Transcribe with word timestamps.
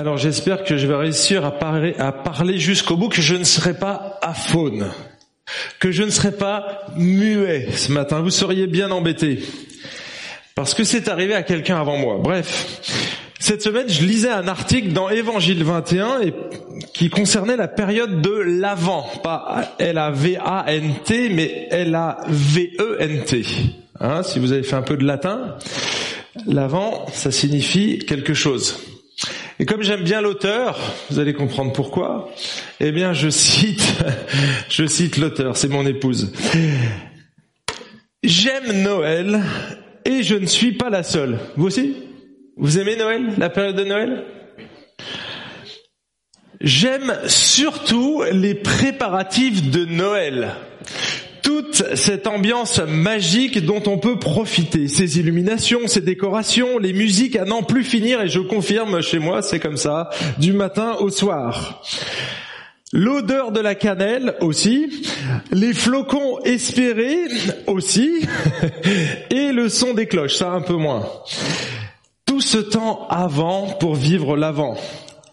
Alors 0.00 0.16
j'espère 0.16 0.64
que 0.64 0.78
je 0.78 0.86
vais 0.86 0.94
réussir 0.94 1.44
à 1.44 1.50
parler, 1.50 2.58
jusqu'au 2.58 2.96
bout, 2.96 3.10
que 3.10 3.20
je 3.20 3.34
ne 3.34 3.44
serai 3.44 3.74
pas 3.74 4.18
aphone, 4.22 4.90
que 5.78 5.92
je 5.92 6.02
ne 6.02 6.08
serai 6.08 6.32
pas 6.32 6.86
muet 6.96 7.68
ce 7.72 7.92
matin. 7.92 8.20
Vous 8.20 8.30
seriez 8.30 8.66
bien 8.66 8.90
embêtés. 8.92 9.40
Parce 10.54 10.72
que 10.72 10.84
c'est 10.84 11.06
arrivé 11.08 11.34
à 11.34 11.42
quelqu'un 11.42 11.78
avant 11.78 11.98
moi. 11.98 12.16
Bref. 12.18 12.80
Cette 13.38 13.60
semaine, 13.60 13.90
je 13.90 14.02
lisais 14.02 14.30
un 14.30 14.48
article 14.48 14.94
dans 14.94 15.10
Évangile 15.10 15.62
21 15.64 16.22
et, 16.22 16.32
qui 16.94 17.10
concernait 17.10 17.58
la 17.58 17.68
période 17.68 18.22
de 18.22 18.32
l'Avent, 18.32 19.06
pas 19.22 19.74
L-A-V-A-N-T, 19.78 21.28
mais 21.28 21.68
L-A-V-E-N-T. 21.70 23.44
Hein, 24.00 24.22
si 24.22 24.38
vous 24.38 24.52
avez 24.52 24.62
fait 24.62 24.76
un 24.76 24.82
peu 24.82 24.96
de 24.96 25.04
latin, 25.04 25.56
l'Avent, 26.46 27.04
ça 27.12 27.30
signifie 27.30 27.98
quelque 27.98 28.32
chose. 28.32 28.78
Et 29.60 29.66
comme 29.66 29.82
j'aime 29.82 30.04
bien 30.04 30.22
l'auteur, 30.22 30.80
vous 31.10 31.18
allez 31.18 31.34
comprendre 31.34 31.74
pourquoi. 31.74 32.30
Eh 32.80 32.92
bien, 32.92 33.12
je 33.12 33.28
cite, 33.28 33.94
je 34.70 34.86
cite 34.86 35.18
l'auteur, 35.18 35.54
c'est 35.54 35.68
mon 35.68 35.84
épouse. 35.84 36.32
J'aime 38.24 38.82
Noël 38.82 39.42
et 40.06 40.22
je 40.22 40.34
ne 40.34 40.46
suis 40.46 40.72
pas 40.72 40.88
la 40.88 41.02
seule. 41.02 41.38
Vous 41.56 41.66
aussi? 41.66 41.94
Vous 42.56 42.78
aimez 42.78 42.96
Noël 42.96 43.34
La 43.36 43.50
période 43.50 43.76
de 43.76 43.84
Noël? 43.84 44.24
J'aime 46.62 47.14
surtout 47.26 48.22
les 48.32 48.54
préparatifs 48.54 49.70
de 49.70 49.84
Noël. 49.84 50.54
Toute 51.60 51.94
cette 51.94 52.26
ambiance 52.26 52.80
magique 52.88 53.62
dont 53.66 53.82
on 53.86 53.98
peut 53.98 54.18
profiter, 54.18 54.88
ces 54.88 55.18
illuminations, 55.18 55.88
ces 55.88 56.00
décorations, 56.00 56.78
les 56.78 56.94
musiques 56.94 57.36
à 57.36 57.44
n'en 57.44 57.62
plus 57.62 57.84
finir, 57.84 58.22
et 58.22 58.28
je 58.28 58.40
confirme 58.40 59.02
chez 59.02 59.18
moi, 59.18 59.42
c'est 59.42 59.60
comme 59.60 59.76
ça, 59.76 60.08
du 60.38 60.54
matin 60.54 60.96
au 61.00 61.10
soir. 61.10 61.82
L'odeur 62.94 63.52
de 63.52 63.60
la 63.60 63.74
cannelle 63.74 64.36
aussi, 64.40 65.04
les 65.52 65.74
flocons 65.74 66.38
espérés 66.44 67.26
aussi, 67.66 68.22
et 69.30 69.52
le 69.52 69.68
son 69.68 69.92
des 69.92 70.06
cloches, 70.06 70.36
ça 70.36 70.52
un 70.52 70.62
peu 70.62 70.76
moins. 70.76 71.06
Tout 72.24 72.40
ce 72.40 72.56
temps 72.56 73.06
avant 73.10 73.66
pour 73.78 73.96
vivre 73.96 74.34
l'avant. 74.34 74.78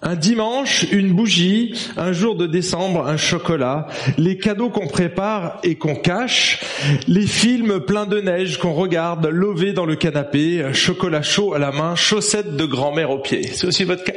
Un 0.08 0.16
dimanche, 0.16 0.86
une 0.94 1.12
bougie, 1.12 1.74
un 1.98 2.14
jour 2.14 2.36
de 2.36 2.48
décembre, 2.48 3.06
un 3.06 3.18
chocolat, 3.18 3.88
les 4.18 4.38
cadeaux 4.38 4.70
qu'on 4.70 4.88
prépare 4.88 5.60
et 5.64 5.76
qu'on 5.76 5.96
cache, 5.96 6.62
les 7.10 7.28
films 7.28 7.82
pleins 7.82 8.06
de 8.06 8.22
neige 8.22 8.58
qu'on 8.58 8.72
regarde, 8.72 9.26
lové 9.26 9.74
dans 9.74 9.86
le 9.86 9.98
canapé, 9.98 10.66
chocolat 10.72 11.22
chaud 11.22 11.54
à 11.54 11.60
la 11.60 11.74
main, 11.74 11.96
chaussettes 11.96 12.56
de 12.56 12.64
grand-mère 12.64 13.10
aux 13.10 13.20
pieds. 13.20 13.48
C'est 13.48 13.68
aussi 13.68 13.84
votre 13.84 14.06
cas 14.06 14.14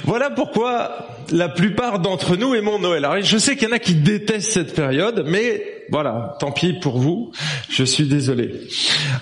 Voilà 0.03 0.29
pourquoi 0.29 1.07
la 1.31 1.49
plupart 1.49 1.97
d'entre 1.97 2.35
nous 2.35 2.53
aimons 2.53 2.77
Noël. 2.77 3.03
Alors, 3.03 3.23
je 3.23 3.37
sais 3.39 3.55
qu'il 3.55 3.67
y 3.67 3.71
en 3.71 3.75
a 3.75 3.79
qui 3.79 3.95
détestent 3.95 4.51
cette 4.51 4.75
période, 4.75 5.25
mais 5.27 5.74
voilà, 5.91 6.35
tant 6.39 6.51
pis 6.51 6.73
pour 6.73 6.97
vous, 6.97 7.31
je 7.69 7.83
suis 7.83 8.05
désolé. 8.05 8.51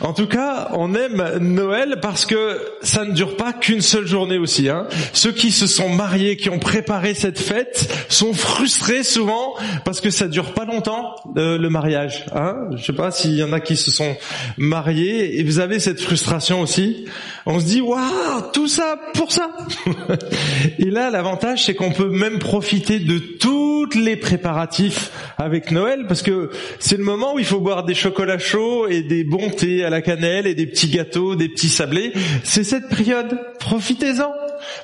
En 0.02 0.14
tout 0.14 0.28
cas, 0.28 0.70
on 0.74 0.94
aime 0.96 1.38
Noël 1.40 1.98
parce 2.02 2.26
que 2.26 2.60
ça 2.82 3.06
ne 3.06 3.12
dure 3.12 3.36
pas 3.36 3.54
qu'une 3.54 3.82
seule 3.82 4.08
journée 4.08 4.38
aussi. 4.38 4.70
Hein. 4.70 4.88
Ceux 5.14 5.32
qui 5.32 5.52
se 5.52 5.68
sont 5.68 5.90
mariés, 5.90 6.38
qui 6.38 6.50
ont 6.50 6.60
préparé 6.60 7.14
cette 7.14 7.40
fête, 7.40 7.92
sont 8.10 8.34
frustrés 8.34 9.04
souvent 9.04 9.56
parce 9.86 10.02
que 10.02 10.10
ça 10.10 10.28
dure 10.28 10.54
pas 10.54 10.66
longtemps 10.66 11.16
euh, 11.38 11.58
le 11.58 11.70
mariage. 11.70 12.26
Hein. 12.34 12.70
Je 12.76 12.84
sais 12.84 12.94
pas 12.94 13.12
s'il 13.12 13.36
y 13.36 13.44
en 13.44 13.54
a 13.54 13.60
qui 13.60 13.76
se 13.76 13.92
sont 13.92 14.16
mariés 14.58 15.40
et 15.40 15.44
vous 15.44 15.60
avez 15.60 15.80
cette 15.80 16.02
frustration 16.02 16.62
aussi. 16.62 17.06
On 17.46 17.60
se 17.60 17.66
dit 17.66 17.82
waouh, 17.82 18.52
tout 18.54 18.68
ça 18.68 18.98
pour 19.14 19.32
ça. 19.32 19.50
et 20.80 20.90
là, 20.90 21.10
l'avantage 21.10 21.66
c'est 21.66 21.76
qu'on 21.76 21.92
peut 21.92 22.10
même 22.10 22.40
profiter 22.40 23.00
de 23.00 23.18
tous 23.18 23.90
les 23.96 24.16
préparatifs 24.16 25.12
avec 25.38 25.72
Noël 25.72 26.06
parce 26.08 26.22
que 26.22 26.52
c'est 26.80 26.98
le 26.98 27.04
moment 27.04 27.36
où 27.36 27.40
il 27.40 27.46
faut 27.46 27.60
boire 27.60 27.84
des 27.84 27.94
chocolats 27.94 28.40
chauds 28.40 28.88
et 28.88 29.02
des 29.02 29.24
bons 29.24 29.50
thés 29.50 29.84
à 29.84 29.90
la 29.90 30.02
cannelle 30.02 30.48
et 30.48 30.56
des 30.56 30.68
petits 30.68 30.90
gâteaux, 30.90 31.36
des 31.36 31.50
petits 31.50 31.70
sablés. 31.70 32.14
C'est 32.44 32.64
cette 32.64 32.90
période. 32.90 33.40
Profitez-en. 33.60 34.32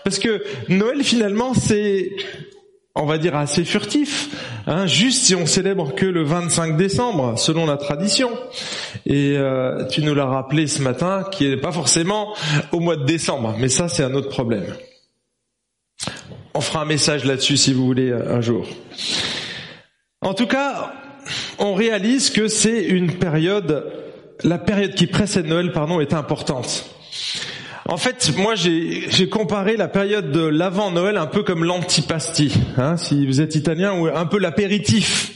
Parce 0.03 0.19
que 0.19 0.43
Noël 0.67 1.03
finalement 1.03 1.53
c'est 1.53 2.11
on 2.95 3.05
va 3.05 3.17
dire 3.17 3.35
assez 3.35 3.63
furtif, 3.63 4.29
hein, 4.67 4.85
juste 4.85 5.23
si 5.23 5.35
on 5.35 5.45
célèbre 5.45 5.93
que 5.95 6.05
le 6.05 6.23
25 6.23 6.75
décembre, 6.75 7.37
selon 7.37 7.65
la 7.65 7.77
tradition. 7.77 8.31
Et 9.05 9.37
euh, 9.37 9.85
tu 9.87 10.01
nous 10.01 10.13
l'as 10.13 10.25
rappelé 10.25 10.67
ce 10.67 10.81
matin, 10.81 11.23
qui 11.31 11.47
n'est 11.47 11.57
pas 11.57 11.71
forcément 11.71 12.35
au 12.71 12.79
mois 12.79 12.97
de 12.97 13.05
décembre, 13.05 13.55
mais 13.57 13.69
ça 13.69 13.87
c'est 13.87 14.03
un 14.03 14.13
autre 14.15 14.29
problème. 14.29 14.65
On 16.53 16.61
fera 16.61 16.81
un 16.81 16.85
message 16.85 17.25
là-dessus 17.25 17.57
si 17.57 17.73
vous 17.73 17.85
voulez 17.85 18.11
un 18.11 18.41
jour. 18.41 18.65
En 20.21 20.33
tout 20.33 20.47
cas, 20.47 20.91
on 21.57 21.73
réalise 21.73 22.29
que 22.29 22.47
c'est 22.47 22.83
une 22.83 23.13
période, 23.13 23.85
la 24.43 24.57
période 24.57 24.93
qui 24.93 25.07
précède 25.07 25.47
Noël, 25.47 25.71
pardon, 25.71 25.99
est 25.99 26.13
importante. 26.13 26.85
En 27.89 27.97
fait, 27.97 28.31
moi, 28.37 28.53
j'ai 28.53 29.29
comparé 29.29 29.75
la 29.75 29.87
période 29.87 30.31
de 30.31 30.41
l'avant 30.41 30.91
Noël 30.91 31.17
un 31.17 31.25
peu 31.25 31.41
comme 31.41 31.63
l'antipasti, 31.63 32.53
hein, 32.77 32.97
si 32.97 33.25
vous 33.25 33.41
êtes 33.41 33.55
italien, 33.55 33.93
ou 33.93 34.05
un 34.05 34.27
peu 34.27 34.37
l'apéritif. 34.37 35.31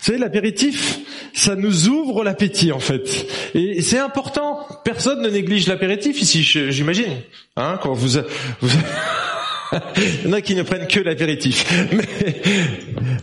Vous 0.00 0.06
savez, 0.06 0.18
l'apéritif, 0.18 1.00
ça 1.34 1.54
nous 1.54 1.88
ouvre 1.88 2.24
l'appétit, 2.24 2.72
en 2.72 2.78
fait. 2.78 3.26
Et 3.54 3.82
c'est 3.82 3.98
important. 3.98 4.66
Personne 4.84 5.20
ne 5.20 5.28
néglige 5.28 5.66
l'apéritif 5.66 6.22
ici, 6.22 6.42
j'imagine. 6.42 7.12
Hein, 7.56 7.78
quand 7.82 7.92
vous, 7.92 8.20
vous 8.62 8.68
Il 9.96 10.24
y 10.24 10.28
en 10.28 10.32
a 10.32 10.40
qui 10.40 10.54
ne 10.54 10.62
prennent 10.62 10.86
que 10.86 11.00
l'apéritif. 11.00 11.64
Mais 11.92 12.42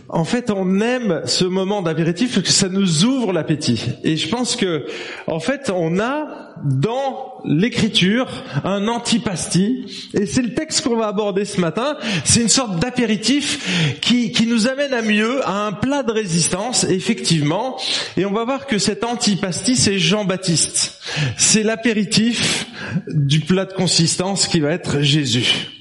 en 0.08 0.24
fait, 0.24 0.50
on 0.50 0.80
aime 0.80 1.22
ce 1.24 1.44
moment 1.44 1.82
d'apéritif 1.82 2.34
parce 2.34 2.46
que 2.46 2.52
ça 2.52 2.68
nous 2.68 3.04
ouvre 3.04 3.32
l'appétit. 3.32 3.82
Et 4.04 4.16
je 4.16 4.28
pense 4.28 4.56
que, 4.56 4.86
en 5.26 5.40
fait, 5.40 5.70
on 5.74 5.98
a 5.98 6.54
dans 6.64 7.42
l'écriture 7.44 8.26
un 8.64 8.88
antipasti. 8.88 9.86
Et 10.14 10.26
c'est 10.26 10.42
le 10.42 10.54
texte 10.54 10.82
qu'on 10.82 10.96
va 10.96 11.08
aborder 11.08 11.44
ce 11.44 11.60
matin. 11.60 11.96
C'est 12.24 12.40
une 12.40 12.48
sorte 12.48 12.78
d'apéritif 12.78 13.98
qui, 14.00 14.32
qui 14.32 14.46
nous 14.46 14.68
amène 14.68 14.94
à 14.94 15.02
mieux, 15.02 15.46
à 15.46 15.66
un 15.66 15.72
plat 15.72 16.02
de 16.02 16.12
résistance, 16.12 16.84
effectivement. 16.84 17.76
Et 18.16 18.24
on 18.24 18.32
va 18.32 18.44
voir 18.44 18.66
que 18.66 18.78
cet 18.78 19.04
antipasti, 19.04 19.76
c'est 19.76 19.98
Jean-Baptiste. 19.98 21.00
C'est 21.36 21.62
l'apéritif 21.62 22.66
du 23.08 23.40
plat 23.40 23.64
de 23.64 23.72
consistance 23.72 24.48
qui 24.48 24.60
va 24.60 24.70
être 24.70 25.00
Jésus. 25.00 25.75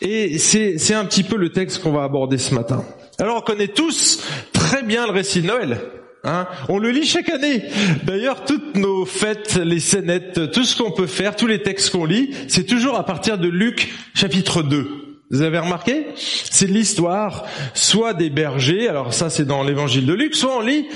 Et 0.00 0.38
c'est 0.38 0.94
un 0.94 1.04
petit 1.04 1.22
peu 1.22 1.36
le 1.36 1.50
texte 1.50 1.82
qu'on 1.82 1.92
va 1.92 2.04
aborder 2.04 2.38
ce 2.38 2.54
matin. 2.54 2.84
Alors 3.18 3.38
on 3.38 3.40
connaît 3.40 3.68
tous 3.68 4.22
très 4.52 4.82
bien 4.82 5.06
le 5.06 5.12
récit 5.12 5.42
de 5.42 5.46
Noël. 5.46 5.80
Hein 6.24 6.46
on 6.68 6.78
le 6.78 6.90
lit 6.90 7.06
chaque 7.06 7.28
année. 7.28 7.62
D'ailleurs, 8.02 8.44
toutes 8.44 8.74
nos 8.76 9.06
fêtes, 9.06 9.56
les 9.56 9.80
scénettes, 9.80 10.50
tout 10.50 10.64
ce 10.64 10.76
qu'on 10.76 10.90
peut 10.90 11.06
faire, 11.06 11.36
tous 11.36 11.46
les 11.46 11.62
textes 11.62 11.90
qu'on 11.90 12.04
lit, 12.04 12.34
c'est 12.48 12.64
toujours 12.64 12.96
à 12.96 13.06
partir 13.06 13.38
de 13.38 13.48
Luc 13.48 13.92
chapitre 14.14 14.62
2. 14.62 15.06
Vous 15.30 15.42
avez 15.42 15.58
remarqué? 15.58 16.06
C'est 16.16 16.66
l'histoire 16.66 17.46
soit 17.74 18.12
des 18.12 18.30
bergers, 18.30 18.88
alors 18.88 19.12
ça 19.12 19.30
c'est 19.30 19.44
dans 19.44 19.62
l'évangile 19.62 20.06
de 20.06 20.12
Luc, 20.12 20.34
soit 20.34 20.56
on 20.56 20.60
lit 20.60 20.86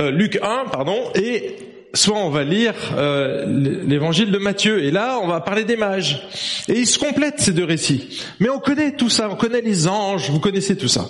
euh, 0.00 0.10
Luc 0.10 0.38
1, 0.40 0.66
pardon, 0.70 1.10
et 1.14 1.56
soit 1.94 2.18
on 2.18 2.30
va 2.30 2.44
lire 2.44 2.74
euh, 2.96 3.44
l'évangile 3.46 4.30
de 4.30 4.38
Matthieu, 4.38 4.82
et 4.84 4.90
là 4.90 5.18
on 5.22 5.26
va 5.26 5.40
parler 5.40 5.64
des 5.64 5.76
mages. 5.76 6.26
Et 6.68 6.78
ils 6.80 6.86
se 6.86 6.98
complètent 6.98 7.40
ces 7.40 7.52
deux 7.52 7.64
récits. 7.64 8.22
Mais 8.40 8.48
on 8.48 8.58
connaît 8.58 8.92
tout 8.92 9.08
ça, 9.08 9.28
on 9.30 9.36
connaît 9.36 9.60
les 9.60 9.88
anges, 9.88 10.30
vous 10.30 10.40
connaissez 10.40 10.76
tout 10.76 10.88
ça. 10.88 11.06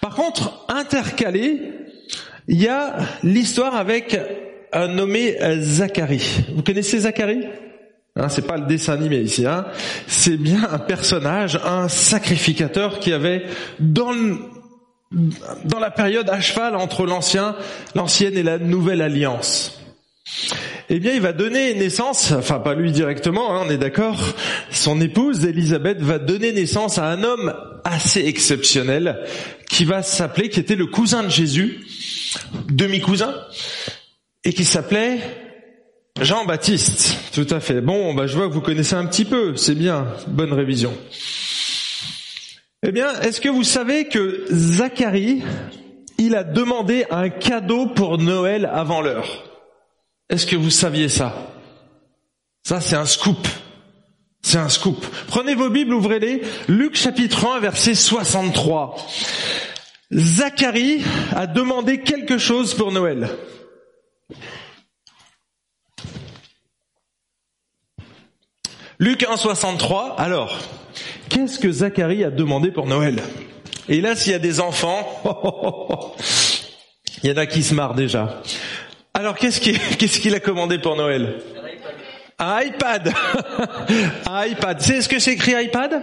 Par 0.00 0.14
contre, 0.14 0.66
intercalé, 0.68 1.72
il 2.48 2.60
y 2.60 2.68
a 2.68 2.96
l'histoire 3.22 3.74
avec 3.74 4.18
un 4.72 4.88
nommé 4.88 5.36
Zacharie. 5.60 6.44
Vous 6.54 6.62
connaissez 6.62 7.00
Zacharie? 7.00 7.46
Hein, 8.16 8.28
c'est 8.28 8.46
pas 8.46 8.56
le 8.56 8.66
dessin 8.66 8.92
animé 8.92 9.18
ici, 9.18 9.44
hein. 9.44 9.66
c'est 10.06 10.36
bien 10.36 10.68
un 10.70 10.78
personnage, 10.78 11.58
un 11.64 11.88
sacrificateur 11.88 13.00
qui 13.00 13.12
avait 13.12 13.44
dans 13.80 14.12
dans 15.64 15.78
la 15.78 15.90
période 15.90 16.28
à 16.30 16.40
cheval 16.40 16.74
entre 16.76 17.06
l'ancien, 17.06 17.56
l'ancienne 17.94 18.36
et 18.36 18.42
la 18.42 18.58
nouvelle 18.58 19.00
alliance 19.00 19.83
eh 20.88 20.98
bien, 21.00 21.14
il 21.14 21.20
va 21.20 21.32
donner 21.32 21.74
naissance, 21.74 22.32
enfin 22.32 22.58
pas 22.58 22.74
lui 22.74 22.92
directement, 22.92 23.54
hein, 23.54 23.64
on 23.66 23.70
est 23.70 23.78
d'accord, 23.78 24.34
son 24.70 25.00
épouse 25.00 25.44
Elisabeth 25.44 26.00
va 26.00 26.18
donner 26.18 26.52
naissance 26.52 26.98
à 26.98 27.06
un 27.06 27.22
homme 27.22 27.54
assez 27.84 28.24
exceptionnel 28.26 29.24
qui 29.68 29.84
va 29.84 30.02
s'appeler, 30.02 30.48
qui 30.48 30.60
était 30.60 30.76
le 30.76 30.86
cousin 30.86 31.22
de 31.22 31.28
Jésus, 31.28 31.86
demi-cousin, 32.68 33.34
et 34.44 34.52
qui 34.52 34.64
s'appelait 34.64 35.20
Jean-Baptiste. 36.20 37.18
Tout 37.32 37.46
à 37.50 37.60
fait. 37.60 37.80
Bon, 37.80 38.14
bah, 38.14 38.26
je 38.26 38.36
vois 38.36 38.48
que 38.48 38.52
vous 38.52 38.60
connaissez 38.60 38.94
un 38.94 39.06
petit 39.06 39.24
peu, 39.24 39.56
c'est 39.56 39.74
bien, 39.74 40.06
bonne 40.28 40.52
révision. 40.52 40.92
Eh 42.86 42.92
bien, 42.92 43.20
est-ce 43.22 43.40
que 43.40 43.48
vous 43.48 43.64
savez 43.64 44.08
que 44.08 44.44
Zacharie, 44.50 45.42
il 46.18 46.34
a 46.34 46.44
demandé 46.44 47.06
un 47.10 47.30
cadeau 47.30 47.86
pour 47.86 48.18
Noël 48.18 48.68
avant 48.70 49.00
l'heure? 49.00 49.53
Est-ce 50.28 50.46
que 50.46 50.56
vous 50.56 50.70
saviez 50.70 51.08
ça? 51.08 51.34
Ça, 52.62 52.80
c'est 52.80 52.96
un 52.96 53.06
scoop. 53.06 53.46
c'est 54.42 54.58
un 54.58 54.68
scoop. 54.68 55.04
Prenez 55.28 55.54
vos 55.54 55.68
Bibles, 55.68 55.94
ouvrez-les. 55.94 56.42
Luc 56.68 56.96
chapitre 56.96 57.46
1, 57.46 57.60
verset 57.60 57.94
63. 57.94 58.96
Zacharie 60.12 61.02
a 61.34 61.46
demandé 61.46 62.00
quelque 62.00 62.38
chose 62.38 62.74
pour 62.74 62.92
Noël. 62.92 63.28
Luc 68.98 69.24
1, 69.24 69.36
63. 69.36 70.14
Alors, 70.18 70.58
qu'est-ce 71.28 71.58
que 71.58 71.70
Zacharie 71.70 72.24
a 72.24 72.30
demandé 72.30 72.70
pour 72.70 72.86
Noël? 72.86 73.20
Et 73.88 74.00
là, 74.00 74.16
s'il 74.16 74.32
y 74.32 74.34
a 74.34 74.38
des 74.38 74.60
enfants, 74.60 75.06
il 77.22 77.30
y 77.30 77.32
en 77.32 77.36
a 77.36 77.46
qui 77.46 77.62
se 77.62 77.74
marrent 77.74 77.94
déjà. 77.94 78.40
Alors, 79.14 79.36
qu'est-ce 79.38 79.60
qu'il 79.60 80.34
a 80.34 80.40
commandé 80.40 80.78
pour 80.78 80.96
Noël? 80.96 81.40
Un 82.38 82.62
iPad. 82.62 83.12
un 84.26 84.46
iPad. 84.46 84.80
C'est 84.80 85.02
ce 85.02 85.08
que 85.08 85.20
c'est 85.20 85.34
écrit 85.34 85.52
iPad? 85.52 86.02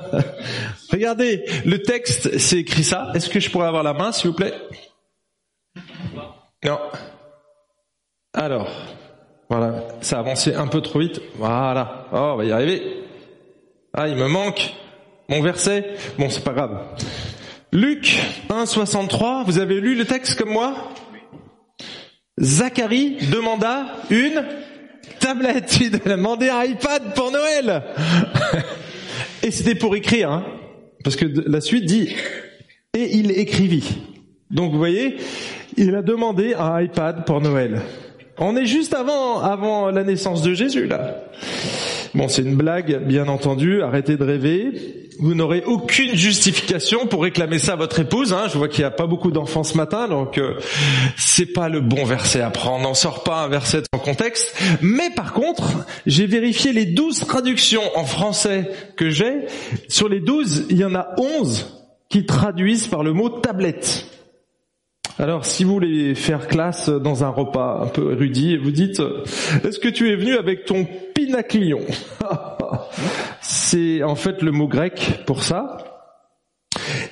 Regardez, 0.90 1.44
le 1.66 1.82
texte, 1.82 2.38
c'est 2.38 2.60
écrit 2.60 2.84
ça. 2.84 3.10
Est-ce 3.14 3.28
que 3.28 3.40
je 3.40 3.50
pourrais 3.50 3.66
avoir 3.66 3.82
la 3.82 3.92
main, 3.92 4.10
s'il 4.10 4.30
vous 4.30 4.36
plaît? 4.36 4.54
Non. 6.64 6.78
Alors, 8.32 8.70
voilà, 9.50 9.84
ça 10.00 10.16
a 10.16 10.20
avancé 10.20 10.54
un 10.54 10.66
peu 10.66 10.80
trop 10.80 11.00
vite. 11.00 11.20
Voilà. 11.36 12.06
Oh, 12.10 12.16
on 12.32 12.36
va 12.36 12.44
y 12.44 12.52
arriver. 12.52 13.04
Ah, 13.92 14.08
il 14.08 14.16
me 14.16 14.28
manque 14.28 14.72
mon 15.28 15.42
verset. 15.42 15.94
Bon, 16.18 16.30
c'est 16.30 16.42
pas 16.42 16.54
grave. 16.54 16.80
Luc 17.70 18.18
1,63, 18.48 19.44
vous 19.44 19.58
avez 19.58 19.78
lu 19.78 19.94
le 19.94 20.06
texte 20.06 20.38
comme 20.38 20.50
moi? 20.50 20.74
Zacharie 22.40 23.16
demanda 23.30 23.86
une 24.10 24.44
tablette, 25.20 25.78
il 25.80 25.94
a 25.94 26.16
demandé 26.16 26.48
un 26.48 26.64
iPad 26.64 27.14
pour 27.14 27.30
Noël. 27.30 27.82
Et 29.42 29.50
c'était 29.50 29.74
pour 29.74 29.94
écrire, 29.94 30.30
hein, 30.30 30.44
parce 31.02 31.16
que 31.16 31.26
la 31.46 31.60
suite 31.60 31.84
dit, 31.84 32.08
et 32.94 33.16
il 33.16 33.30
écrivit. 33.32 33.98
Donc 34.50 34.72
vous 34.72 34.78
voyez, 34.78 35.16
il 35.76 35.94
a 35.94 36.02
demandé 36.02 36.54
un 36.54 36.80
iPad 36.80 37.24
pour 37.24 37.40
Noël. 37.40 37.82
On 38.38 38.56
est 38.56 38.66
juste 38.66 38.94
avant, 38.94 39.40
avant 39.40 39.90
la 39.90 40.02
naissance 40.02 40.42
de 40.42 40.54
Jésus, 40.54 40.86
là. 40.86 41.24
Bon, 42.14 42.28
c'est 42.28 42.42
une 42.42 42.54
blague, 42.54 43.04
bien 43.06 43.26
entendu. 43.26 43.82
Arrêtez 43.82 44.16
de 44.16 44.22
rêver. 44.22 44.72
Vous 45.18 45.34
n'aurez 45.34 45.62
aucune 45.66 46.14
justification 46.14 47.06
pour 47.06 47.22
réclamer 47.22 47.58
ça 47.58 47.72
à 47.72 47.76
votre 47.76 47.98
épouse. 47.98 48.32
Hein. 48.32 48.46
Je 48.52 48.56
vois 48.56 48.68
qu'il 48.68 48.80
n'y 48.80 48.86
a 48.86 48.92
pas 48.92 49.06
beaucoup 49.06 49.32
d'enfants 49.32 49.64
ce 49.64 49.76
matin, 49.76 50.06
donc 50.08 50.38
euh, 50.38 50.54
c'est 51.16 51.52
pas 51.52 51.68
le 51.68 51.80
bon 51.80 52.04
verset 52.04 52.40
à 52.40 52.50
prendre. 52.50 52.80
On 52.80 52.82
n'en 52.82 52.94
sort 52.94 53.24
pas 53.24 53.42
un 53.42 53.48
verset 53.48 53.82
en 53.92 53.98
contexte. 53.98 54.56
Mais 54.80 55.10
par 55.10 55.32
contre, 55.32 55.86
j'ai 56.06 56.26
vérifié 56.26 56.72
les 56.72 56.84
douze 56.84 57.20
traductions 57.20 57.82
en 57.96 58.04
français 58.04 58.70
que 58.96 59.10
j'ai. 59.10 59.46
Sur 59.88 60.08
les 60.08 60.20
douze, 60.20 60.66
il 60.70 60.78
y 60.78 60.84
en 60.84 60.94
a 60.94 61.14
onze 61.18 61.84
qui 62.08 62.26
traduisent 62.26 62.86
par 62.86 63.02
le 63.02 63.12
mot 63.12 63.28
tablette. 63.28 64.06
Alors, 65.18 65.44
si 65.44 65.62
vous 65.62 65.74
voulez 65.74 66.14
faire 66.16 66.48
classe 66.48 66.88
dans 66.88 67.22
un 67.22 67.28
repas 67.28 67.82
un 67.84 67.86
peu 67.86 68.12
érudit, 68.12 68.56
vous 68.56 68.72
dites, 68.72 69.00
est-ce 69.62 69.78
que 69.78 69.88
tu 69.88 70.10
es 70.10 70.16
venu 70.16 70.34
avec 70.34 70.64
ton 70.64 70.86
pinaclion 71.14 71.80
C'est 73.40 74.02
en 74.02 74.16
fait 74.16 74.42
le 74.42 74.50
mot 74.50 74.66
grec 74.66 75.20
pour 75.26 75.44
ça. 75.44 75.78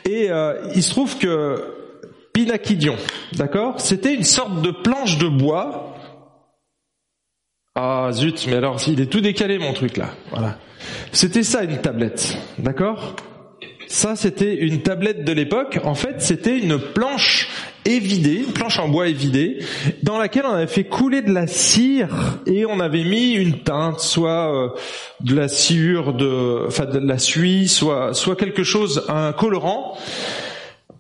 Et 0.05 0.31
euh, 0.31 0.71
il 0.75 0.83
se 0.83 0.91
trouve 0.91 1.17
que 1.17 1.65
pinakidion, 2.33 2.97
d'accord 3.35 3.81
C'était 3.81 4.15
une 4.15 4.25
sorte 4.25 4.63
de 4.63 4.73
planche 4.73 5.19
de 5.19 5.29
bois. 5.29 5.95
Ah 7.77 8.11
zut, 8.13 8.47
mais 8.49 8.57
alors 8.57 8.81
il 8.89 9.01
est 9.01 9.07
tout 9.07 9.21
décalé 9.21 9.59
mon 9.59 9.73
truc 9.73 9.97
là. 9.97 10.11
Voilà. 10.31 10.59
C'était 11.13 11.45
ça 11.45 11.63
une 11.63 11.79
tablette, 11.79 12.37
d'accord? 12.59 13.15
Ça, 13.93 14.17
c'était 14.17 14.55
une 14.55 14.81
tablette 14.81 15.23
de 15.23 15.33
l'époque. 15.33 15.79
En 15.85 15.95
fait, 15.95 16.23
c'était 16.23 16.59
une 16.59 16.79
planche 16.79 17.49
évidée, 17.85 18.37
une 18.47 18.53
planche 18.53 18.79
en 18.79 18.89
bois 18.89 19.09
évidée, 19.09 19.59
dans 20.03 20.19
laquelle 20.19 20.45
on 20.47 20.53
avait 20.53 20.67
fait 20.67 20.85
couler 20.85 21.23
de 21.23 21.33
la 21.33 21.47
cire 21.47 22.39
et 22.47 22.67
on 22.67 22.81
avait 22.81 23.05
mis 23.05 23.33
une 23.33 23.61
teinte, 23.61 24.01
soit 24.01 24.55
euh, 24.55 24.69
de 25.21 25.35
la 25.35 25.49
sciure, 25.49 26.15
de, 26.15 26.65
enfin 26.67 26.87
de 26.87 26.99
la 26.99 27.19
suie, 27.19 27.69
soit, 27.69 28.15
soit 28.15 28.37
quelque 28.37 28.63
chose, 28.63 29.05
un 29.09 29.33
colorant. 29.33 29.97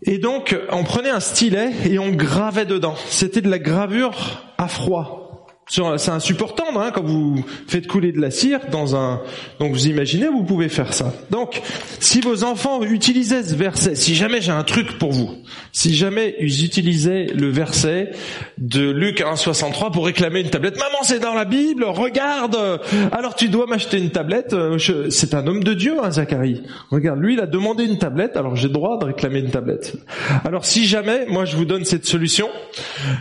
Et 0.04 0.18
donc, 0.18 0.58
on 0.70 0.82
prenait 0.82 1.10
un 1.10 1.20
stylet 1.20 1.70
et 1.88 1.98
on 1.98 2.10
gravait 2.10 2.66
dedans. 2.66 2.96
C'était 3.08 3.40
de 3.40 3.48
la 3.48 3.60
gravure 3.60 4.42
à 4.58 4.66
froid. 4.66 5.21
C'est 5.68 6.10
un 6.10 6.20
support 6.20 6.54
tendre 6.54 6.80
hein, 6.80 6.90
quand 6.92 7.04
vous 7.04 7.44
faites 7.66 7.86
couler 7.86 8.12
de 8.12 8.20
la 8.20 8.30
cire 8.30 8.60
dans 8.70 8.94
un. 8.96 9.22
Donc 9.58 9.72
vous 9.72 9.86
imaginez, 9.86 10.26
vous 10.26 10.42
pouvez 10.42 10.68
faire 10.68 10.92
ça. 10.92 11.14
Donc, 11.30 11.62
si 11.98 12.20
vos 12.20 12.44
enfants 12.44 12.82
utilisaient 12.82 13.42
ce 13.42 13.54
verset, 13.54 13.94
si 13.94 14.14
jamais 14.14 14.40
j'ai 14.40 14.52
un 14.52 14.64
truc 14.64 14.98
pour 14.98 15.12
vous, 15.12 15.30
si 15.72 15.94
jamais 15.94 16.34
ils 16.40 16.64
utilisaient 16.64 17.26
le 17.26 17.48
verset 17.48 18.10
de 18.58 18.90
Luc 18.90 19.20
1,63 19.20 19.92
pour 19.92 20.04
réclamer 20.04 20.40
une 20.40 20.50
tablette, 20.50 20.76
maman 20.78 20.98
c'est 21.04 21.20
dans 21.20 21.32
la 21.32 21.44
Bible, 21.44 21.84
regarde, 21.84 22.80
alors 23.12 23.34
tu 23.34 23.48
dois 23.48 23.66
m'acheter 23.66 23.98
une 23.98 24.10
tablette. 24.10 24.52
Euh, 24.52 24.78
c'est 25.10 25.32
un 25.32 25.46
homme 25.46 25.64
de 25.64 25.74
Dieu, 25.74 25.94
hein, 26.02 26.10
Zacharie. 26.10 26.62
Regarde, 26.90 27.20
lui 27.20 27.34
il 27.34 27.40
a 27.40 27.46
demandé 27.46 27.84
une 27.84 27.98
tablette, 27.98 28.36
alors 28.36 28.56
j'ai 28.56 28.68
droit 28.68 28.98
de 28.98 29.06
réclamer 29.06 29.38
une 29.38 29.50
tablette. 29.50 29.96
Alors 30.44 30.66
si 30.66 30.86
jamais, 30.86 31.24
moi 31.28 31.44
je 31.44 31.56
vous 31.56 31.64
donne 31.64 31.84
cette 31.84 32.04
solution, 32.04 32.48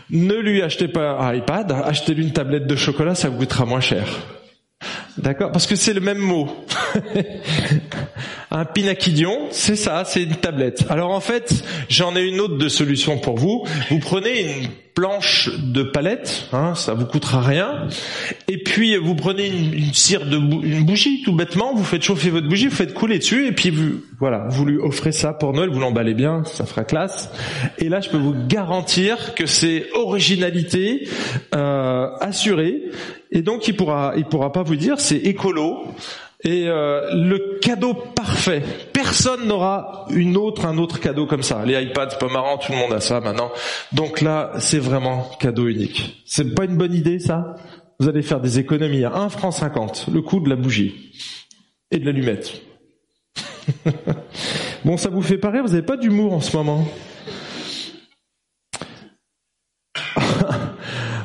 ne 0.10 0.36
lui 0.36 0.62
achetez 0.62 0.88
pas 0.88 1.12
un 1.12 1.36
iPad, 1.36 1.72
achetez-lui 1.72 2.24
une 2.24 2.31
tablette 2.32 2.68
de 2.68 2.76
chocolat, 2.76 3.16
ça 3.16 3.30
coûtera 3.30 3.66
moins 3.66 3.82
cher. 3.82 4.06
D'accord 5.18 5.52
Parce 5.52 5.68
que 5.68 5.76
c'est 5.76 5.94
le 5.94 6.00
même 6.00 6.20
mot. 6.20 6.50
un 8.52 8.66
pinaquidion, 8.66 9.48
c'est 9.52 9.76
ça, 9.76 10.04
c'est 10.06 10.24
une 10.24 10.36
tablette. 10.36 10.86
Alors 10.90 11.12
en 11.12 11.20
fait, 11.20 11.64
j'en 11.90 12.16
ai 12.16 12.22
une 12.22 12.40
autre 12.40 12.58
de 12.58 12.70
solution 12.70 13.18
pour 13.18 13.38
vous. 13.38 13.66
Vous 13.90 14.00
prenez 14.00 14.42
une 14.42 14.68
planche 14.94 15.50
de 15.58 15.84
palette, 15.84 16.48
hein, 16.52 16.76
ça 16.76 16.94
vous 16.94 17.06
coûtera 17.06 17.42
rien. 17.42 17.88
Et 18.48 18.58
puis 18.58 18.98
vous 18.98 19.16
prenez 19.16 19.48
une, 19.48 19.94
cire 19.94 20.26
de 20.26 20.38
bougie, 20.38 21.22
tout 21.24 21.34
bêtement, 21.34 21.74
vous 21.74 21.84
faites 21.84 22.04
chauffer 22.04 22.30
votre 22.30 22.48
bougie, 22.48 22.68
vous 22.68 22.76
faites 22.76 22.94
couler 22.94 23.20
dessus, 23.20 23.48
et 23.48 23.52
puis 23.52 23.70
vous, 23.70 24.02
voilà, 24.20 24.46
vous 24.50 24.66
lui 24.66 24.78
offrez 24.78 25.12
ça 25.12 25.34
pour 25.34 25.54
Noël, 25.54 25.70
vous 25.70 25.80
l'emballez 25.80 26.14
bien, 26.14 26.44
ça 26.46 26.66
fera 26.66 26.84
classe. 26.84 27.30
Et 27.78 27.90
là, 27.90 28.02
je 28.02 28.10
peux 28.10 28.18
vous 28.18 28.36
garantir 28.48 29.34
que 29.34 29.46
c'est 29.46 29.88
originalité 29.94 31.08
euh, 31.56 32.10
assurée. 32.20 32.84
Et 33.32 33.42
donc 33.42 33.68
il 33.68 33.76
pourra, 33.76 34.14
il 34.18 34.26
pourra 34.26 34.52
pas 34.52 34.64
vous 34.64 34.76
dire 34.76 35.00
c'est 35.00 35.18
écolo, 35.18 35.86
et 36.44 36.68
euh, 36.68 37.14
le 37.14 37.60
cadeau 37.60 37.94
parfait. 37.94 38.64
Personne 38.94 39.48
n'aura 39.48 40.06
une 40.10 40.38
autre, 40.38 40.66
un 40.66 40.78
autre 40.80 41.00
cadeau 41.00 41.28
comme 41.28 41.44
ça. 41.44 41.64
Les 41.66 41.82
iPads, 41.82 42.10
c'est 42.12 42.20
pas 42.20 42.34
marrant, 42.34 42.58
tout 42.58 42.72
le 42.72 42.78
monde 42.78 42.94
a 42.94 43.00
ça 43.00 43.20
maintenant. 43.20 43.52
Donc 43.92 44.22
là, 44.22 44.54
c'est 44.58 44.80
vraiment 44.80 45.30
cadeau 45.40 45.68
unique. 45.68 46.24
C'est 46.26 46.56
pas 46.56 46.66
une 46.66 46.78
bonne 46.78 46.94
idée, 46.94 47.20
ça? 47.20 47.56
Vous 48.00 48.10
allez 48.10 48.24
faire 48.24 48.40
des 48.40 48.58
économies 48.58 49.04
à 49.04 49.14
1 49.14 49.30
franc 49.30 49.52
50, 49.52 50.08
le 50.12 50.22
coût 50.22 50.40
de 50.40 50.50
la 50.50 50.56
bougie 50.56 51.12
et 51.92 52.00
de 52.00 52.06
l'allumette. 52.06 52.62
bon, 54.86 54.98
ça 54.98 55.10
vous 55.10 55.22
fait 55.22 55.38
pareil, 55.38 55.62
vous 55.62 55.70
n'avez 55.70 55.84
pas 55.84 55.98
d'humour 55.98 56.34
en 56.34 56.42
ce 56.42 56.58
moment? 56.58 56.88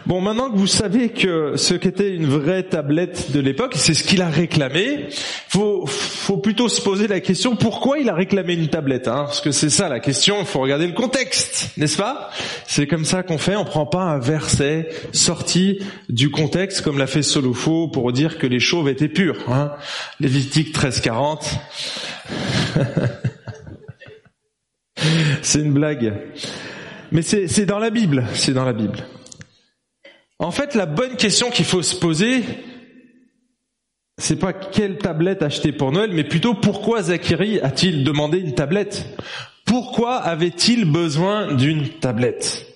Bon, 0.06 0.20
maintenant 0.20 0.50
que 0.50 0.56
vous 0.56 0.68
savez 0.68 1.08
que 1.08 1.56
ce 1.56 1.74
qu'était 1.74 2.14
une 2.14 2.26
vraie 2.26 2.62
tablette 2.62 3.32
de 3.32 3.40
l'époque, 3.40 3.72
c'est 3.74 3.92
ce 3.92 4.04
qu'il 4.04 4.22
a 4.22 4.28
réclamé, 4.28 5.08
faut, 5.48 5.84
faut 5.84 6.36
plutôt 6.36 6.68
se 6.68 6.80
poser 6.80 7.08
la 7.08 7.18
question 7.18 7.56
pourquoi 7.56 7.98
il 7.98 8.08
a 8.08 8.14
réclamé 8.14 8.54
une 8.54 8.68
tablette, 8.68 9.08
hein? 9.08 9.24
Parce 9.24 9.40
que 9.40 9.50
c'est 9.50 9.68
ça 9.68 9.88
la 9.88 9.98
question. 9.98 10.36
Il 10.38 10.46
faut 10.46 10.60
regarder 10.60 10.86
le 10.86 10.92
contexte, 10.92 11.70
n'est-ce 11.76 11.96
pas? 11.96 12.30
C'est 12.68 12.86
comme 12.86 13.04
ça 13.04 13.24
qu'on 13.24 13.36
fait. 13.36 13.56
On 13.56 13.64
prend 13.64 13.84
pas 13.84 14.02
un 14.02 14.20
verset 14.20 14.90
sorti 15.10 15.80
du 16.08 16.30
contexte 16.30 16.82
comme 16.82 16.98
l'a 16.98 17.08
fait 17.08 17.22
Solofo 17.22 17.88
pour 17.88 18.12
dire 18.12 18.38
que 18.38 18.46
les 18.46 18.60
chauves 18.60 18.88
étaient 18.88 19.08
purs. 19.08 19.38
Hein? 19.48 19.72
Lévitique 20.20 20.72
13-40. 20.72 21.50
c'est 25.42 25.58
une 25.58 25.72
blague. 25.72 26.14
Mais 27.10 27.22
c'est 27.22 27.66
dans 27.66 27.80
la 27.80 27.90
Bible, 27.90 28.24
c'est 28.34 28.52
dans 28.52 28.64
la 28.64 28.72
Bible. 28.72 29.04
En 30.38 30.50
fait, 30.50 30.74
la 30.74 30.86
bonne 30.86 31.16
question 31.16 31.50
qu'il 31.50 31.64
faut 31.64 31.82
se 31.82 31.96
poser, 31.96 32.42
c'est 34.18 34.38
pas 34.38 34.52
quelle 34.52 34.98
tablette 34.98 35.42
acheter 35.42 35.72
pour 35.72 35.92
Noël, 35.92 36.10
mais 36.12 36.24
plutôt 36.24 36.54
pourquoi 36.54 37.02
Zachary 37.02 37.58
a-t-il 37.60 38.04
demandé 38.04 38.38
une 38.38 38.54
tablette? 38.54 39.06
Pourquoi 39.64 40.16
avait-il 40.16 40.84
besoin 40.84 41.54
d'une 41.54 41.88
tablette? 41.88 42.66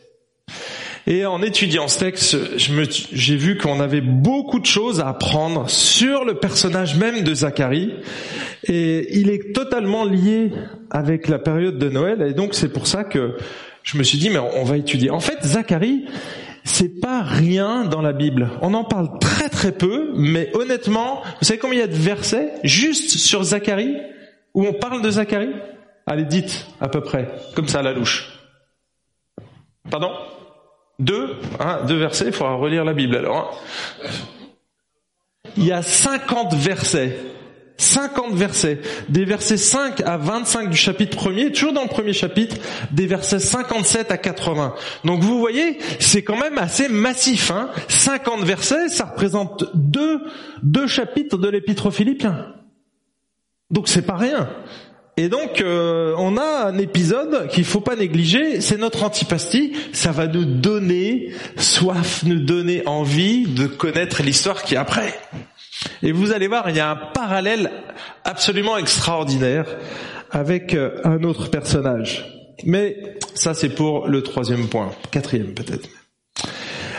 Et 1.07 1.25
en 1.27 1.43
étudiant 1.43 1.89
ce 1.89 1.99
texte, 1.99 2.37
j'ai 2.57 3.37
vu 3.37 3.57
qu'on 3.57 3.81
avait 3.81 4.01
beaucoup 4.01 4.59
de 4.59 4.67
choses 4.67 5.01
à 5.01 5.09
apprendre 5.09 5.69
sur 5.69 6.25
le 6.25 6.35
personnage 6.35 6.97
même 6.97 7.25
de 7.25 7.35
Zacharie, 7.35 7.95
et 8.65 9.19
il 9.19 9.31
est 9.31 9.55
totalement 9.55 10.05
lié 10.05 10.53
avec 10.91 11.29
la 11.29 11.39
période 11.39 11.79
de 11.79 11.89
Noël, 11.89 12.23
et 12.23 12.33
donc 12.33 12.55
c'est 12.55 12.73
pour 12.73 12.87
ça 12.87 13.05
que 13.05 13.37
je 13.83 13.97
me 13.97 14.03
suis 14.03 14.19
dit, 14.19 14.31
mais 14.31 14.39
on 14.39 14.65
va 14.65 14.77
étudier. 14.77 15.11
En 15.11 15.21
fait, 15.21 15.43
Zacharie, 15.43 16.05
c'est 16.71 17.01
pas 17.01 17.23
rien 17.23 17.85
dans 17.85 18.01
la 18.01 18.13
Bible. 18.13 18.51
On 18.63 18.75
en 18.75 18.85
parle 18.85 19.19
très 19.19 19.49
très 19.49 19.73
peu, 19.73 20.13
mais 20.15 20.51
honnêtement, 20.55 21.23
vous 21.41 21.45
savez 21.45 21.59
combien 21.59 21.79
il 21.79 21.81
y 21.81 21.85
a 21.85 21.89
de 21.89 21.95
versets 21.95 22.55
juste 22.65 23.19
sur 23.19 23.43
Zacharie 23.43 23.97
où 24.55 24.67
on 24.67 24.73
parle 24.73 25.03
de 25.03 25.11
Zacharie? 25.11 25.55
Allez, 26.07 26.25
dites 26.25 26.67
à 26.81 26.89
peu 26.89 27.03
près, 27.03 27.29
comme 27.55 27.69
ça 27.69 27.81
à 27.81 27.83
la 27.83 27.93
louche. 27.93 28.31
Pardon? 29.91 30.13
Deux? 30.99 31.37
Hein, 31.59 31.81
Deux 31.87 31.97
versets, 31.97 32.27
il 32.27 32.33
faudra 32.33 32.55
relire 32.55 32.85
la 32.85 32.93
Bible 32.93 33.17
alors. 33.17 33.59
Hein. 34.03 34.11
Il 35.57 35.67
y 35.67 35.73
a 35.73 35.83
50 35.83 36.55
versets 36.55 37.19
50 37.81 38.35
versets, 38.35 38.81
des 39.09 39.25
versets 39.25 39.57
5 39.57 40.01
à 40.03 40.17
25 40.17 40.71
du 40.71 40.77
chapitre 40.77 41.17
1er, 41.17 41.53
toujours 41.53 41.73
dans 41.73 41.83
le 41.83 41.89
premier 41.89 42.13
chapitre, 42.13 42.57
des 42.93 43.07
versets 43.07 43.39
57 43.39 44.11
à 44.11 44.19
80. 44.19 44.75
Donc 45.05 45.23
vous 45.23 45.39
voyez, 45.39 45.79
c'est 45.99 46.23
quand 46.23 46.39
même 46.39 46.59
assez 46.59 46.89
massif. 46.89 47.51
Hein 47.51 47.71
50 47.89 48.43
versets, 48.43 48.89
ça 48.89 49.07
représente 49.07 49.65
deux, 49.75 50.21
deux 50.63 50.87
chapitres 50.87 51.39
de 51.39 51.49
l'épître 51.49 51.87
aux 51.87 51.91
Philippiens. 51.91 52.55
Donc 53.71 53.89
c'est 53.89 54.03
pas 54.03 54.17
rien. 54.17 54.49
Et 55.17 55.29
donc 55.29 55.61
euh, 55.61 56.15
on 56.19 56.37
a 56.37 56.67
un 56.67 56.79
épisode 56.79 57.49
qu'il 57.49 57.65
faut 57.65 57.81
pas 57.81 57.97
négliger, 57.97 58.61
c'est 58.61 58.79
notre 58.79 59.05
antipastie, 59.05 59.75
ça 59.93 60.13
va 60.13 60.27
nous 60.27 60.45
donner 60.45 61.33
soif, 61.57 62.23
nous 62.25 62.41
donner 62.41 62.83
envie 62.87 63.47
de 63.47 63.67
connaître 63.67 64.23
l'histoire 64.23 64.63
qui 64.63 64.75
est 64.75 64.79
après. 64.79 65.19
Et 66.03 66.13
vous 66.13 66.33
allez 66.33 66.47
voir, 66.47 66.69
il 66.71 66.77
y 66.77 66.81
a 66.81 66.91
un 66.91 66.97
parallèle 66.97 67.71
absolument 68.25 68.77
extraordinaire 68.77 69.67
avec 70.31 70.75
euh, 70.75 71.01
un 71.05 71.23
autre 71.23 71.51
personnage. 71.51 72.25
Mais 72.65 73.19
ça 73.35 73.55
c'est 73.55 73.71
pour 73.71 74.07
le 74.07 74.23
troisième 74.23 74.69
point, 74.69 74.91
quatrième 75.11 75.55
peut-être. 75.55 75.89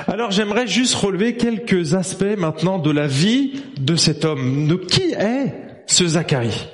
Alors 0.07 0.31
j'aimerais 0.31 0.67
juste 0.67 0.95
relever 0.95 1.37
quelques 1.37 1.93
aspects 1.93 2.37
maintenant 2.37 2.79
de 2.79 2.91
la 2.91 3.07
vie 3.07 3.61
de 3.79 3.95
cet 3.95 4.25
homme. 4.25 4.67
De 4.67 4.75
qui 4.75 5.13
est 5.13 5.53
ce 5.85 6.07
Zacharie? 6.07 6.67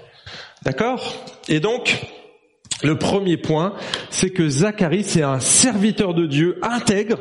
D'accord? 0.63 1.25
Et 1.49 1.59
donc, 1.59 2.05
le 2.83 2.97
premier 2.97 3.37
point, 3.37 3.73
c'est 4.09 4.29
que 4.29 4.47
Zacharie, 4.47 5.03
c'est 5.03 5.23
un 5.23 5.39
serviteur 5.39 6.13
de 6.13 6.25
Dieu 6.25 6.59
intègre, 6.61 7.19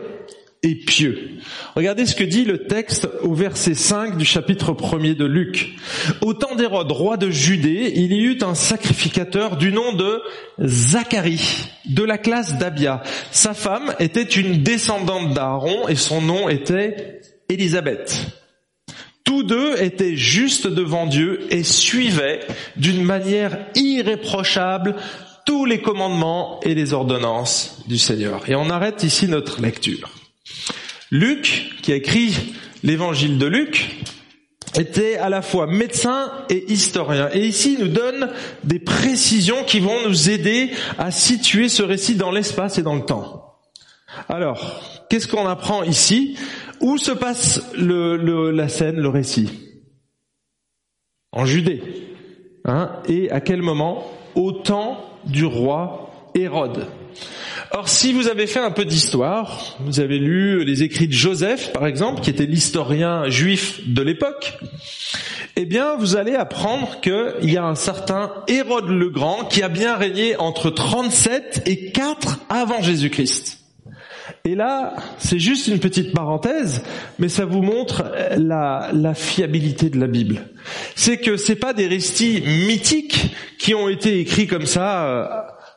pieux. 0.75 1.31
Regardez 1.75 2.07
ce 2.07 2.15
que 2.15 2.25
dit 2.25 2.45
le 2.45 2.67
texte 2.67 3.09
au 3.23 3.35
verset 3.35 3.75
5 3.75 4.17
du 4.17 4.25
chapitre 4.25 4.73
1er 4.73 5.15
de 5.15 5.25
Luc. 5.25 5.77
Au 6.21 6.35
temps 6.35 6.57
d'Hérode, 6.57 6.91
roi 6.91 7.17
de 7.17 7.31
Judée, 7.31 7.93
il 7.95 8.13
y 8.13 8.23
eut 8.23 8.39
un 8.43 8.55
sacrificateur 8.55 9.57
du 9.57 9.73
nom 9.73 9.93
de 9.93 10.21
Zacharie, 10.63 11.69
de 11.87 12.03
la 12.03 12.19
classe 12.19 12.59
d'Abia. 12.59 13.03
Sa 13.31 13.55
femme 13.55 13.95
était 13.99 14.23
une 14.23 14.63
descendante 14.63 15.35
d'Aaron 15.35 15.89
et 15.89 15.97
son 15.97 16.21
nom 16.21 16.49
était 16.49 17.21
Élisabeth. 17.49 18.27
Tous 19.25 19.43
deux 19.43 19.83
étaient 19.83 20.17
justes 20.17 20.69
devant 20.69 21.07
Dieu 21.07 21.41
et 21.51 21.65
suivaient 21.65 22.41
d'une 22.77 23.03
manière 23.03 23.59
irréprochable 23.75 24.95
tous 25.45 25.65
les 25.65 25.81
commandements 25.81 26.61
et 26.63 26.75
les 26.75 26.93
ordonnances 26.93 27.83
du 27.87 27.99
Seigneur. 27.99 28.49
Et 28.49 28.55
on 28.55 28.69
arrête 28.69 29.05
ici 29.05 29.29
notre 29.29 29.63
lecture. 29.63 30.11
Luc, 31.11 31.73
qui 31.83 31.93
a 31.93 31.97
écrit 31.97 32.55
l'évangile 32.83 33.39
de 33.39 33.47
Luc, 33.47 34.05
était 34.77 35.17
à 35.17 35.29
la 35.29 35.41
fois 35.41 35.67
médecin 35.67 36.31
et 36.51 36.71
historien. 36.71 37.31
Et 37.33 37.47
ici, 37.47 37.77
il 37.79 37.85
nous 37.85 37.93
donne 37.93 38.31
des 38.65 38.79
précisions 38.79 39.65
qui 39.65 39.81
vont 39.81 40.07
nous 40.07 40.29
aider 40.29 40.71
à 40.99 41.11
situer 41.11 41.69
ce 41.69 41.83
récit 41.83 42.17
dans 42.17 42.31
l'espace 42.31 42.79
et 42.79 42.83
dans 42.83 42.95
le 42.95 43.05
temps. 43.05 43.55
Alors, 44.29 45.07
qu'est-ce 45.09 45.29
qu'on 45.29 45.47
apprend 45.47 45.83
ici? 45.83 46.37
Où 46.81 46.99
se 46.99 47.13
passe 47.13 47.63
la 47.77 48.69
scène, 48.69 48.97
le 48.97 49.09
récit? 49.09 49.49
En 51.33 51.47
Judée. 51.47 51.83
Hein? 52.65 52.91
Et 53.09 53.31
à 53.31 53.41
quel 53.41 53.63
moment? 53.63 54.11
Au 54.35 54.53
temps 54.53 55.03
du 55.25 55.45
roi 55.45 56.31
Hérode. 56.35 56.87
Or, 57.79 57.91
si 57.91 58.15
vous 58.15 58.27
avez 58.29 58.47
fait 58.47 58.61
un 58.61 58.71
peu 58.71 58.87
d'histoire, 58.87 59.77
vous 59.81 60.01
avez 60.01 60.19
lu 60.19 60.65
les 60.65 60.83
écrits 60.83 61.09
de 61.09 61.13
Joseph, 61.13 61.75
par 61.75 61.87
exemple, 61.87 62.23
qui 62.23 62.31
était 62.31 62.47
l'historien 62.47 63.29
juif 63.29 63.87
de 63.87 64.01
l'époque, 64.01 64.59
eh 65.57 65.67
bien, 65.67 65.95
vous 65.97 66.17
allez 66.17 66.35
apprendre 66.35 67.03
qu'il 67.03 67.53
y 67.53 67.59
a 67.59 67.65
un 67.67 67.75
certain 67.75 68.33
Hérode 68.49 68.89
le 68.89 69.11
Grand 69.11 69.45
qui 69.45 69.63
a 69.63 69.69
bien 69.69 69.95
régné 69.95 70.39
entre 70.39 70.71
37 70.71 71.65
et 71.67 71.93
4 71.93 72.47
avant 72.49 72.81
Jésus-Christ. 72.81 73.59
Et 74.47 74.55
là, 74.55 74.95
c'est 75.19 75.39
juste 75.39 75.67
une 75.67 75.79
petite 75.79 76.15
parenthèse, 76.15 76.83
mais 77.19 77.29
ça 77.29 77.45
vous 77.45 77.61
montre 77.61 78.11
la, 78.39 79.13
fiabilité 79.15 79.91
de 79.91 80.01
la 80.01 80.07
Bible. 80.07 80.49
C'est 80.95 81.19
que 81.19 81.37
c'est 81.37 81.57
pas 81.57 81.75
des 81.75 81.89
récits 81.89 82.43
mythiques 82.67 83.37
qui 83.59 83.75
ont 83.75 83.91
été 83.91 84.19
écrits 84.19 84.47
comme 84.47 84.65
ça 84.65 85.05
euh, 85.05 85.27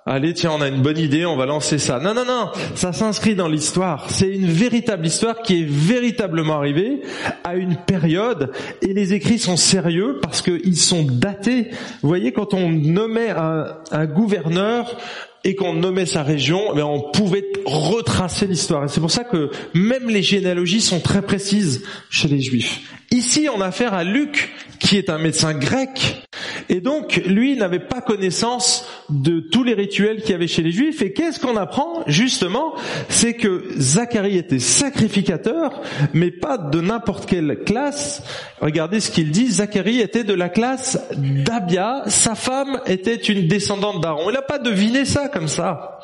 allez 0.09 0.33
tiens 0.33 0.51
on 0.53 0.61
a 0.61 0.67
une 0.67 0.81
bonne 0.81 0.97
idée, 0.97 1.25
on 1.25 1.37
va 1.37 1.45
lancer 1.45 1.77
ça. 1.77 1.99
Non, 1.99 2.13
non, 2.13 2.25
non, 2.25 2.49
ça 2.75 2.91
s'inscrit 2.91 3.35
dans 3.35 3.47
l'histoire. 3.47 4.09
C'est 4.09 4.27
une 4.27 4.47
véritable 4.47 5.05
histoire 5.05 5.41
qui 5.41 5.61
est 5.61 5.67
véritablement 5.67 6.55
arrivée 6.55 7.01
à 7.43 7.55
une 7.55 7.75
période 7.75 8.51
et 8.81 8.93
les 8.93 9.13
écrits 9.13 9.39
sont 9.39 9.57
sérieux 9.57 10.19
parce 10.21 10.41
qu'ils 10.41 10.77
sont 10.77 11.03
datés. 11.03 11.69
Vous 12.01 12.09
voyez, 12.09 12.31
quand 12.31 12.53
on 12.53 12.69
nommait 12.69 13.29
un, 13.29 14.05
gouverneur, 14.05 14.97
et 15.45 15.55
qu'on 15.55 15.73
nommait 15.73 16.05
sa 16.05 16.21
région, 16.21 16.75
mais 16.75 16.81
on 16.81 17.11
pouvait 17.11 17.45
retracer 17.65 18.45
l'histoire. 18.45 18.83
Et 18.83 18.87
c'est 18.89 18.99
pour 18.99 19.11
ça 19.11 19.23
que 19.23 19.51
même 19.73 20.09
les 20.09 20.21
généalogies 20.21 20.81
sont 20.81 20.99
très 20.99 21.21
précises 21.21 21.83
chez 22.09 22.27
les 22.27 22.41
juifs. 22.41 22.81
Ici, 23.11 23.47
on 23.53 23.61
a 23.61 23.67
affaire 23.67 23.93
à 23.93 24.03
Luc, 24.03 24.53
qui 24.79 24.97
est 24.97 25.09
un 25.09 25.17
médecin 25.17 25.53
grec, 25.53 26.27
et 26.69 26.81
donc 26.81 27.21
lui 27.25 27.57
n'avait 27.57 27.79
pas 27.79 27.99
connaissance 27.99 28.88
de 29.09 29.39
tous 29.39 29.63
les 29.63 29.73
rituels 29.73 30.21
qu'il 30.21 30.31
y 30.31 30.33
avait 30.35 30.47
chez 30.47 30.61
les 30.61 30.71
juifs. 30.71 31.01
Et 31.01 31.13
qu'est-ce 31.13 31.39
qu'on 31.39 31.57
apprend 31.57 32.03
justement? 32.05 32.75
C'est 33.09 33.33
que 33.33 33.65
Zacharie 33.77 34.38
était 34.38 34.59
sacrificateur, 34.59 35.81
mais 36.13 36.29
pas 36.29 36.59
de 36.59 36.79
n'importe 36.79 37.25
quelle 37.25 37.63
classe. 37.65 38.23
Regardez 38.61 38.99
ce 38.99 39.09
qu'il 39.09 39.31
dit, 39.31 39.47
Zacharie 39.47 39.99
était 39.99 40.23
de 40.23 40.33
la 40.35 40.49
classe 40.49 40.99
d'Abia, 41.17 42.03
sa 42.05 42.35
femme 42.35 42.79
était 42.85 43.15
une 43.15 43.47
descendante 43.47 44.01
d'Aaron. 44.01 44.29
Il 44.29 44.33
n'a 44.33 44.43
pas 44.43 44.59
deviné 44.59 45.05
ça 45.05 45.27
comme 45.27 45.47
ça. 45.47 45.99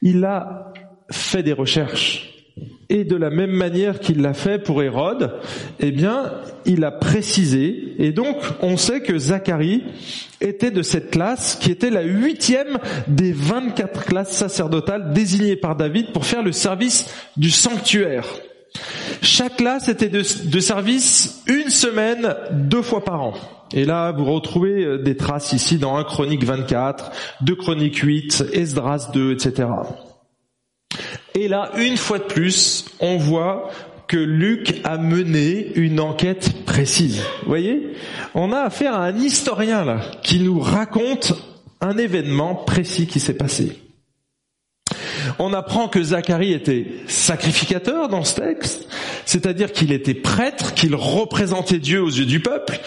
Il 0.00 0.24
a 0.24 0.72
fait 1.10 1.42
des 1.42 1.52
recherches. 1.52 2.41
Et 2.94 3.04
de 3.04 3.16
la 3.16 3.30
même 3.30 3.52
manière 3.52 4.00
qu'il 4.00 4.20
l'a 4.20 4.34
fait 4.34 4.58
pour 4.58 4.82
Hérode, 4.82 5.32
eh 5.80 5.92
bien, 5.92 6.30
il 6.66 6.84
a 6.84 6.90
précisé. 6.90 7.94
Et 7.98 8.12
donc, 8.12 8.36
on 8.60 8.76
sait 8.76 9.00
que 9.00 9.16
Zacharie 9.16 9.82
était 10.42 10.70
de 10.70 10.82
cette 10.82 11.10
classe 11.10 11.56
qui 11.58 11.70
était 11.70 11.88
la 11.88 12.02
huitième 12.02 12.76
des 13.08 13.32
24 13.32 14.04
classes 14.04 14.32
sacerdotales 14.32 15.14
désignées 15.14 15.56
par 15.56 15.74
David 15.74 16.12
pour 16.12 16.26
faire 16.26 16.42
le 16.42 16.52
service 16.52 17.06
du 17.38 17.50
sanctuaire. 17.50 18.26
Chaque 19.22 19.56
classe 19.56 19.88
était 19.88 20.10
de, 20.10 20.22
service 20.60 21.42
une 21.46 21.70
semaine, 21.70 22.34
deux 22.50 22.82
fois 22.82 23.02
par 23.02 23.22
an. 23.22 23.32
Et 23.72 23.86
là, 23.86 24.12
vous 24.12 24.26
retrouvez 24.26 24.84
euh, 24.84 24.98
des 24.98 25.16
traces 25.16 25.54
ici 25.54 25.78
dans 25.78 25.96
1 25.96 26.04
Chronique 26.04 26.44
24, 26.44 27.10
2 27.40 27.54
Chronique 27.54 27.96
8, 27.96 28.44
Esdras 28.52 29.08
2, 29.14 29.32
etc. 29.32 29.68
Et 31.34 31.48
là, 31.48 31.70
une 31.76 31.96
fois 31.96 32.18
de 32.18 32.24
plus, 32.24 32.84
on 33.00 33.16
voit 33.16 33.70
que 34.06 34.16
Luc 34.16 34.80
a 34.84 34.98
mené 34.98 35.72
une 35.74 35.98
enquête 35.98 36.64
précise. 36.66 37.22
Vous 37.42 37.48
voyez? 37.48 37.94
On 38.34 38.52
a 38.52 38.60
affaire 38.60 38.94
à 38.94 39.06
un 39.06 39.16
historien 39.16 39.84
là 39.84 40.02
qui 40.22 40.40
nous 40.40 40.60
raconte 40.60 41.32
un 41.80 41.96
événement 41.96 42.54
précis 42.54 43.06
qui 43.06 43.20
s'est 43.20 43.36
passé. 43.36 43.78
On 45.38 45.52
apprend 45.54 45.88
que 45.88 46.02
Zacharie 46.02 46.52
était 46.52 46.86
sacrificateur 47.06 48.08
dans 48.08 48.24
ce 48.24 48.40
texte, 48.40 48.86
c'est-à-dire 49.24 49.72
qu'il 49.72 49.92
était 49.92 50.14
prêtre, 50.14 50.74
qu'il 50.74 50.94
représentait 50.94 51.78
Dieu 51.78 52.02
aux 52.02 52.10
yeux 52.10 52.26
du 52.26 52.40
peuple, 52.40 52.80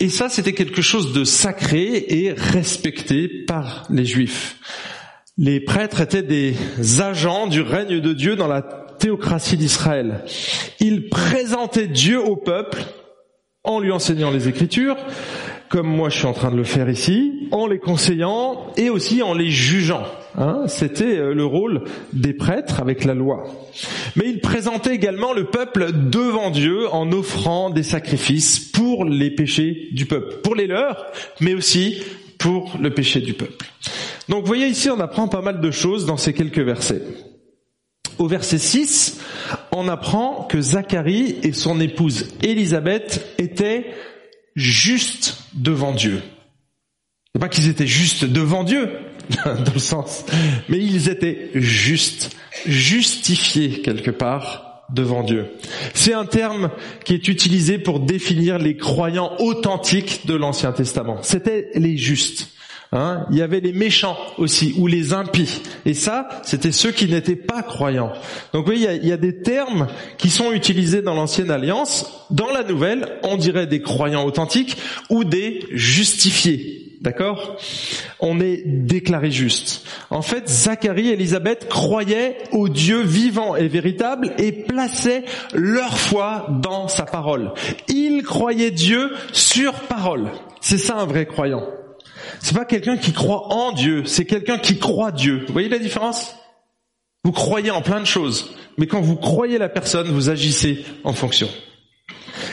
et 0.00 0.08
ça 0.08 0.28
c'était 0.28 0.52
quelque 0.52 0.82
chose 0.82 1.12
de 1.12 1.24
sacré 1.24 2.04
et 2.08 2.32
respecté 2.32 3.28
par 3.28 3.84
les 3.88 4.04
Juifs. 4.04 4.56
Les 5.38 5.60
prêtres 5.60 6.00
étaient 6.00 6.22
des 6.22 6.56
agents 7.02 7.46
du 7.46 7.60
règne 7.60 8.00
de 8.00 8.12
Dieu 8.14 8.36
dans 8.36 8.48
la 8.48 8.62
théocratie 8.62 9.58
d'Israël. 9.58 10.24
Ils 10.80 11.10
présentaient 11.10 11.88
Dieu 11.88 12.18
au 12.18 12.36
peuple 12.36 12.78
en 13.62 13.78
lui 13.78 13.92
enseignant 13.92 14.30
les 14.30 14.48
Écritures, 14.48 14.96
comme 15.68 15.88
moi 15.88 16.08
je 16.08 16.16
suis 16.16 16.26
en 16.26 16.32
train 16.32 16.50
de 16.50 16.56
le 16.56 16.64
faire 16.64 16.88
ici, 16.88 17.48
en 17.50 17.66
les 17.66 17.78
conseillant 17.78 18.68
et 18.78 18.88
aussi 18.88 19.22
en 19.22 19.34
les 19.34 19.50
jugeant. 19.50 20.04
Hein. 20.38 20.62
C'était 20.68 21.18
euh, 21.18 21.34
le 21.34 21.44
rôle 21.44 21.84
des 22.14 22.32
prêtres 22.32 22.80
avec 22.80 23.04
la 23.04 23.12
loi. 23.12 23.44
Mais 24.14 24.30
ils 24.30 24.40
présentaient 24.40 24.94
également 24.94 25.34
le 25.34 25.44
peuple 25.44 25.92
devant 25.92 26.50
Dieu 26.50 26.88
en 26.94 27.12
offrant 27.12 27.68
des 27.68 27.82
sacrifices 27.82 28.58
pour 28.58 29.04
les 29.04 29.30
péchés 29.30 29.88
du 29.92 30.06
peuple, 30.06 30.36
pour 30.42 30.54
les 30.54 30.66
leurs, 30.66 31.12
mais 31.40 31.52
aussi 31.52 32.00
pour 32.38 32.78
le 32.80 32.88
péché 32.88 33.20
du 33.20 33.34
peuple. 33.34 33.66
Donc 34.28 34.40
vous 34.40 34.46
voyez 34.46 34.66
ici, 34.66 34.90
on 34.90 35.00
apprend 35.00 35.28
pas 35.28 35.42
mal 35.42 35.60
de 35.60 35.70
choses 35.70 36.06
dans 36.06 36.16
ces 36.16 36.32
quelques 36.32 36.60
versets. 36.60 37.02
Au 38.18 38.26
verset 38.26 38.58
6, 38.58 39.20
on 39.72 39.88
apprend 39.88 40.44
que 40.44 40.60
Zacharie 40.60 41.36
et 41.42 41.52
son 41.52 41.80
épouse 41.80 42.28
Élisabeth 42.42 43.34
étaient 43.38 43.94
justes 44.54 45.38
devant 45.54 45.92
Dieu. 45.92 46.22
C'est 47.34 47.40
pas 47.40 47.48
qu'ils 47.48 47.68
étaient 47.68 47.86
justes 47.86 48.24
devant 48.24 48.64
Dieu, 48.64 48.88
dans 49.44 49.74
le 49.74 49.78
sens, 49.78 50.24
mais 50.68 50.78
ils 50.78 51.10
étaient 51.10 51.50
justes, 51.54 52.34
justifiés 52.64 53.82
quelque 53.82 54.10
part 54.10 54.84
devant 54.92 55.22
Dieu. 55.22 55.46
C'est 55.92 56.14
un 56.14 56.24
terme 56.24 56.70
qui 57.04 57.12
est 57.12 57.28
utilisé 57.28 57.78
pour 57.78 58.00
définir 58.00 58.58
les 58.58 58.76
croyants 58.76 59.32
authentiques 59.40 60.26
de 60.26 60.34
l'Ancien 60.34 60.72
Testament. 60.72 61.18
C'était 61.22 61.70
les 61.74 61.96
justes. 61.98 62.55
Hein, 62.96 63.26
il 63.30 63.36
y 63.36 63.42
avait 63.42 63.60
les 63.60 63.74
méchants 63.74 64.16
aussi, 64.38 64.74
ou 64.78 64.86
les 64.86 65.12
impies. 65.12 65.60
Et 65.84 65.92
ça, 65.92 66.28
c'était 66.44 66.72
ceux 66.72 66.92
qui 66.92 67.06
n'étaient 67.08 67.36
pas 67.36 67.62
croyants. 67.62 68.10
Donc 68.54 68.68
y, 68.74 68.86
a, 68.86 68.94
il 68.94 69.06
y 69.06 69.12
a 69.12 69.18
des 69.18 69.42
termes 69.42 69.88
qui 70.16 70.30
sont 70.30 70.50
utilisés 70.50 71.02
dans 71.02 71.12
l'ancienne 71.12 71.50
alliance. 71.50 72.26
Dans 72.30 72.50
la 72.50 72.62
nouvelle, 72.62 73.18
on 73.22 73.36
dirait 73.36 73.66
des 73.66 73.82
croyants 73.82 74.24
authentiques 74.24 74.78
ou 75.10 75.24
des 75.24 75.60
justifiés. 75.72 76.96
D'accord? 77.02 77.58
On 78.18 78.40
est 78.40 78.62
déclaré 78.64 79.30
juste. 79.30 79.86
En 80.08 80.22
fait, 80.22 80.48
Zacharie 80.48 81.10
et 81.10 81.12
Élisabeth 81.12 81.68
croyaient 81.68 82.38
au 82.50 82.70
Dieu 82.70 83.02
vivant 83.02 83.56
et 83.56 83.68
véritable 83.68 84.32
et 84.38 84.52
plaçaient 84.52 85.24
leur 85.52 85.98
foi 85.98 86.46
dans 86.62 86.88
sa 86.88 87.04
parole. 87.04 87.52
Ils 87.88 88.22
croyaient 88.22 88.70
Dieu 88.70 89.10
sur 89.32 89.74
parole. 89.80 90.30
C'est 90.62 90.78
ça 90.78 90.96
un 90.96 91.04
vrai 91.04 91.26
croyant. 91.26 91.62
C'est 92.40 92.56
pas 92.56 92.64
quelqu'un 92.64 92.96
qui 92.96 93.12
croit 93.12 93.52
en 93.52 93.72
Dieu, 93.72 94.04
c'est 94.04 94.24
quelqu'un 94.24 94.58
qui 94.58 94.78
croit 94.78 95.12
Dieu. 95.12 95.44
Vous 95.46 95.52
voyez 95.52 95.68
la 95.68 95.78
différence? 95.78 96.36
Vous 97.24 97.32
croyez 97.32 97.70
en 97.70 97.82
plein 97.82 98.00
de 98.00 98.06
choses, 98.06 98.54
mais 98.78 98.86
quand 98.86 99.00
vous 99.00 99.16
croyez 99.16 99.58
la 99.58 99.68
personne, 99.68 100.08
vous 100.08 100.28
agissez 100.30 100.84
en 101.02 101.12
fonction. 101.12 101.48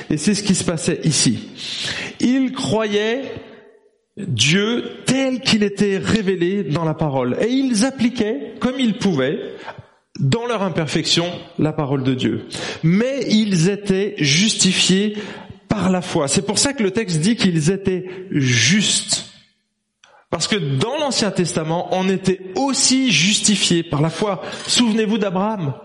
Et 0.10 0.18
c'est 0.18 0.34
ce 0.34 0.44
qui 0.44 0.56
se 0.56 0.64
passait 0.64 1.00
ici. 1.04 1.50
Ils 2.20 2.52
croyaient 2.52 3.22
Dieu 4.18 4.84
tel 5.06 5.42
qu'il 5.42 5.64
était 5.64 5.98
révélé 5.98 6.64
dans 6.64 6.86
la 6.86 6.94
parole. 6.94 7.38
Et 7.42 7.50
ils 7.50 7.86
appliquaient, 7.86 8.54
comme 8.60 8.80
ils 8.80 8.98
pouvaient, 8.98 9.40
dans 10.20 10.46
leur 10.46 10.62
imperfection, 10.62 11.26
la 11.58 11.74
parole 11.74 12.04
de 12.04 12.14
Dieu. 12.14 12.46
Mais 12.84 13.26
ils 13.30 13.70
étaient 13.70 14.16
justifiés 14.18 15.18
par 15.68 15.90
la 15.90 16.02
foi. 16.02 16.28
C'est 16.28 16.46
pour 16.46 16.60
ça 16.60 16.74
que 16.74 16.84
le 16.84 16.92
texte 16.92 17.20
dit 17.20 17.36
qu'ils 17.36 17.72
étaient 17.72 18.08
justes. 18.32 19.33
Parce 20.34 20.48
que 20.48 20.56
dans 20.56 20.98
l'Ancien 20.98 21.30
Testament, 21.30 21.90
on 21.92 22.10
était 22.10 22.40
aussi 22.56 23.12
justifiés 23.12 23.84
par 23.84 24.02
la 24.02 24.10
foi. 24.10 24.42
Souvenez-vous 24.66 25.20
d'Abraham. 25.20 25.76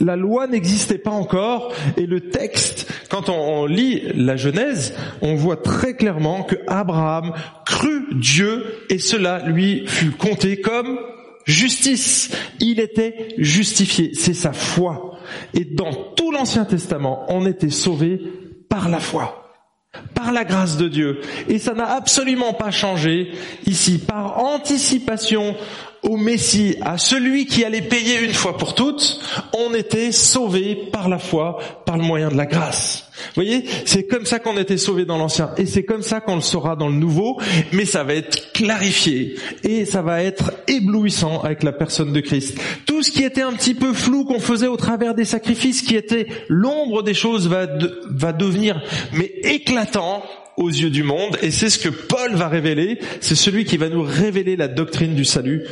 La 0.00 0.16
loi 0.16 0.48
n'existait 0.48 0.98
pas 0.98 1.12
encore 1.12 1.72
et 1.96 2.06
le 2.06 2.28
texte, 2.28 2.92
quand 3.08 3.28
on, 3.28 3.66
lit 3.66 4.02
la 4.16 4.34
Genèse, 4.34 4.96
on 5.22 5.36
voit 5.36 5.58
très 5.58 5.94
clairement 5.94 6.42
que 6.42 6.56
Abraham 6.66 7.32
crut 7.64 8.18
Dieu 8.18 8.64
et 8.90 8.98
cela 8.98 9.44
lui 9.46 9.86
fut 9.86 10.10
compté 10.10 10.60
comme 10.60 10.98
justice. 11.44 12.32
Il 12.58 12.80
était 12.80 13.28
justifié. 13.38 14.10
C'est 14.14 14.34
sa 14.34 14.52
foi. 14.52 15.20
Et 15.54 15.64
dans 15.64 15.92
tout 16.16 16.32
l'Ancien 16.32 16.64
Testament, 16.64 17.26
on 17.28 17.46
était 17.46 17.70
sauvé 17.70 18.20
par 18.68 18.88
la 18.88 18.98
foi 18.98 19.47
par 20.14 20.32
la 20.32 20.44
grâce 20.44 20.76
de 20.76 20.88
Dieu. 20.88 21.20
Et 21.48 21.58
ça 21.58 21.74
n'a 21.74 21.86
absolument 21.92 22.52
pas 22.52 22.70
changé 22.70 23.32
ici. 23.66 23.98
Par 23.98 24.38
anticipation 24.38 25.56
au 26.02 26.16
Messie, 26.16 26.76
à 26.80 26.98
celui 26.98 27.46
qui 27.46 27.64
allait 27.64 27.82
payer 27.82 28.20
une 28.20 28.32
fois 28.32 28.56
pour 28.56 28.74
toutes, 28.74 29.20
on 29.54 29.74
était 29.74 30.12
sauvé 30.12 30.74
par 30.92 31.08
la 31.08 31.18
foi, 31.18 31.58
par 31.84 31.96
le 31.96 32.04
moyen 32.04 32.28
de 32.28 32.36
la 32.36 32.46
grâce. 32.46 33.04
Vous 33.18 33.42
voyez, 33.42 33.64
c'est 33.84 34.06
comme 34.06 34.24
ça 34.24 34.38
qu'on 34.38 34.56
était 34.56 34.76
sauvé 34.76 35.04
dans 35.04 35.18
l'ancien, 35.18 35.50
et 35.56 35.66
c'est 35.66 35.84
comme 35.84 36.02
ça 36.02 36.20
qu'on 36.20 36.36
le 36.36 36.40
saura 36.40 36.76
dans 36.76 36.88
le 36.88 36.94
nouveau, 36.94 37.40
mais 37.72 37.84
ça 37.84 38.04
va 38.04 38.14
être 38.14 38.52
clarifié, 38.52 39.34
et 39.64 39.84
ça 39.84 40.02
va 40.02 40.22
être 40.22 40.52
éblouissant 40.68 41.40
avec 41.42 41.62
la 41.62 41.72
personne 41.72 42.12
de 42.12 42.20
Christ. 42.20 42.58
Tout 42.86 43.02
ce 43.02 43.10
qui 43.10 43.24
était 43.24 43.42
un 43.42 43.52
petit 43.52 43.74
peu 43.74 43.92
flou 43.92 44.24
qu'on 44.24 44.40
faisait 44.40 44.68
au 44.68 44.76
travers 44.76 45.14
des 45.14 45.24
sacrifices, 45.24 45.82
qui 45.82 45.96
était 45.96 46.28
l'ombre 46.48 47.02
des 47.02 47.14
choses, 47.14 47.48
va, 47.48 47.66
va 48.08 48.32
devenir 48.32 48.80
mais 49.12 49.32
éclatant 49.42 50.22
aux 50.58 50.68
yeux 50.68 50.90
du 50.90 51.02
monde, 51.02 51.38
et 51.40 51.50
c'est 51.50 51.70
ce 51.70 51.78
que 51.78 51.88
Paul 51.88 52.34
va 52.34 52.48
révéler, 52.48 52.98
c'est 53.20 53.34
celui 53.34 53.64
qui 53.64 53.76
va 53.76 53.88
nous 53.88 54.02
révéler 54.02 54.56
la 54.56 54.68
doctrine 54.68 55.14
du 55.14 55.24
salut 55.24 55.64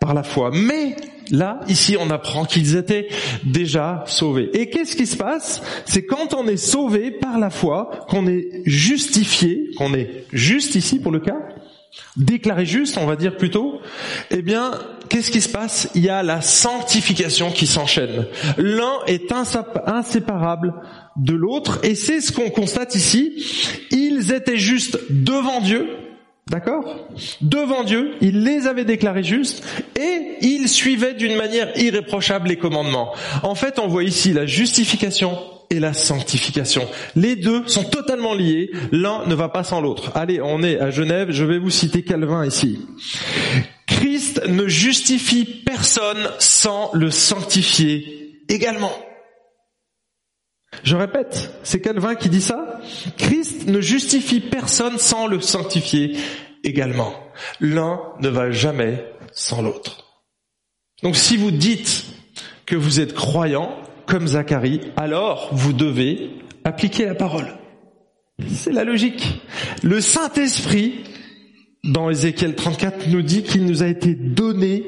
par 0.00 0.14
la 0.14 0.22
foi. 0.22 0.50
Mais 0.52 0.96
là, 1.30 1.60
ici, 1.68 1.96
on 2.00 2.10
apprend 2.10 2.46
qu'ils 2.46 2.76
étaient 2.76 3.08
déjà 3.44 4.02
sauvés. 4.06 4.50
Et 4.54 4.70
qu'est-ce 4.70 4.96
qui 4.96 5.06
se 5.06 5.16
passe? 5.16 5.62
C'est 5.84 6.04
quand 6.04 6.34
on 6.34 6.48
est 6.48 6.56
sauvé 6.56 7.10
par 7.10 7.38
la 7.38 7.50
foi, 7.50 8.06
qu'on 8.08 8.26
est 8.26 8.48
justifié, 8.64 9.70
qu'on 9.76 9.92
est 9.92 10.24
juste 10.32 10.74
ici 10.74 10.98
pour 10.98 11.12
le 11.12 11.20
cas, 11.20 11.36
déclaré 12.16 12.66
juste, 12.66 12.98
on 12.98 13.06
va 13.06 13.16
dire 13.16 13.36
plutôt, 13.36 13.80
eh 14.30 14.42
bien, 14.42 14.72
qu'est-ce 15.08 15.30
qui 15.30 15.40
se 15.40 15.48
passe? 15.48 15.88
Il 15.94 16.04
y 16.04 16.08
a 16.08 16.22
la 16.22 16.40
sanctification 16.40 17.50
qui 17.50 17.66
s'enchaîne. 17.66 18.26
L'un 18.58 18.92
est 19.06 19.32
inséparable 19.32 20.74
de 21.16 21.34
l'autre, 21.34 21.80
et 21.82 21.94
c'est 21.94 22.20
ce 22.20 22.32
qu'on 22.32 22.50
constate 22.50 22.94
ici. 22.94 23.44
Ils 23.90 24.32
étaient 24.32 24.58
justes 24.58 24.98
devant 25.10 25.60
Dieu, 25.60 25.88
D'accord? 26.48 27.06
Devant 27.42 27.84
Dieu, 27.84 28.14
il 28.20 28.42
les 28.42 28.66
avait 28.66 28.84
déclarés 28.84 29.22
justes 29.22 29.64
et 29.96 30.36
ils 30.42 30.68
suivaient 30.68 31.14
d'une 31.14 31.36
manière 31.36 31.70
irréprochable 31.78 32.48
les 32.48 32.56
commandements. 32.56 33.14
En 33.44 33.54
fait, 33.54 33.78
on 33.78 33.86
voit 33.86 34.02
ici 34.02 34.32
la 34.32 34.46
justification 34.46 35.38
et 35.70 35.78
la 35.78 35.92
sanctification. 35.92 36.88
Les 37.14 37.36
deux 37.36 37.66
sont 37.68 37.84
totalement 37.84 38.34
liés, 38.34 38.70
l'un 38.90 39.24
ne 39.26 39.34
va 39.34 39.48
pas 39.48 39.64
sans 39.64 39.80
l'autre. 39.80 40.10
Allez, 40.16 40.40
on 40.40 40.62
est 40.62 40.78
à 40.78 40.90
Genève, 40.90 41.30
je 41.30 41.44
vais 41.44 41.58
vous 41.58 41.70
citer 41.70 42.02
Calvin 42.02 42.44
ici. 42.44 42.86
Christ 43.86 44.42
ne 44.46 44.66
justifie 44.66 45.44
personne 45.44 46.28
sans 46.38 46.90
le 46.92 47.10
sanctifier 47.10 48.42
également. 48.48 48.92
Je 50.82 50.96
répète, 50.96 51.52
c'est 51.62 51.80
Calvin 51.80 52.14
qui 52.14 52.28
dit 52.28 52.40
ça. 52.40 52.80
Christ 53.16 53.66
ne 53.66 53.80
justifie 53.80 54.40
personne 54.40 54.98
sans 54.98 55.26
le 55.26 55.40
sanctifier 55.40 56.16
également. 56.64 57.14
L'un 57.60 58.00
ne 58.20 58.28
va 58.28 58.50
jamais 58.50 59.04
sans 59.32 59.62
l'autre. 59.62 60.04
Donc 61.02 61.16
si 61.16 61.36
vous 61.36 61.50
dites 61.50 62.06
que 62.66 62.76
vous 62.76 63.00
êtes 63.00 63.14
croyant, 63.14 63.76
comme 64.10 64.26
Zacharie, 64.26 64.80
alors 64.96 65.50
vous 65.52 65.72
devez 65.72 66.30
appliquer 66.64 67.06
la 67.06 67.14
parole. 67.14 67.46
C'est 68.52 68.72
la 68.72 68.82
logique. 68.82 69.40
Le 69.84 70.00
Saint-Esprit, 70.00 71.04
dans 71.84 72.10
Ézéchiel 72.10 72.56
34, 72.56 73.08
nous 73.08 73.22
dit 73.22 73.44
qu'il 73.44 73.64
nous 73.64 73.84
a 73.84 73.86
été 73.86 74.14
donné 74.14 74.84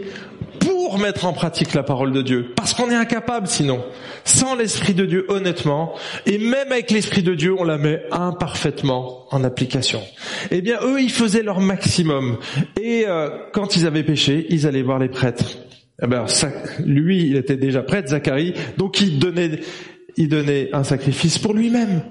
pour 0.59 0.99
mettre 0.99 1.25
en 1.25 1.33
pratique 1.33 1.73
la 1.73 1.85
parole 1.85 2.13
de 2.13 2.21
Dieu. 2.21 2.53
Parce 2.57 2.75
qu'on 2.75 2.91
est 2.91 2.97
incapable 2.97 3.47
sinon. 3.47 3.85
Sans 4.25 4.57
l'Esprit 4.57 4.95
de 4.95 5.07
Dieu, 5.07 5.25
honnêtement, 5.29 5.95
et 6.27 6.39
même 6.39 6.73
avec 6.73 6.91
l'Esprit 6.91 7.23
de 7.23 7.35
Dieu, 7.35 7.55
on 7.57 7.65
la 7.65 7.79
met 7.79 8.03
imparfaitement 8.11 9.27
en 9.31 9.45
application. 9.45 10.03
Eh 10.51 10.63
bien, 10.63 10.79
eux, 10.83 11.01
ils 11.01 11.13
faisaient 11.13 11.45
leur 11.45 11.61
maximum. 11.61 12.39
Et 12.81 13.05
euh, 13.07 13.31
quand 13.53 13.77
ils 13.77 13.87
avaient 13.87 14.03
péché, 14.03 14.47
ils 14.51 14.67
allaient 14.67 14.83
voir 14.83 14.99
les 14.99 15.09
prêtres. 15.09 15.59
Eh 16.03 16.09
ben, 16.09 16.27
lui, 16.85 17.29
il 17.29 17.37
était 17.37 17.57
déjà 17.57 17.83
prêtre, 17.83 18.09
Zacharie, 18.09 18.55
donc 18.77 19.01
il 19.01 19.21
donnait, 19.21 19.61
il 20.17 20.29
donnait 20.29 20.69
un 20.73 20.83
sacrifice 20.83 21.39
pour 21.39 21.55
lui-même. 21.55 22.03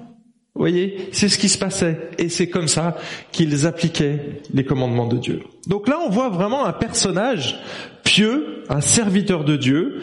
Vous 0.56 0.62
voyez, 0.62 1.10
c'est 1.12 1.28
ce 1.28 1.38
qui 1.38 1.50
se 1.50 1.58
passait. 1.58 1.98
Et 2.18 2.30
c'est 2.30 2.48
comme 2.48 2.68
ça 2.68 2.98
qu'ils 3.32 3.66
appliquaient 3.66 4.42
les 4.54 4.64
commandements 4.64 5.08
de 5.08 5.18
Dieu. 5.18 5.42
Donc 5.68 5.88
là, 5.90 6.00
on 6.06 6.10
voit 6.10 6.30
vraiment 6.30 6.66
un 6.66 6.74
personnage 6.74 7.60
pieux, 8.04 8.64
un 8.70 8.82
serviteur 8.82 9.44
de 9.44 9.58
Dieu, 9.58 10.00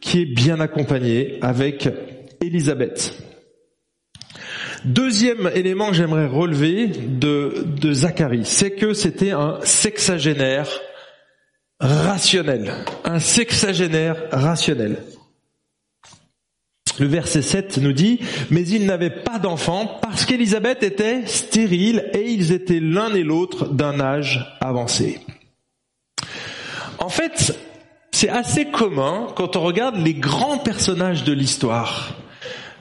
qui 0.00 0.20
est 0.20 0.26
bien 0.26 0.60
accompagné 0.60 1.38
avec 1.42 1.88
Élisabeth. 2.40 3.20
Deuxième 4.84 5.50
élément 5.54 5.88
que 5.88 5.94
j'aimerais 5.94 6.26
relever 6.26 6.88
de 6.88 7.92
Zacharie, 7.92 8.44
c'est 8.44 8.72
que 8.72 8.92
c'était 8.92 9.30
un 9.30 9.58
sexagénaire 9.62 10.68
rationnel. 11.84 12.72
Un 13.04 13.18
sexagénaire 13.18 14.16
rationnel. 14.32 15.02
Le 16.98 17.06
verset 17.06 17.42
7 17.42 17.78
nous 17.78 17.92
dit, 17.92 18.20
mais 18.50 18.66
ils 18.66 18.86
n'avaient 18.86 19.10
pas 19.10 19.38
d'enfants 19.38 19.98
parce 20.00 20.24
qu'Élisabeth 20.24 20.82
était 20.82 21.26
stérile 21.26 22.08
et 22.14 22.30
ils 22.30 22.52
étaient 22.52 22.80
l'un 22.80 23.12
et 23.14 23.24
l'autre 23.24 23.68
d'un 23.68 24.00
âge 24.00 24.56
avancé. 24.60 25.20
En 26.98 27.08
fait, 27.08 27.58
c'est 28.12 28.28
assez 28.28 28.66
commun 28.66 29.26
quand 29.34 29.56
on 29.56 29.60
regarde 29.60 29.96
les 29.96 30.14
grands 30.14 30.58
personnages 30.58 31.24
de 31.24 31.32
l'histoire 31.32 32.14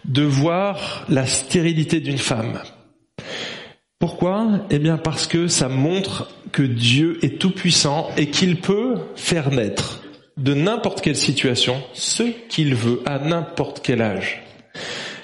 de 0.06 0.24
voir 0.24 1.06
la 1.10 1.26
stérilité 1.26 2.00
d'une 2.00 2.18
femme. 2.18 2.60
Pourquoi? 4.04 4.66
Eh 4.70 4.80
bien 4.80 4.98
parce 4.98 5.28
que 5.28 5.48
ça 5.48 5.70
montre 5.70 6.30
que 6.52 6.62
Dieu 6.62 7.20
est 7.24 7.40
tout 7.40 7.52
puissant 7.52 8.10
et 8.18 8.30
qu'il 8.30 8.60
peut 8.60 8.96
faire 9.16 9.50
naître 9.50 10.04
de 10.36 10.54
n'importe 10.54 11.00
quelle 11.00 11.16
situation 11.16 11.82
ce 11.94 12.24
qu'il 12.50 12.76
veut 12.76 13.02
à 13.06 13.18
n'importe 13.18 13.80
quel 13.82 14.02
âge. 14.02 14.44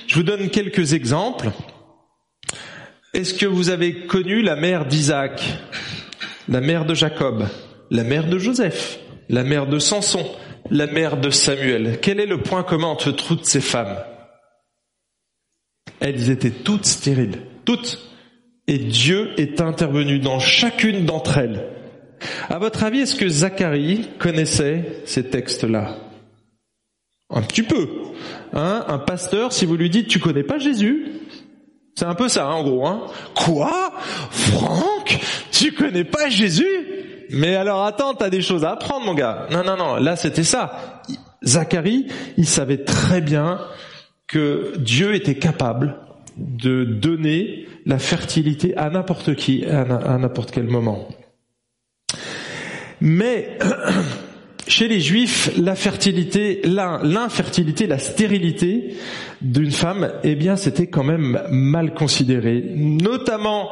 Je 0.07 0.15
vous 0.15 0.23
donne 0.23 0.49
quelques 0.49 0.93
exemples. 0.93 1.51
Est-ce 3.13 3.33
que 3.33 3.45
vous 3.45 3.69
avez 3.69 4.05
connu 4.05 4.41
la 4.41 4.55
mère 4.55 4.85
d'Isaac, 4.85 5.43
la 6.47 6.61
mère 6.61 6.85
de 6.85 6.93
Jacob, 6.93 7.49
la 7.91 8.05
mère 8.05 8.29
de 8.29 8.39
Joseph, 8.39 8.99
la 9.27 9.43
mère 9.43 9.67
de 9.67 9.77
Samson, 9.77 10.25
la 10.71 10.87
mère 10.87 11.17
de 11.17 11.31
Samuel? 11.31 11.99
Quel 12.01 12.21
est 12.21 12.25
le 12.25 12.41
point 12.41 12.63
commun 12.63 12.87
entre 12.87 13.11
toutes 13.11 13.45
ces 13.45 13.59
femmes? 13.59 13.97
Elles 15.99 16.29
étaient 16.29 16.49
toutes 16.49 16.85
stériles, 16.85 17.41
toutes. 17.65 18.08
Et 18.69 18.77
Dieu 18.77 19.31
est 19.37 19.61
intervenu 19.61 20.19
dans 20.19 20.37
chacune 20.37 21.03
d'entre 21.03 21.39
elles. 21.39 21.65
À 22.49 22.59
votre 22.59 22.83
avis, 22.83 22.99
est-ce 22.99 23.15
que 23.15 23.27
Zacharie 23.27 24.11
connaissait 24.19 25.01
ces 25.05 25.27
textes-là? 25.27 25.95
Un 27.31 27.41
petit 27.41 27.63
peu. 27.63 27.89
Hein 28.53 28.85
un 28.87 28.99
pasteur, 28.99 29.53
si 29.53 29.65
vous 29.65 29.75
lui 29.75 29.89
dites 29.89 30.07
tu 30.07 30.19
connais 30.19 30.43
pas 30.43 30.59
Jésus, 30.59 31.07
c'est 31.95 32.05
un 32.05 32.13
peu 32.13 32.27
ça 32.27 32.45
hein, 32.45 32.53
en 32.53 32.63
gros. 32.63 32.85
Hein 32.85 33.07
Quoi? 33.33 33.91
Franck? 34.29 35.17
Tu 35.51 35.71
connais 35.71 36.03
pas 36.03 36.29
Jésus? 36.29 37.25
Mais 37.31 37.55
alors 37.55 37.83
attends, 37.83 38.13
t'as 38.13 38.29
des 38.29 38.43
choses 38.43 38.63
à 38.63 38.73
apprendre 38.73 39.03
mon 39.03 39.15
gars. 39.15 39.47
Non, 39.49 39.63
non, 39.63 39.77
non, 39.77 39.95
là 39.95 40.15
c'était 40.15 40.43
ça. 40.43 41.01
Zacharie, 41.43 42.05
il 42.37 42.45
savait 42.45 42.83
très 42.83 43.19
bien 43.19 43.61
que 44.27 44.73
Dieu 44.77 45.15
était 45.15 45.39
capable 45.39 45.97
de 46.39 46.83
donner 46.83 47.65
la 47.85 47.99
fertilité 47.99 48.75
à 48.77 48.89
n'importe 48.89 49.35
qui, 49.35 49.65
à 49.65 50.17
n'importe 50.17 50.51
quel 50.51 50.65
moment. 50.65 51.07
Mais 53.01 53.57
chez 54.67 54.87
les 54.87 54.99
juifs, 54.99 55.51
la 55.57 55.75
fertilité, 55.75 56.61
l'infertilité, 56.63 57.87
la 57.87 57.99
stérilité 57.99 58.95
d'une 59.41 59.71
femme, 59.71 60.11
eh 60.23 60.35
bien, 60.35 60.55
c'était 60.55 60.87
quand 60.87 61.03
même 61.03 61.41
mal 61.49 61.93
considéré, 61.93 62.63
notamment 62.75 63.71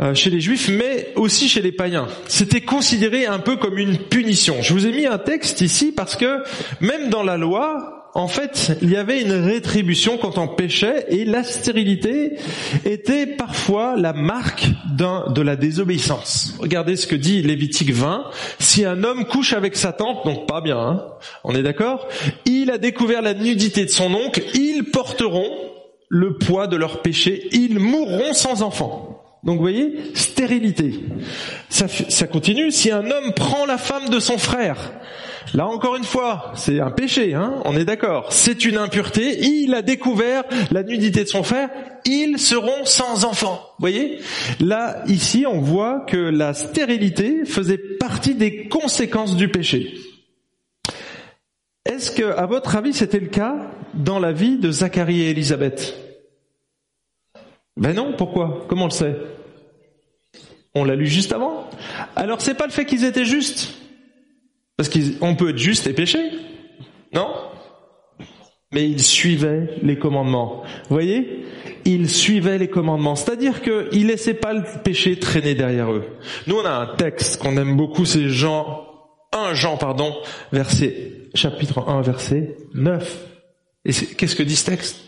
euh, 0.00 0.14
chez 0.14 0.30
les 0.30 0.40
juifs, 0.40 0.68
mais 0.68 1.12
aussi 1.16 1.48
chez 1.48 1.60
les 1.60 1.72
païens. 1.72 2.06
C'était 2.26 2.60
considéré 2.60 3.26
un 3.26 3.38
peu 3.38 3.56
comme 3.56 3.78
une 3.78 3.98
punition. 3.98 4.56
Je 4.62 4.72
vous 4.72 4.86
ai 4.86 4.92
mis 4.92 5.06
un 5.06 5.18
texte 5.18 5.60
ici 5.60 5.92
parce 5.92 6.16
que 6.16 6.42
même 6.80 7.10
dans 7.10 7.22
la 7.22 7.36
loi, 7.36 7.97
en 8.18 8.26
fait, 8.26 8.76
il 8.82 8.90
y 8.90 8.96
avait 8.96 9.22
une 9.22 9.32
rétribution 9.32 10.18
quand 10.18 10.38
on 10.38 10.48
péchait 10.48 11.06
et 11.08 11.24
la 11.24 11.44
stérilité 11.44 12.32
était 12.84 13.26
parfois 13.26 13.94
la 13.96 14.12
marque 14.12 14.66
de 14.90 15.40
la 15.40 15.54
désobéissance. 15.54 16.56
Regardez 16.58 16.96
ce 16.96 17.06
que 17.06 17.14
dit 17.14 17.42
Lévitique 17.42 17.92
20. 17.92 18.24
Si 18.58 18.84
un 18.84 19.04
homme 19.04 19.24
couche 19.24 19.52
avec 19.52 19.76
sa 19.76 19.92
tante, 19.92 20.24
donc 20.24 20.48
pas 20.48 20.60
bien, 20.60 20.78
hein, 20.78 21.04
on 21.44 21.54
est 21.54 21.62
d'accord, 21.62 22.08
il 22.44 22.72
a 22.72 22.78
découvert 22.78 23.22
la 23.22 23.34
nudité 23.34 23.84
de 23.84 23.90
son 23.90 24.12
oncle, 24.12 24.42
ils 24.52 24.90
porteront 24.90 25.50
le 26.08 26.38
poids 26.38 26.66
de 26.66 26.76
leur 26.76 27.02
péché, 27.02 27.46
ils 27.52 27.78
mourront 27.78 28.32
sans 28.32 28.62
enfant. 28.62 29.22
Donc 29.44 29.60
voyez, 29.60 29.94
stérilité. 30.14 30.98
Ça 31.68 32.26
continue. 32.26 32.72
Si 32.72 32.90
un 32.90 33.08
homme 33.08 33.32
prend 33.36 33.64
la 33.64 33.78
femme 33.78 34.08
de 34.08 34.18
son 34.18 34.38
frère, 34.38 34.92
Là 35.54 35.66
encore 35.66 35.96
une 35.96 36.04
fois, 36.04 36.52
c'est 36.54 36.80
un 36.80 36.90
péché, 36.90 37.34
hein 37.34 37.54
on 37.64 37.76
est 37.76 37.84
d'accord. 37.84 38.32
C'est 38.32 38.64
une 38.64 38.76
impureté. 38.76 39.38
Il 39.44 39.74
a 39.74 39.82
découvert 39.82 40.44
la 40.70 40.82
nudité 40.82 41.24
de 41.24 41.28
son 41.28 41.42
frère. 41.42 41.70
Ils 42.04 42.38
seront 42.38 42.84
sans 42.84 43.24
enfants. 43.24 43.60
Vous 43.78 43.82
voyez? 43.82 44.18
Là, 44.60 45.02
ici, 45.06 45.44
on 45.46 45.60
voit 45.60 46.00
que 46.00 46.16
la 46.16 46.54
stérilité 46.54 47.44
faisait 47.44 47.78
partie 47.78 48.34
des 48.34 48.68
conséquences 48.68 49.36
du 49.36 49.48
péché. 49.48 49.94
Est-ce 51.84 52.10
que, 52.10 52.36
à 52.36 52.46
votre 52.46 52.76
avis, 52.76 52.92
c'était 52.92 53.20
le 53.20 53.28
cas 53.28 53.56
dans 53.94 54.18
la 54.18 54.32
vie 54.32 54.58
de 54.58 54.70
Zacharie 54.70 55.22
et 55.22 55.30
Élisabeth? 55.30 55.94
Ben 57.76 57.94
non. 57.94 58.14
Pourquoi? 58.16 58.66
Comment 58.68 58.84
on 58.84 58.88
le 58.88 58.92
sait? 58.92 59.16
On 60.74 60.84
l'a 60.84 60.94
lu 60.94 61.06
juste 61.06 61.32
avant? 61.32 61.68
Alors, 62.14 62.40
c'est 62.40 62.54
pas 62.54 62.66
le 62.66 62.72
fait 62.72 62.84
qu'ils 62.84 63.04
étaient 63.04 63.24
justes? 63.24 63.74
Parce 64.78 64.88
qu'on 64.88 65.34
peut 65.34 65.50
être 65.50 65.58
juste 65.58 65.88
et 65.88 65.92
pécher, 65.92 66.30
non? 67.12 67.26
Mais 68.72 68.88
ils 68.88 69.02
suivaient 69.02 69.76
les 69.82 69.98
commandements. 69.98 70.62
Vous 70.88 70.94
voyez? 70.94 71.44
Ils 71.84 72.08
suivaient 72.08 72.58
les 72.58 72.68
commandements. 72.68 73.16
C'est-à-dire 73.16 73.60
qu'ils 73.60 74.06
laissaient 74.06 74.34
pas 74.34 74.52
le 74.52 74.62
péché 74.84 75.18
traîner 75.18 75.56
derrière 75.56 75.90
eux. 75.92 76.04
Nous, 76.46 76.54
on 76.54 76.64
a 76.64 76.70
un 76.70 76.86
texte 76.94 77.42
qu'on 77.42 77.56
aime 77.56 77.76
beaucoup, 77.76 78.04
c'est 78.04 78.28
Jean, 78.28 78.86
1 79.32 79.54
Jean, 79.54 79.76
pardon, 79.78 80.14
verset, 80.52 81.28
chapitre 81.34 81.88
1, 81.88 82.02
verset 82.02 82.56
9. 82.74 83.26
Et 83.84 83.92
qu'est-ce 83.92 84.36
que 84.36 84.44
dit 84.44 84.54
ce 84.54 84.66
texte? 84.66 85.00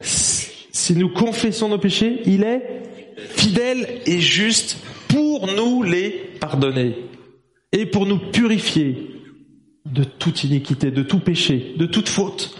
Si 0.00 0.94
nous 0.96 1.10
confessons 1.10 1.68
nos 1.68 1.78
péchés, 1.78 2.22
il 2.24 2.44
est 2.44 2.82
fidèle 3.18 4.00
et 4.06 4.20
juste 4.20 4.78
pour 5.08 5.48
nous 5.52 5.82
les 5.82 6.10
pardonner 6.40 6.96
et 7.74 7.86
pour 7.86 8.06
nous 8.06 8.18
purifier 8.18 9.10
de 9.84 10.02
toute 10.02 10.44
iniquité, 10.44 10.90
de 10.90 11.02
tout 11.02 11.18
péché, 11.18 11.74
de 11.76 11.84
toute 11.84 12.08
faute. 12.08 12.56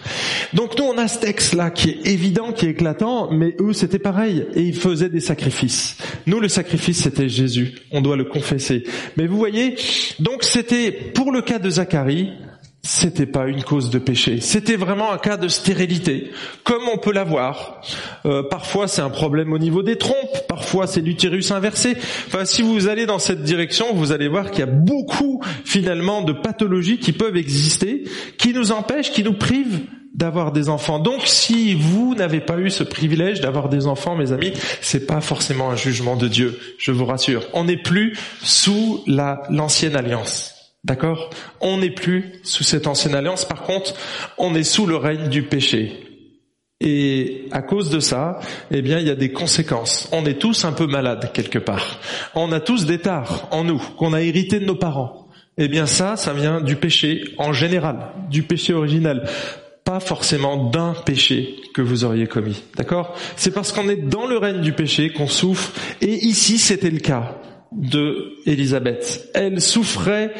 Donc 0.53 0.77
nous 0.77 0.85
on 0.85 0.97
a 0.97 1.07
ce 1.07 1.19
texte-là 1.19 1.71
qui 1.71 1.89
est 1.89 2.07
évident, 2.07 2.51
qui 2.51 2.67
est 2.67 2.71
éclatant, 2.71 3.31
mais 3.31 3.55
eux 3.59 3.73
c'était 3.73 3.97
pareil, 3.97 4.45
et 4.53 4.61
ils 4.61 4.75
faisaient 4.75 5.09
des 5.09 5.21
sacrifices. 5.21 5.97
Nous 6.27 6.39
le 6.39 6.49
sacrifice 6.49 7.01
c'était 7.01 7.27
Jésus, 7.27 7.73
on 7.91 8.01
doit 8.01 8.15
le 8.15 8.25
confesser. 8.25 8.83
Mais 9.17 9.25
vous 9.25 9.37
voyez, 9.37 9.75
donc 10.19 10.43
c'était 10.43 10.91
pour 10.91 11.31
le 11.31 11.41
cas 11.41 11.57
de 11.57 11.69
Zacharie, 11.69 12.29
c'était 12.85 13.25
pas 13.25 13.47
une 13.47 13.63
cause 13.63 13.89
de 13.89 13.97
péché, 13.97 14.39
c'était 14.41 14.75
vraiment 14.75 15.11
un 15.11 15.17
cas 15.17 15.37
de 15.37 15.47
stérilité, 15.47 16.31
comme 16.63 16.83
on 16.93 16.97
peut 16.97 17.11
l'avoir. 17.11 17.81
Euh, 18.25 18.43
parfois 18.43 18.87
c'est 18.87 19.01
un 19.01 19.09
problème 19.09 19.51
au 19.53 19.57
niveau 19.57 19.81
des 19.81 19.97
trompes, 19.97 20.47
parfois 20.47 20.85
c'est 20.85 21.01
l'utérus 21.01 21.49
inversé. 21.51 21.97
Enfin, 22.27 22.45
si 22.45 22.61
vous 22.61 22.87
allez 22.87 23.07
dans 23.07 23.17
cette 23.17 23.41
direction, 23.41 23.87
vous 23.93 24.11
allez 24.11 24.27
voir 24.27 24.51
qu'il 24.51 24.59
y 24.59 24.63
a 24.63 24.71
beaucoup 24.71 25.41
finalement 25.63 26.21
de 26.21 26.31
pathologies 26.31 26.99
qui 26.99 27.11
peuvent 27.11 27.37
exister, 27.37 28.03
qui 28.37 28.53
nous 28.53 28.71
empêchent, 28.71 29.11
qui 29.11 29.23
nous 29.23 29.33
privent 29.33 29.81
d'avoir 30.13 30.51
des 30.51 30.69
enfants. 30.69 30.99
Donc, 30.99 31.23
si 31.25 31.73
vous 31.73 32.15
n'avez 32.15 32.39
pas 32.39 32.57
eu 32.59 32.69
ce 32.69 32.83
privilège 32.83 33.41
d'avoir 33.41 33.67
des 33.67 33.87
enfants, 33.87 34.15
mes 34.15 34.31
amis, 34.31 34.53
c'est 34.79 35.07
pas 35.07 35.21
forcément 35.21 35.71
un 35.71 35.75
jugement 35.75 36.15
de 36.15 36.27
Dieu, 36.27 36.57
je 36.77 36.91
vous 36.91 37.05
rassure. 37.05 37.43
On 37.53 37.65
n'est 37.65 37.81
plus 37.81 38.17
sous 38.41 39.03
la 39.07 39.41
l'ancienne 39.49 39.95
alliance. 39.95 40.54
D'accord? 40.85 41.31
On 41.61 41.79
n'est 41.79 41.89
plus 41.89 42.33
sous 42.43 42.63
cette 42.63 42.85
ancienne 42.85 43.15
alliance. 43.15 43.43
Par 43.43 43.63
contre, 43.63 43.95
on 44.37 44.53
est 44.53 44.63
sous 44.63 44.85
le 44.85 44.97
règne 44.97 45.29
du 45.29 45.41
péché. 45.41 45.99
Et 46.79 47.47
à 47.51 47.63
cause 47.63 47.89
de 47.89 47.99
ça, 47.99 48.39
eh 48.69 48.83
bien, 48.83 48.99
il 48.99 49.07
y 49.07 49.09
a 49.09 49.15
des 49.15 49.31
conséquences. 49.31 50.07
On 50.11 50.27
est 50.27 50.39
tous 50.39 50.63
un 50.63 50.73
peu 50.73 50.85
malades 50.85 51.31
quelque 51.33 51.57
part. 51.57 51.99
On 52.35 52.51
a 52.51 52.59
tous 52.59 52.85
des 52.85 52.99
tares 52.99 53.47
en 53.49 53.63
nous 53.63 53.81
qu'on 53.97 54.13
a 54.13 54.21
hérité 54.21 54.59
de 54.59 54.65
nos 54.65 54.75
parents. 54.75 55.27
Eh 55.57 55.67
bien, 55.67 55.87
ça, 55.87 56.17
ça 56.17 56.33
vient 56.33 56.61
du 56.61 56.75
péché 56.75 57.23
en 57.39 57.51
général, 57.51 58.11
du 58.29 58.43
péché 58.43 58.73
original 58.73 59.27
pas 59.85 59.99
forcément 59.99 60.71
d'un 60.71 60.95
péché 61.05 61.57
que 61.75 61.81
vous 61.83 62.05
auriez 62.05 62.25
commis. 62.25 62.63
D'accord? 62.75 63.15
C'est 63.35 63.51
parce 63.53 63.71
qu'on 63.71 63.87
est 63.87 64.07
dans 64.07 64.25
le 64.25 64.37
règne 64.37 64.61
du 64.61 64.73
péché 64.73 65.11
qu'on 65.11 65.27
souffre. 65.27 65.73
Et 66.01 66.25
ici, 66.25 66.57
c'était 66.57 66.89
le 66.89 66.97
cas 66.97 67.37
de 67.71 68.33
Élisabeth. 68.47 69.29
Elle 69.35 69.61
souffrait 69.61 70.33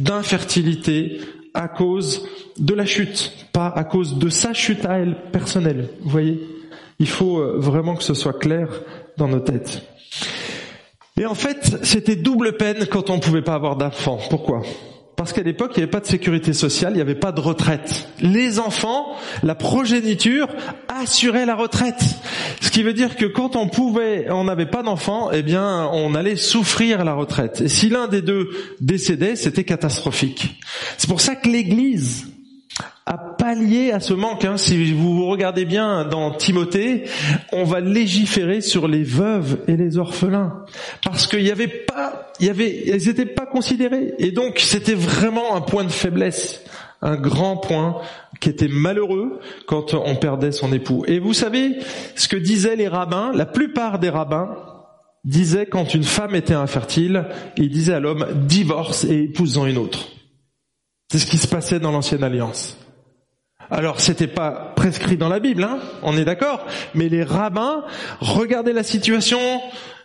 d'infertilité 0.00 1.20
à 1.54 1.68
cause 1.68 2.28
de 2.58 2.74
la 2.74 2.86
chute, 2.86 3.32
pas 3.52 3.68
à 3.68 3.84
cause 3.84 4.18
de 4.18 4.28
sa 4.28 4.52
chute 4.52 4.84
à 4.84 4.98
elle 4.98 5.16
personnelle. 5.32 5.88
Vous 6.02 6.10
voyez 6.10 6.40
Il 6.98 7.08
faut 7.08 7.38
euh, 7.38 7.54
vraiment 7.58 7.96
que 7.96 8.04
ce 8.04 8.14
soit 8.14 8.38
clair 8.38 8.68
dans 9.16 9.28
nos 9.28 9.40
têtes. 9.40 9.82
Et 11.18 11.26
en 11.26 11.34
fait, 11.34 11.78
c'était 11.82 12.16
double 12.16 12.56
peine 12.56 12.86
quand 12.86 13.10
on 13.10 13.16
ne 13.16 13.20
pouvait 13.20 13.42
pas 13.42 13.54
avoir 13.54 13.76
d'enfant. 13.76 14.18
Pourquoi? 14.30 14.62
Parce 15.18 15.32
qu'à 15.32 15.42
l'époque, 15.42 15.72
il 15.74 15.80
n'y 15.80 15.82
avait 15.82 15.90
pas 15.90 15.98
de 15.98 16.06
sécurité 16.06 16.52
sociale, 16.52 16.92
il 16.92 16.96
n'y 16.96 17.02
avait 17.02 17.16
pas 17.16 17.32
de 17.32 17.40
retraite. 17.40 18.08
Les 18.20 18.60
enfants, 18.60 19.16
la 19.42 19.56
progéniture 19.56 20.46
assurait 20.86 21.44
la 21.44 21.56
retraite. 21.56 22.00
Ce 22.60 22.70
qui 22.70 22.84
veut 22.84 22.92
dire 22.92 23.16
que 23.16 23.26
quand 23.26 23.56
on 23.56 23.68
pouvait, 23.68 24.30
on 24.30 24.44
n'avait 24.44 24.66
pas 24.66 24.84
d'enfants, 24.84 25.30
eh 25.32 25.42
bien, 25.42 25.90
on 25.92 26.14
allait 26.14 26.36
souffrir 26.36 27.04
la 27.04 27.14
retraite. 27.14 27.62
Et 27.62 27.68
si 27.68 27.88
l'un 27.88 28.06
des 28.06 28.22
deux 28.22 28.50
décédait, 28.80 29.34
c'était 29.34 29.64
catastrophique. 29.64 30.60
C'est 30.98 31.10
pour 31.10 31.20
ça 31.20 31.34
que 31.34 31.48
l'Église 31.48 32.28
pallier 33.48 33.92
à 33.92 34.00
ce 34.00 34.12
manque. 34.12 34.44
Hein. 34.44 34.58
Si 34.58 34.92
vous 34.92 35.26
regardez 35.26 35.64
bien 35.64 36.04
dans 36.04 36.32
Timothée, 36.32 37.04
on 37.50 37.64
va 37.64 37.80
légiférer 37.80 38.60
sur 38.60 38.86
les 38.86 39.02
veuves 39.02 39.60
et 39.68 39.76
les 39.78 39.96
orphelins 39.96 40.66
parce 41.02 41.26
qu'il 41.26 41.42
n'y 41.42 41.50
avait 41.50 41.66
pas, 41.66 42.30
il 42.40 42.46
y 42.46 42.50
avait, 42.50 42.82
ils 42.84 43.06
n'étaient 43.06 43.24
pas 43.24 43.46
considérés 43.46 44.12
et 44.18 44.32
donc 44.32 44.58
c'était 44.58 44.92
vraiment 44.92 45.56
un 45.56 45.62
point 45.62 45.84
de 45.84 45.90
faiblesse, 45.90 46.62
un 47.00 47.16
grand 47.16 47.56
point 47.56 48.02
qui 48.38 48.50
était 48.50 48.68
malheureux 48.68 49.40
quand 49.66 49.94
on 49.94 50.16
perdait 50.16 50.52
son 50.52 50.70
époux. 50.74 51.04
Et 51.06 51.18
vous 51.18 51.32
savez 51.32 51.78
ce 52.16 52.28
que 52.28 52.36
disaient 52.36 52.76
les 52.76 52.88
rabbins, 52.88 53.32
la 53.34 53.46
plupart 53.46 53.98
des 53.98 54.10
rabbins 54.10 54.58
disaient 55.24 55.64
quand 55.64 55.94
une 55.94 56.04
femme 56.04 56.34
était 56.34 56.52
infertile, 56.52 57.24
ils 57.56 57.70
disaient 57.70 57.94
à 57.94 58.00
l'homme 58.00 58.26
divorce 58.46 59.04
et 59.04 59.22
épouse-en 59.22 59.64
une 59.64 59.78
autre. 59.78 60.10
C'est 61.10 61.18
ce 61.18 61.24
qui 61.24 61.38
se 61.38 61.48
passait 61.48 61.80
dans 61.80 61.92
l'ancienne 61.92 62.22
alliance. 62.22 62.76
Alors, 63.70 64.00
c'était 64.00 64.26
pas 64.26 64.72
prescrit 64.76 65.16
dans 65.16 65.28
la 65.28 65.40
Bible, 65.40 65.62
hein, 65.62 65.78
on 66.02 66.16
est 66.16 66.24
d'accord, 66.24 66.66
mais 66.94 67.08
les 67.08 67.22
rabbins 67.22 67.84
regardaient 68.20 68.72
la 68.72 68.82
situation 68.82 69.40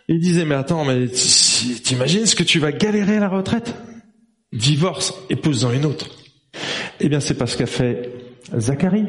et 0.08 0.18
disaient, 0.18 0.44
mais 0.44 0.54
attends, 0.54 0.84
mais 0.84 1.06
t'imagines 1.08 2.26
ce 2.26 2.36
que 2.36 2.42
tu 2.42 2.58
vas 2.58 2.72
galérer 2.72 3.16
à 3.16 3.20
la 3.20 3.28
retraite? 3.28 3.74
Divorce, 4.52 5.14
épouse-en 5.30 5.72
une 5.72 5.86
autre. 5.86 6.06
Eh 7.00 7.08
bien, 7.08 7.20
c'est 7.20 7.34
pas 7.34 7.46
ce 7.46 7.56
qu'a 7.56 7.66
fait 7.66 8.12
Zacharie. 8.56 9.06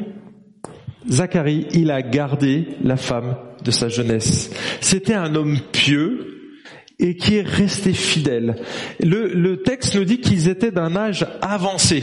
Zacharie, 1.08 1.66
il 1.72 1.90
a 1.90 2.02
gardé 2.02 2.68
la 2.82 2.96
femme 2.96 3.36
de 3.62 3.70
sa 3.70 3.88
jeunesse. 3.88 4.50
C'était 4.80 5.14
un 5.14 5.34
homme 5.34 5.58
pieux 5.72 6.54
et 6.98 7.16
qui 7.16 7.36
est 7.36 7.46
resté 7.46 7.92
fidèle. 7.92 8.56
Le, 9.00 9.28
le 9.34 9.62
texte 9.62 9.94
nous 9.94 10.04
dit 10.04 10.20
qu'ils 10.20 10.48
étaient 10.48 10.70
d'un 10.70 10.96
âge 10.96 11.26
avancé. 11.42 12.02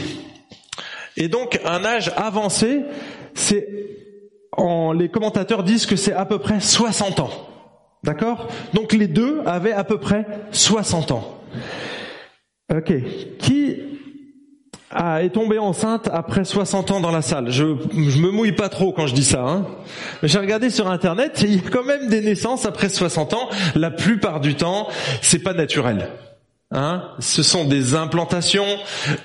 Et 1.16 1.28
donc 1.28 1.60
un 1.64 1.84
âge 1.84 2.12
avancé, 2.16 2.82
c'est 3.34 3.68
en, 4.52 4.92
les 4.92 5.08
commentateurs 5.08 5.62
disent 5.62 5.86
que 5.86 5.96
c'est 5.96 6.12
à 6.12 6.24
peu 6.24 6.38
près 6.38 6.60
60 6.60 7.20
ans. 7.20 7.30
D'accord? 8.02 8.48
Donc 8.74 8.92
les 8.92 9.08
deux 9.08 9.40
avaient 9.46 9.72
à 9.72 9.84
peu 9.84 9.98
près 9.98 10.26
60 10.50 11.10
ans. 11.12 11.40
Ok. 12.72 12.92
Qui 13.38 13.76
est 14.96 15.32
tombée 15.32 15.58
enceinte 15.58 16.08
après 16.12 16.44
60 16.44 16.90
ans 16.90 17.00
dans 17.00 17.10
la 17.10 17.22
salle? 17.22 17.50
Je, 17.50 17.76
je 17.92 18.18
me 18.18 18.30
mouille 18.30 18.52
pas 18.52 18.68
trop 18.68 18.92
quand 18.92 19.06
je 19.06 19.14
dis 19.14 19.24
ça. 19.24 19.42
Hein. 19.42 19.66
J'ai 20.22 20.38
regardé 20.38 20.70
sur 20.70 20.88
internet, 20.90 21.40
il 21.42 21.54
y 21.54 21.58
a 21.58 21.70
quand 21.70 21.84
même 21.84 22.08
des 22.08 22.20
naissances 22.20 22.66
après 22.66 22.88
60 22.88 23.34
ans. 23.34 23.48
La 23.74 23.90
plupart 23.90 24.40
du 24.40 24.54
temps, 24.54 24.88
c'est 25.22 25.42
pas 25.42 25.54
naturel. 25.54 26.08
Hein 26.70 27.10
Ce 27.20 27.42
sont 27.42 27.64
des 27.64 27.94
implantations 27.94 28.66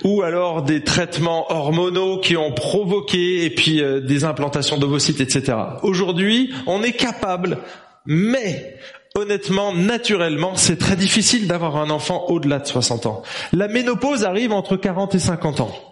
ou 0.04 0.22
alors 0.22 0.62
des 0.62 0.84
traitements 0.84 1.52
hormonaux 1.52 2.20
qui 2.20 2.38
ont 2.38 2.52
provoqué 2.52 3.46
et 3.46 3.50
puis 3.50 3.82
euh, 3.82 4.02
des 4.02 4.24
implantations 4.24 4.78
d'ovocytes, 4.78 5.22
etc. 5.22 5.58
Aujourd'hui, 5.82 6.54
on 6.68 6.84
est 6.84 6.92
capable, 6.92 7.60
mais 8.06 8.78
honnêtement, 9.16 9.74
naturellement, 9.74 10.56
c'est 10.56 10.78
très 10.78 10.96
difficile 10.96 11.48
d'avoir 11.48 11.78
un 11.78 11.90
enfant 11.90 12.26
au-delà 12.28 12.60
de 12.60 12.68
60 12.68 13.06
ans. 13.06 13.24
La 13.54 13.68
ménopause 13.68 14.26
arrive 14.26 14.52
entre 14.52 14.76
40 14.76 15.16
et 15.16 15.20
50 15.20 15.62
ans. 15.62 15.89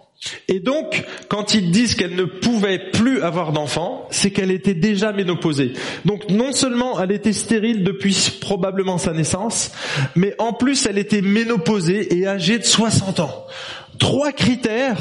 Et 0.48 0.58
donc, 0.58 1.04
quand 1.28 1.54
ils 1.54 1.70
disent 1.70 1.94
qu'elle 1.94 2.16
ne 2.16 2.24
pouvait 2.24 2.90
plus 2.90 3.22
avoir 3.22 3.52
d'enfants, 3.52 4.06
c'est 4.10 4.30
qu'elle 4.30 4.50
était 4.50 4.74
déjà 4.74 5.12
ménopausée. 5.12 5.74
Donc, 6.04 6.28
non 6.28 6.52
seulement 6.52 7.00
elle 7.00 7.12
était 7.12 7.32
stérile 7.32 7.84
depuis 7.84 8.38
probablement 8.40 8.98
sa 8.98 9.12
naissance, 9.12 9.70
mais 10.16 10.34
en 10.38 10.52
plus 10.52 10.86
elle 10.86 10.98
était 10.98 11.22
ménopausée 11.22 12.18
et 12.18 12.26
âgée 12.26 12.58
de 12.58 12.64
60 12.64 13.20
ans. 13.20 13.46
Trois 13.98 14.32
critères 14.32 14.98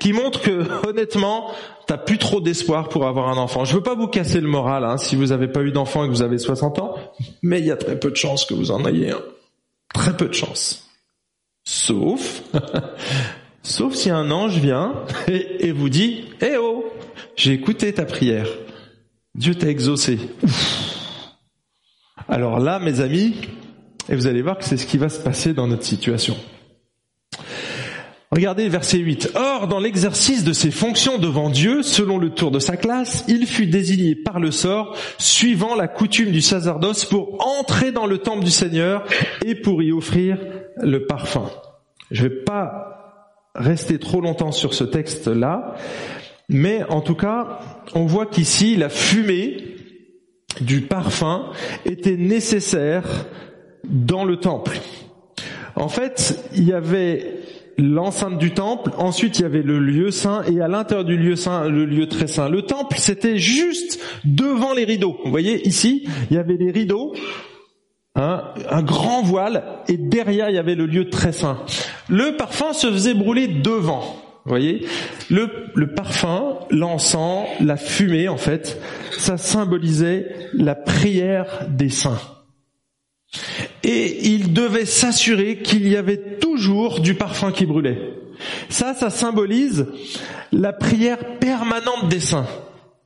qui 0.00 0.12
montrent 0.12 0.40
que, 0.40 0.66
honnêtement, 0.88 1.52
t'as 1.86 1.98
plus 1.98 2.18
trop 2.18 2.40
d'espoir 2.40 2.88
pour 2.88 3.06
avoir 3.06 3.28
un 3.28 3.36
enfant. 3.36 3.64
Je 3.64 3.74
veux 3.74 3.82
pas 3.82 3.94
vous 3.94 4.08
casser 4.08 4.40
le 4.40 4.48
moral, 4.48 4.84
hein, 4.84 4.98
si 4.98 5.14
vous 5.14 5.26
n'avez 5.26 5.48
pas 5.48 5.62
eu 5.62 5.70
d'enfant 5.70 6.04
et 6.04 6.08
que 6.08 6.12
vous 6.12 6.22
avez 6.22 6.38
60 6.38 6.80
ans, 6.80 6.96
mais 7.42 7.60
il 7.60 7.66
y 7.66 7.70
a 7.70 7.76
très 7.76 7.98
peu 7.98 8.10
de 8.10 8.16
chances 8.16 8.44
que 8.44 8.54
vous 8.54 8.72
en 8.72 8.84
ayez 8.84 9.10
un. 9.10 9.22
Très 9.94 10.16
peu 10.16 10.26
de 10.26 10.34
chances. 10.34 10.88
Sauf 11.64 12.42
Sauf 13.66 13.94
si 13.94 14.10
un 14.10 14.30
ange 14.30 14.58
vient 14.58 14.94
et, 15.26 15.72
vous 15.72 15.88
dit, 15.88 16.26
eh 16.40 16.56
oh, 16.56 16.84
j'ai 17.34 17.52
écouté 17.52 17.92
ta 17.92 18.04
prière. 18.04 18.46
Dieu 19.34 19.56
t'a 19.56 19.66
exaucé. 19.66 20.20
Alors 22.28 22.60
là, 22.60 22.78
mes 22.78 23.00
amis, 23.00 23.34
et 24.08 24.14
vous 24.14 24.28
allez 24.28 24.40
voir 24.40 24.56
que 24.58 24.64
c'est 24.64 24.76
ce 24.76 24.86
qui 24.86 24.98
va 24.98 25.08
se 25.08 25.18
passer 25.18 25.52
dans 25.52 25.66
notre 25.66 25.82
situation. 25.82 26.36
Regardez 28.30 28.68
verset 28.68 28.98
8. 28.98 29.32
Or, 29.34 29.66
dans 29.66 29.80
l'exercice 29.80 30.44
de 30.44 30.52
ses 30.52 30.70
fonctions 30.70 31.18
devant 31.18 31.50
Dieu, 31.50 31.82
selon 31.82 32.18
le 32.18 32.30
tour 32.30 32.52
de 32.52 32.60
sa 32.60 32.76
classe, 32.76 33.24
il 33.26 33.48
fut 33.48 33.66
désigné 33.66 34.14
par 34.14 34.38
le 34.38 34.52
sort, 34.52 34.96
suivant 35.18 35.74
la 35.74 35.88
coutume 35.88 36.30
du 36.30 36.40
sacerdoce, 36.40 37.04
pour 37.04 37.44
entrer 37.44 37.90
dans 37.90 38.06
le 38.06 38.18
temple 38.18 38.44
du 38.44 38.50
Seigneur 38.52 39.04
et 39.44 39.56
pour 39.56 39.82
y 39.82 39.90
offrir 39.90 40.38
le 40.76 41.06
parfum. 41.06 41.50
Je 42.12 42.22
vais 42.22 42.44
pas 42.44 42.95
rester 43.56 43.98
trop 43.98 44.20
longtemps 44.20 44.52
sur 44.52 44.74
ce 44.74 44.84
texte-là, 44.84 45.74
mais 46.48 46.84
en 46.88 47.00
tout 47.00 47.14
cas, 47.14 47.58
on 47.94 48.06
voit 48.06 48.26
qu'ici, 48.26 48.76
la 48.76 48.88
fumée 48.88 49.76
du 50.60 50.82
parfum 50.82 51.50
était 51.84 52.16
nécessaire 52.16 53.26
dans 53.84 54.24
le 54.24 54.38
temple. 54.38 54.78
En 55.74 55.88
fait, 55.88 56.42
il 56.54 56.64
y 56.64 56.72
avait 56.72 57.40
l'enceinte 57.78 58.38
du 58.38 58.52
temple, 58.52 58.90
ensuite 58.96 59.38
il 59.38 59.42
y 59.42 59.44
avait 59.44 59.62
le 59.62 59.78
lieu 59.78 60.10
saint, 60.10 60.42
et 60.44 60.60
à 60.60 60.68
l'intérieur 60.68 61.04
du 61.04 61.16
lieu 61.16 61.36
saint, 61.36 61.68
le 61.68 61.84
lieu 61.84 62.08
très 62.08 62.26
saint. 62.26 62.48
Le 62.48 62.62
temple, 62.62 62.96
c'était 62.98 63.36
juste 63.36 64.00
devant 64.24 64.72
les 64.72 64.84
rideaux. 64.84 65.18
Vous 65.24 65.30
voyez, 65.30 65.66
ici, 65.66 66.08
il 66.30 66.36
y 66.36 66.38
avait 66.38 66.56
les 66.56 66.70
rideaux, 66.70 67.12
Hein, 68.16 68.44
un 68.70 68.82
grand 68.82 69.22
voile, 69.22 69.62
et 69.88 69.98
derrière 69.98 70.48
il 70.48 70.54
y 70.54 70.58
avait 70.58 70.74
le 70.74 70.86
lieu 70.86 71.10
très 71.10 71.32
saint. 71.32 71.58
Le 72.08 72.36
parfum 72.36 72.72
se 72.72 72.90
faisait 72.90 73.12
brûler 73.12 73.46
devant. 73.46 74.16
Vous 74.44 74.50
voyez, 74.50 74.86
le, 75.28 75.50
le 75.74 75.88
parfum, 75.92 76.60
l'encens, 76.70 77.46
la 77.60 77.76
fumée, 77.76 78.28
en 78.28 78.38
fait, 78.38 78.80
ça 79.18 79.36
symbolisait 79.36 80.34
la 80.54 80.74
prière 80.74 81.66
des 81.68 81.90
saints. 81.90 82.20
Et 83.82 84.28
il 84.28 84.54
devait 84.54 84.86
s'assurer 84.86 85.58
qu'il 85.58 85.86
y 85.86 85.96
avait 85.96 86.38
toujours 86.38 87.00
du 87.00 87.14
parfum 87.14 87.52
qui 87.52 87.66
brûlait. 87.66 87.98
Ça, 88.68 88.94
ça 88.94 89.10
symbolise 89.10 89.88
la 90.52 90.72
prière 90.72 91.38
permanente 91.38 92.08
des 92.08 92.20
saints. 92.20 92.46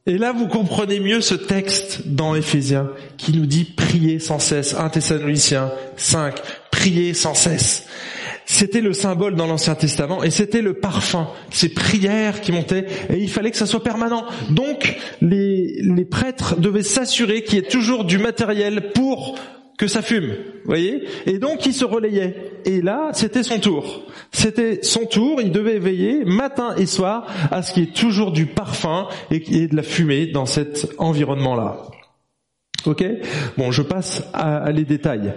Et 0.06 0.16
là, 0.16 0.32
vous 0.32 0.48
comprenez 0.48 0.98
mieux 0.98 1.20
ce 1.20 1.34
texte 1.34 2.08
dans 2.08 2.34
Éphésiens 2.34 2.90
qui 3.18 3.32
nous 3.32 3.44
dit 3.44 3.64
prier 3.64 4.18
sans 4.18 4.38
cesse. 4.38 4.74
1 4.74 4.88
Thessaloniciens 4.88 5.72
5, 5.96 6.36
prier 6.70 7.12
sans 7.12 7.34
cesse. 7.34 7.86
C'était 8.46 8.80
le 8.80 8.94
symbole 8.94 9.36
dans 9.36 9.46
l'Ancien 9.46 9.74
Testament 9.74 10.24
et 10.24 10.30
c'était 10.30 10.62
le 10.62 10.74
parfum, 10.74 11.28
ces 11.50 11.68
prières 11.68 12.40
qui 12.40 12.50
montaient 12.50 12.86
et 13.08 13.18
il 13.18 13.30
fallait 13.30 13.52
que 13.52 13.56
ça 13.56 13.66
soit 13.66 13.84
permanent. 13.84 14.24
Donc 14.50 14.96
les, 15.20 15.80
les 15.82 16.04
prêtres 16.04 16.58
devaient 16.58 16.82
s'assurer 16.82 17.44
qu'il 17.44 17.56
y 17.56 17.58
ait 17.58 17.68
toujours 17.68 18.04
du 18.04 18.18
matériel 18.18 18.90
pour 18.92 19.38
que 19.80 19.86
ça 19.86 20.02
fume, 20.02 20.34
voyez? 20.66 21.04
Et 21.24 21.38
donc 21.38 21.64
il 21.64 21.72
se 21.72 21.86
relayait. 21.86 22.36
Et 22.66 22.82
là, 22.82 23.12
c'était 23.14 23.42
son 23.42 23.58
tour. 23.58 24.02
C'était 24.30 24.80
son 24.82 25.06
tour, 25.06 25.40
il 25.40 25.52
devait 25.52 25.78
veiller 25.78 26.22
matin 26.26 26.74
et 26.76 26.84
soir 26.84 27.26
à 27.50 27.62
ce 27.62 27.72
qu'il 27.72 27.84
y 27.84 27.86
ait 27.88 27.92
toujours 27.92 28.30
du 28.30 28.44
parfum 28.44 29.08
et 29.30 29.68
de 29.68 29.74
la 29.74 29.82
fumée 29.82 30.26
dans 30.26 30.44
cet 30.44 30.86
environnement-là. 30.98 31.78
Ok? 32.84 33.02
Bon, 33.56 33.70
je 33.70 33.80
passe 33.80 34.22
à, 34.34 34.70
les 34.70 34.84
détails. 34.84 35.32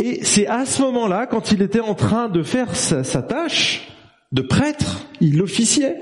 Et 0.00 0.24
c'est 0.24 0.48
à 0.48 0.66
ce 0.66 0.82
moment-là, 0.82 1.26
quand 1.26 1.52
il 1.52 1.62
était 1.62 1.78
en 1.78 1.94
train 1.94 2.28
de 2.28 2.42
faire 2.42 2.74
sa, 2.74 3.04
sa 3.04 3.22
tâche 3.22 3.88
de 4.32 4.42
prêtre, 4.42 5.06
il 5.20 5.40
officiait. 5.40 5.96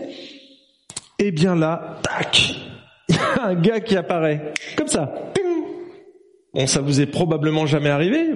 Et 1.18 1.32
bien 1.32 1.54
là, 1.54 1.98
tac, 2.02 2.54
il 3.10 3.14
y 3.14 3.18
a 3.18 3.44
un 3.48 3.54
gars 3.54 3.80
qui 3.80 3.94
apparaît, 3.94 4.54
comme 4.74 4.88
ça, 4.88 5.12
ça 6.66 6.80
vous 6.80 7.00
est 7.00 7.06
probablement 7.06 7.66
jamais 7.66 7.90
arrivé, 7.90 8.32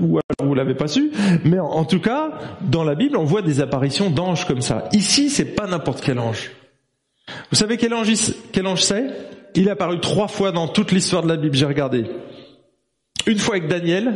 ou 0.00 0.18
alors 0.18 0.48
vous 0.48 0.54
l'avez 0.54 0.74
pas 0.74 0.88
su, 0.88 1.10
mais 1.44 1.58
en, 1.58 1.84
tout 1.84 2.00
cas, 2.00 2.32
dans 2.62 2.84
la 2.84 2.94
Bible, 2.94 3.16
on 3.16 3.24
voit 3.24 3.42
des 3.42 3.60
apparitions 3.60 4.10
d'anges 4.10 4.46
comme 4.46 4.62
ça. 4.62 4.88
Ici, 4.92 5.30
c'est 5.30 5.54
pas 5.54 5.66
n'importe 5.66 6.00
quel 6.00 6.18
ange. 6.18 6.50
Vous 7.50 7.56
savez 7.56 7.76
quel 7.76 7.92
ange, 7.92 8.10
quel 8.52 8.66
ange 8.66 8.82
c'est? 8.82 9.06
Il 9.54 9.68
est 9.68 9.70
apparu 9.70 10.00
trois 10.00 10.28
fois 10.28 10.52
dans 10.52 10.68
toute 10.68 10.92
l'histoire 10.92 11.22
de 11.22 11.28
la 11.28 11.36
Bible, 11.36 11.54
j'ai 11.54 11.66
regardé. 11.66 12.06
Une 13.26 13.38
fois 13.38 13.56
avec 13.56 13.68
Daniel, 13.68 14.14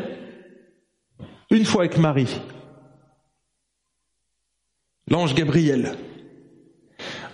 une 1.51 1.64
fois 1.64 1.83
avec 1.83 1.98
Marie. 1.98 2.40
L'ange 5.11 5.35
Gabriel. 5.35 5.96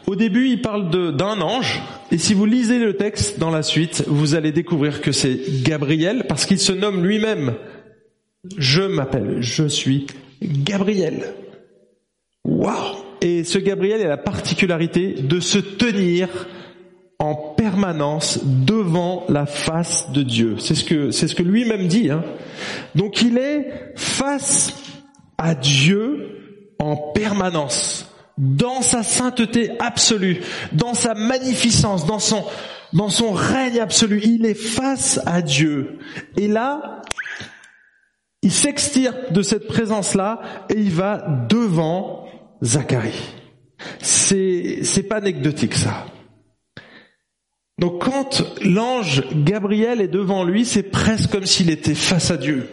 Au 0.07 0.17
début, 0.17 0.49
il 0.49 0.63
parle 0.63 0.91
d'un 1.15 1.41
ange, 1.41 1.81
et 2.11 2.19
si 2.19 2.33
vous 2.33 2.47
lisez 2.47 2.79
le 2.79 2.97
texte 2.97 3.39
dans 3.39 3.51
la 3.51 3.63
suite, 3.63 4.05
vous 4.07 4.35
allez 4.35 4.53
découvrir 4.53 5.03
que 5.03 5.13
c'est 5.13 5.41
Gabriel, 5.63 6.25
parce 6.29 6.47
qu'il 6.47 6.59
se 6.59 6.73
nomme 6.73 7.05
lui-même. 7.05 7.55
Je 8.57 8.83
m'appelle, 8.83 9.39
je 9.41 9.69
suis 9.69 10.07
Gabriel. 10.43 11.35
Waouh 12.45 12.97
Et 13.21 13.45
ce 13.45 13.59
Gabriel 13.59 14.01
a 14.03 14.09
la 14.09 14.17
particularité 14.17 15.13
de 15.13 15.39
se 15.39 15.59
tenir 15.59 16.29
en 17.19 17.35
permanence 17.35 18.41
devant 18.45 19.25
la 19.29 19.45
face 19.45 20.11
de 20.13 20.23
Dieu. 20.23 20.57
C'est 20.59 20.77
ce 20.77 20.85
que 20.85 21.11
c'est 21.11 21.29
ce 21.29 21.35
que 21.35 21.43
lui-même 21.43 21.89
dit. 21.89 22.11
Hein. 22.11 22.25
Donc 22.95 23.23
il 23.23 23.37
est 23.37 23.93
face 23.97 24.83
à 25.37 25.55
Dieu 25.55 26.75
en 26.79 26.97
permanence 26.97 28.08
dans 28.39 28.83
sa 28.83 29.03
sainteté 29.03 29.73
absolue, 29.81 30.41
dans 30.73 30.95
sa 30.95 31.15
magnificence, 31.15 32.07
dans 32.07 32.21
son, 32.21 32.45
dans 32.93 33.11
son 33.11 33.33
règne 33.33 33.81
absolu. 33.81 34.21
Il 34.25 34.47
est 34.47 34.55
face 34.55 35.21
à 35.27 35.43
Dieu. 35.43 35.99
Et 36.37 36.49
là, 36.49 37.03
il 38.43 38.53
s'extirpe 38.53 39.33
de 39.33 39.43
cette 39.43 39.67
présence-là 39.67 40.41
et 40.71 40.79
il 40.79 40.91
va 40.91 41.47
devant 41.49 42.27
Zacharie. 42.63 43.21
C'est, 44.01 44.81
c'est 44.83 45.03
pas 45.03 45.17
anecdotique 45.17 45.75
ça. 45.75 46.07
Donc 47.79 48.05
quand 48.05 48.45
l'ange 48.65 49.23
Gabriel 49.33 50.01
est 50.01 50.09
devant 50.09 50.45
lui, 50.45 50.65
c'est 50.65 50.83
presque 50.83 51.31
comme 51.31 51.47
s'il 51.47 51.71
était 51.71 51.95
face 51.95 52.31
à 52.31 52.37
Dieu. 52.37 52.69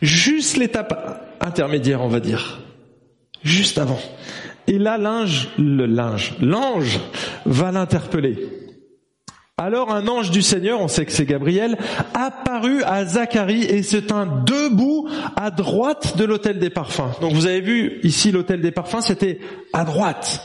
Juste 0.00 0.56
l'étape 0.56 1.36
intermédiaire, 1.40 2.02
on 2.02 2.08
va 2.08 2.20
dire. 2.20 2.63
Juste 3.44 3.78
avant. 3.78 4.00
Et 4.66 4.78
là, 4.78 4.96
l'ange, 4.96 5.50
le 5.58 5.86
linge, 5.86 6.34
l'ange 6.40 6.98
va 7.44 7.70
l'interpeller. 7.70 8.38
Alors 9.56 9.92
un 9.92 10.08
ange 10.08 10.32
du 10.32 10.42
Seigneur, 10.42 10.80
on 10.80 10.88
sait 10.88 11.06
que 11.06 11.12
c'est 11.12 11.26
Gabriel, 11.26 11.78
apparut 12.12 12.82
à 12.82 13.04
Zacharie 13.04 13.62
et 13.62 13.84
se 13.84 13.98
tint 13.98 14.26
debout 14.26 15.08
à 15.36 15.52
droite 15.52 16.16
de 16.16 16.24
l'autel 16.24 16.58
des 16.58 16.70
parfums. 16.70 17.12
Donc 17.20 17.34
vous 17.34 17.46
avez 17.46 17.60
vu 17.60 18.00
ici 18.02 18.32
l'autel 18.32 18.60
des 18.60 18.72
parfums, 18.72 19.00
c'était 19.00 19.38
à 19.72 19.84
droite. 19.84 20.42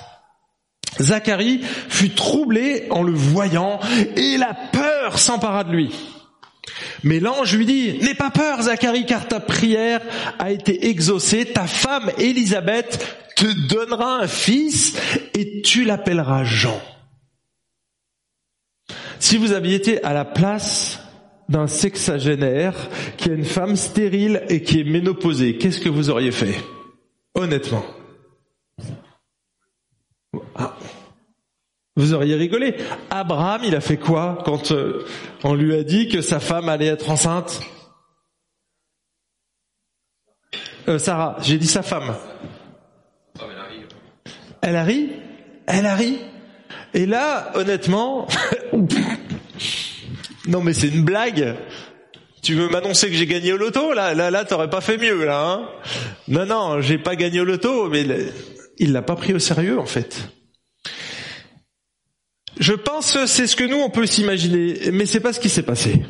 Zacharie 1.00 1.62
fut 1.64 2.14
troublé 2.14 2.86
en 2.92 3.02
le 3.02 3.14
voyant 3.14 3.80
et 4.16 4.38
la 4.38 4.54
peur 4.54 5.18
s'empara 5.18 5.64
de 5.64 5.72
lui. 5.72 6.19
Mais 7.04 7.20
l'ange 7.20 7.56
lui 7.56 7.66
dit, 7.66 7.98
n'aie 8.02 8.16
pas 8.16 8.30
peur 8.30 8.62
Zacharie 8.62 9.06
car 9.06 9.28
ta 9.28 9.40
prière 9.40 10.02
a 10.38 10.52
été 10.52 10.90
exaucée, 10.90 11.46
ta 11.46 11.68
femme 11.68 12.12
Élisabeth 12.18 13.06
te 13.36 13.68
donnera 13.68 14.22
un 14.22 14.28
fils 14.28 14.96
et 15.34 15.62
tu 15.62 15.84
l'appelleras 15.84 16.44
Jean. 16.44 16.82
Si 19.20 19.38
vous 19.38 19.52
aviez 19.52 19.76
été 19.76 20.04
à 20.04 20.14
la 20.14 20.26
place 20.26 21.00
d'un 21.50 21.68
sexagénaire 21.68 22.76
qui 23.18 23.30
a 23.30 23.34
une 23.34 23.46
femme 23.46 23.76
stérile 23.76 24.44
et 24.50 24.62
qui 24.62 24.80
est 24.80 24.84
ménopausée, 24.84 25.58
qu'est-ce 25.58 25.82
que 25.82 25.90
vous 25.90 26.10
auriez 26.10 26.32
fait? 26.32 26.56
Honnêtement. 27.36 27.84
Vous 32.00 32.14
auriez 32.14 32.36
rigolé. 32.36 32.76
Abraham, 33.10 33.64
il 33.66 33.76
a 33.76 33.82
fait 33.82 33.98
quoi 33.98 34.42
quand 34.46 34.72
euh, 34.72 35.06
on 35.44 35.54
lui 35.54 35.76
a 35.76 35.84
dit 35.84 36.08
que 36.08 36.22
sa 36.22 36.40
femme 36.40 36.70
allait 36.70 36.86
être 36.86 37.10
enceinte? 37.10 37.60
Euh, 40.88 40.98
Sarah, 40.98 41.36
j'ai 41.42 41.58
dit 41.58 41.68
sa 41.68 41.84
femme. 41.84 42.16
Elle 44.62 44.78
a 44.78 44.84
ri 44.86 45.12
Elle 45.68 45.86
a 45.86 45.96
ri? 45.96 46.20
Et 46.94 47.06
là, 47.06 47.52
honnêtement, 47.56 48.30
non 50.48 50.62
mais 50.62 50.72
c'est 50.72 50.88
une 50.88 51.04
blague. 51.04 51.58
Tu 52.42 52.54
veux 52.54 52.70
m'annoncer 52.70 53.10
que 53.10 53.16
j'ai 53.16 53.28
gagné 53.28 53.52
au 53.52 53.58
loto? 53.58 53.94
Là, 53.94 54.14
là, 54.14 54.32
là, 54.32 54.46
t'aurais 54.46 54.70
pas 54.70 54.80
fait 54.80 54.98
mieux 54.98 55.26
là. 55.26 55.46
Hein 55.46 55.70
non, 56.30 56.46
non, 56.46 56.80
j'ai 56.80 56.98
pas 56.98 57.18
gagné 57.18 57.42
au 57.42 57.46
loto, 57.46 57.90
mais 57.90 58.06
il 58.78 58.94
l'a 58.94 59.02
pas 59.02 59.18
pris 59.18 59.34
au 59.34 59.40
sérieux 59.40 59.78
en 59.78 59.86
fait. 59.86 60.30
Je 62.58 62.74
pense 62.74 63.14
que 63.14 63.26
c'est 63.26 63.48
ce 63.48 63.56
que 63.56 63.64
nous 63.64 63.78
on 63.78 63.90
peut 63.90 64.06
s'imaginer, 64.06 64.92
mais 64.92 65.06
c'est 65.06 65.20
pas 65.20 65.34
ce 65.34 65.40
qui 65.40 65.50
s'est 65.50 65.64
passé. 65.64 66.04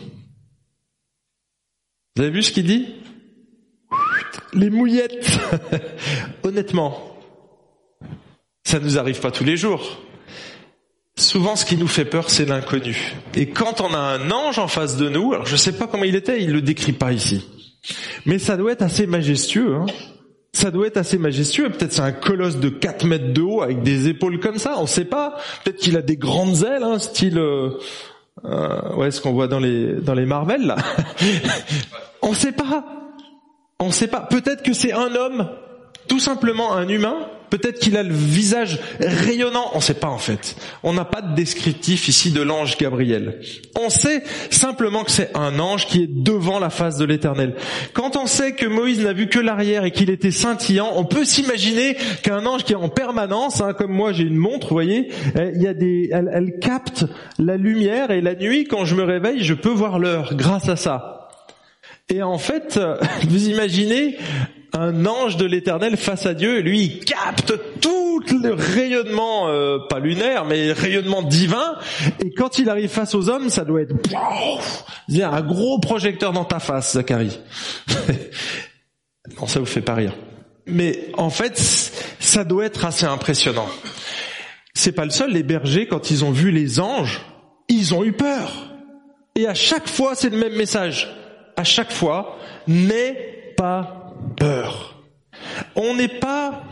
Vous 2.16 2.24
avez 2.24 2.32
vu 2.32 2.44
ce 2.44 2.52
qu'il 2.52 2.66
dit? 2.66 2.96
Les 4.54 4.70
mouillettes. 4.70 5.28
Honnêtement, 6.44 7.18
ça 8.64 8.80
nous 8.80 8.98
arrive 8.98 9.20
pas 9.20 9.32
tous 9.32 9.44
les 9.44 9.58
jours. 9.58 10.02
Souvent, 11.16 11.56
ce 11.56 11.66
qui 11.66 11.76
nous 11.76 11.88
fait 11.88 12.06
peur, 12.06 12.30
c'est 12.30 12.46
l'inconnu. 12.46 13.14
Et 13.36 13.50
quand 13.50 13.82
on 13.82 13.94
a 13.94 13.98
un 13.98 14.32
ange 14.32 14.58
en 14.58 14.68
face 14.68 14.96
de 14.96 15.10
nous, 15.10 15.34
alors 15.34 15.46
je 15.46 15.56
sais 15.56 15.74
pas 15.74 15.88
comment 15.88 16.06
il 16.06 16.16
était, 16.16 16.42
il 16.42 16.52
le 16.52 16.62
décrit 16.62 16.94
pas 16.94 17.12
ici, 17.12 17.46
mais 18.26 18.40
ça 18.40 18.58
doit 18.58 18.72
être 18.72 18.82
assez 18.82 19.06
majestueux. 19.06 19.76
Hein 19.76 19.86
ça 20.54 20.72
doit 20.72 20.88
être 20.88 20.98
assez 20.98 21.18
majestueux. 21.18 21.70
Peut-être 21.70 21.94
c'est 21.94 22.02
un 22.02 22.12
colosse 22.12 22.58
de 22.58 22.70
4 22.70 23.06
mètres 23.06 23.34
de 23.34 23.42
haut 23.42 23.62
avec 23.62 23.84
des 23.84 24.08
épaules 24.08 24.40
comme 24.40 24.58
ça. 24.58 24.76
On 24.78 24.88
sait 24.88 25.06
pas. 25.06 25.38
Peut-être 25.64 25.78
qu'il 25.78 25.98
a 25.98 26.02
des 26.02 26.18
grandes 26.18 26.64
ailes, 26.64 26.84
hein, 26.84 27.00
style 27.00 27.38
euh, 27.38 27.72
euh, 28.46 28.96
ouais, 28.96 29.12
ce 29.12 29.22
qu'on 29.22 29.34
voit 29.34 29.48
dans 29.48 29.60
les 29.60 29.94
dans 29.94 30.14
les 30.14 30.26
Marvel 30.26 30.66
là. 30.66 30.78
on 32.22 32.34
sait 32.34 32.52
pas. 32.52 32.86
On 33.80 33.92
sait 33.92 34.08
pas. 34.08 34.22
Peut-être 34.22 34.64
que 34.64 34.74
c'est 34.74 34.92
un 34.92 35.16
homme, 35.16 35.50
tout 36.08 36.20
simplement 36.20 36.74
un 36.74 36.88
humain 36.88 37.30
Peut-être 37.50 37.80
qu'il 37.80 37.98
a 37.98 38.04
le 38.04 38.14
visage 38.14 38.80
rayonnant, 39.00 39.72
on 39.74 39.78
ne 39.78 39.84
sait 39.84 39.96
pas 39.96 40.08
en 40.08 40.18
fait. 40.18 40.56
On 40.84 40.94
n'a 40.94 41.06
pas 41.06 41.22
de 41.22 41.34
descriptif 41.34 42.08
ici 42.08 42.32
de 42.32 42.42
l'ange 42.42 42.78
Gabriel. 42.78 43.42
On 43.80 43.90
sait 43.90 44.24
simplement 44.52 45.04
que 45.04 45.12
c'est 45.12 45.36
un 45.36 45.60
ange 45.60 45.88
qui 45.88 46.04
est 46.04 46.10
devant 46.10 46.60
la 46.60 46.70
face 46.70 46.98
de 46.98 47.06
l'Éternel. 47.06 47.56
Quand 47.94 48.16
on 48.18 48.28
sait 48.28 48.54
que 48.54 48.68
Moïse 48.68 49.04
n'a 49.04 49.14
vu 49.14 49.30
que 49.30 49.40
l'arrière 49.40 49.84
et 49.84 49.92
qu'il 49.92 50.10
était 50.12 50.32
scintillant, 50.32 50.92
on 50.96 51.06
peut 51.06 51.26
s'imaginer 51.26 51.96
qu'un 52.24 52.46
ange 52.46 52.64
qui 52.64 52.74
est 52.74 52.78
en 52.78 52.90
permanence, 52.90 53.62
hein, 53.62 53.74
comme 53.74 53.92
moi 53.92 54.12
j'ai 54.12 54.24
une 54.24 54.38
montre, 54.38 54.68
vous 54.68 54.76
voyez, 54.76 55.10
il 55.36 55.62
y 55.62 55.68
a 55.68 55.74
des, 55.74 56.10
elle, 56.12 56.30
elle 56.32 56.60
capte 56.60 57.06
la 57.40 57.58
lumière 57.58 58.12
et 58.12 58.22
la 58.22 58.36
nuit 58.36 58.66
quand 58.66 58.86
je 58.86 58.96
me 58.96 59.04
réveille, 59.04 59.44
je 59.44 59.56
peux 59.56 59.70
voir 59.70 59.98
l'heure 59.98 60.36
grâce 60.36 60.70
à 60.70 60.76
ça. 60.76 61.30
Et 62.10 62.22
en 62.22 62.38
fait, 62.38 62.80
vous 63.28 63.50
imaginez 63.50 64.18
un 64.74 65.06
ange 65.06 65.38
de 65.38 65.46
l'éternel 65.46 65.98
face 65.98 66.26
à 66.26 66.34
Dieu, 66.34 66.60
et 66.60 66.62
lui, 66.62 66.82
il 66.84 67.00
capte 67.06 67.54
tout 67.82 68.22
le 68.44 68.54
rayonnement, 68.54 69.50
euh, 69.50 69.80
pas 69.90 70.00
lunaire, 70.00 70.46
mais 70.46 70.72
rayonnement 70.72 71.24
divin, 71.24 71.76
et 72.24 72.32
quand 72.32 72.60
il 72.60 72.70
arrive 72.70 72.90
face 72.90 73.16
aux 73.16 73.30
hommes, 73.30 73.50
ça 73.50 73.66
doit 73.66 73.82
être 73.82 73.96
un 75.18 75.42
gros 75.42 75.80
projecteur 75.80 76.34
dans 76.34 76.46
ta 76.46 76.60
face, 76.60 76.94
Zacharie. 76.94 77.40
non, 79.40 79.48
ça 79.48 79.60
vous 79.60 79.66
fait 79.66 79.82
pas 79.82 79.96
rire. 79.96 80.14
Mais 80.68 81.10
en 81.18 81.30
fait, 81.30 81.58
ça 82.20 82.44
doit 82.44 82.66
être 82.66 82.86
assez 82.86 83.06
impressionnant. 83.06 83.68
C'est 84.74 84.92
pas 84.92 85.06
le 85.06 85.12
seul, 85.12 85.32
les 85.32 85.44
bergers, 85.44 85.88
quand 85.88 86.12
ils 86.12 86.24
ont 86.24 86.32
vu 86.32 86.52
les 86.52 86.80
anges, 86.80 87.22
ils 87.68 87.94
ont 87.94 88.04
eu 88.04 88.14
peur. 88.14 88.52
Et 89.36 89.48
à 89.48 89.54
chaque 89.54 89.88
fois, 89.88 90.16
c'est 90.16 90.30
le 90.30 90.38
même 90.38 90.56
message. 90.56 91.10
À 91.56 91.64
chaque 91.64 91.92
fois, 91.92 92.38
n'aie 92.68 93.54
pas 93.58 93.99
peur. 94.38 95.02
On 95.76 95.96
n'est 95.96 96.08
pas 96.08 96.64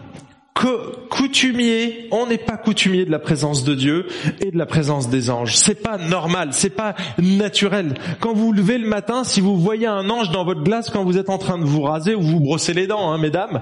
coutumier, 1.10 2.07
on 2.12 2.25
n'est 2.25 2.38
pas 2.38 2.57
coutumier 2.57 3.05
de 3.05 3.12
la 3.12 3.19
présence 3.19 3.63
de 3.63 3.75
Dieu 3.75 4.07
et 4.39 4.51
de 4.51 4.57
la 4.57 4.65
présence 4.65 5.10
des 5.10 5.29
anges. 5.29 5.55
C'est 5.55 5.81
pas 5.81 5.97
normal, 5.97 6.49
c'est 6.51 6.71
pas 6.71 6.95
naturel. 7.19 7.93
Quand 8.19 8.33
vous 8.33 8.47
vous 8.47 8.53
levez 8.53 8.77
le 8.77 8.88
matin, 8.88 9.23
si 9.23 9.41
vous 9.41 9.57
voyez 9.57 9.88
un 9.88 10.10
ange 10.10 10.31
dans 10.31 10.45
votre 10.45 10.63
glace 10.63 10.89
quand 10.89 11.03
vous 11.03 11.17
êtes 11.17 11.29
en 11.29 11.38
train 11.38 11.57
de 11.57 11.63
vous 11.63 11.81
raser 11.81 12.15
ou 12.15 12.21
vous 12.21 12.39
brosser 12.39 12.73
les 12.73 12.88
dents, 12.88 13.12
hein, 13.12 13.17
mesdames, 13.17 13.62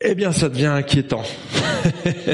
eh 0.00 0.14
bien 0.14 0.32
ça 0.32 0.48
devient 0.48 0.66
inquiétant. 0.66 1.22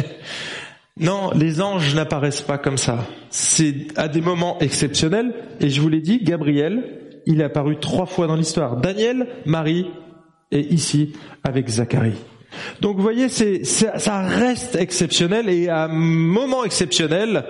non, 0.97 1.31
les 1.35 1.61
anges 1.61 1.95
n'apparaissent 1.95 2.43
pas 2.43 2.59
comme 2.59 2.79
ça. 2.79 3.07
C'est 3.31 3.89
à 3.97 4.09
des 4.09 4.21
moments 4.21 4.59
exceptionnels, 4.61 5.35
et 5.61 5.69
je 5.69 5.81
vous 5.81 5.89
l'ai 5.89 6.01
dit, 6.01 6.21
Gabriel, 6.23 7.06
il 7.27 7.41
est 7.41 7.45
apparu 7.45 7.79
trois 7.79 8.07
fois 8.07 8.27
dans 8.27 8.37
l'histoire. 8.37 8.77
Daniel, 8.77 9.27
Marie 9.45 9.87
et 10.53 10.61
ici 10.73 11.13
avec 11.43 11.69
Zacharie. 11.69 12.17
Donc 12.81 12.97
vous 12.97 13.03
voyez, 13.03 13.29
ça 13.29 14.21
reste 14.23 14.77
exceptionnel 14.77 15.49
et 15.49 15.69
à 15.69 15.85
un 15.85 15.89
moment 15.89 16.65
exceptionnel, 16.65 17.45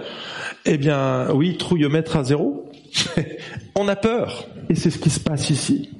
eh 0.64 0.78
bien 0.78 1.30
oui, 1.32 1.56
trouillomètre 1.58 2.16
à 2.16 2.24
zéro. 2.24 2.70
On 3.74 3.86
a 3.88 3.96
peur 3.96 4.48
et 4.68 4.74
c'est 4.74 4.90
ce 4.90 4.98
qui 4.98 5.10
se 5.10 5.20
passe 5.20 5.50
ici. 5.50 5.90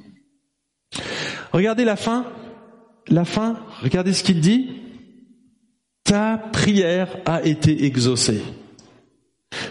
Regardez 1.53 1.85
la 1.85 1.95
fin, 1.95 2.25
la 3.07 3.23
fin, 3.23 3.59
regardez 3.81 4.13
ce 4.13 4.23
qu'il 4.23 4.41
dit. 4.41 4.71
Ta 6.03 6.37
prière 6.37 7.17
a 7.25 7.43
été 7.43 7.85
exaucée. 7.85 8.41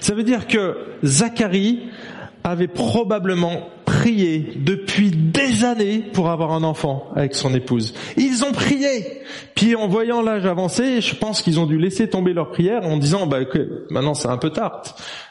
Ça 0.00 0.14
veut 0.14 0.22
dire 0.22 0.46
que 0.46 0.76
Zacharie 1.02 1.88
avait 2.44 2.68
probablement 2.68 3.68
prié 4.06 4.52
depuis 4.54 5.10
des 5.10 5.64
années 5.64 5.98
pour 5.98 6.30
avoir 6.30 6.52
un 6.52 6.62
enfant 6.62 7.10
avec 7.16 7.34
son 7.34 7.52
épouse. 7.54 7.92
Ils 8.16 8.44
ont 8.44 8.52
prié. 8.52 9.20
Puis 9.56 9.74
en 9.74 9.88
voyant 9.88 10.22
l'âge 10.22 10.46
avancé, 10.46 11.00
je 11.00 11.16
pense 11.16 11.42
qu'ils 11.42 11.58
ont 11.58 11.66
dû 11.66 11.76
laisser 11.76 12.08
tomber 12.08 12.32
leur 12.32 12.50
prière 12.50 12.86
en 12.86 12.98
disant 12.98 13.26
bah 13.26 13.44
que 13.44 13.84
maintenant 13.90 14.14
c'est 14.14 14.28
un 14.28 14.36
peu 14.36 14.50
tard. 14.50 14.82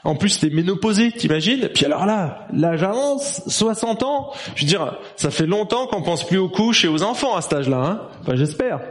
En 0.03 0.15
plus 0.15 0.39
t'es 0.39 0.49
ménopausé, 0.49 1.13
t'imagines? 1.13 1.69
Puis 1.73 1.85
alors 1.85 2.05
là, 2.05 2.47
l'âge 2.51 2.83
avance, 2.83 3.43
60 3.47 4.03
ans. 4.03 4.33
Je 4.55 4.63
veux 4.63 4.67
dire, 4.67 4.97
ça 5.15 5.31
fait 5.31 5.47
longtemps 5.47 5.87
qu'on 5.87 6.01
pense 6.01 6.27
plus 6.27 6.37
aux 6.37 6.49
couches 6.49 6.83
et 6.83 6.89
aux 6.89 7.01
enfants 7.01 7.33
à 7.33 7.41
cet 7.41 7.53
âge-là. 7.53 7.77
Hein 7.77 8.01
enfin 8.23 8.35
j'espère. 8.35 8.81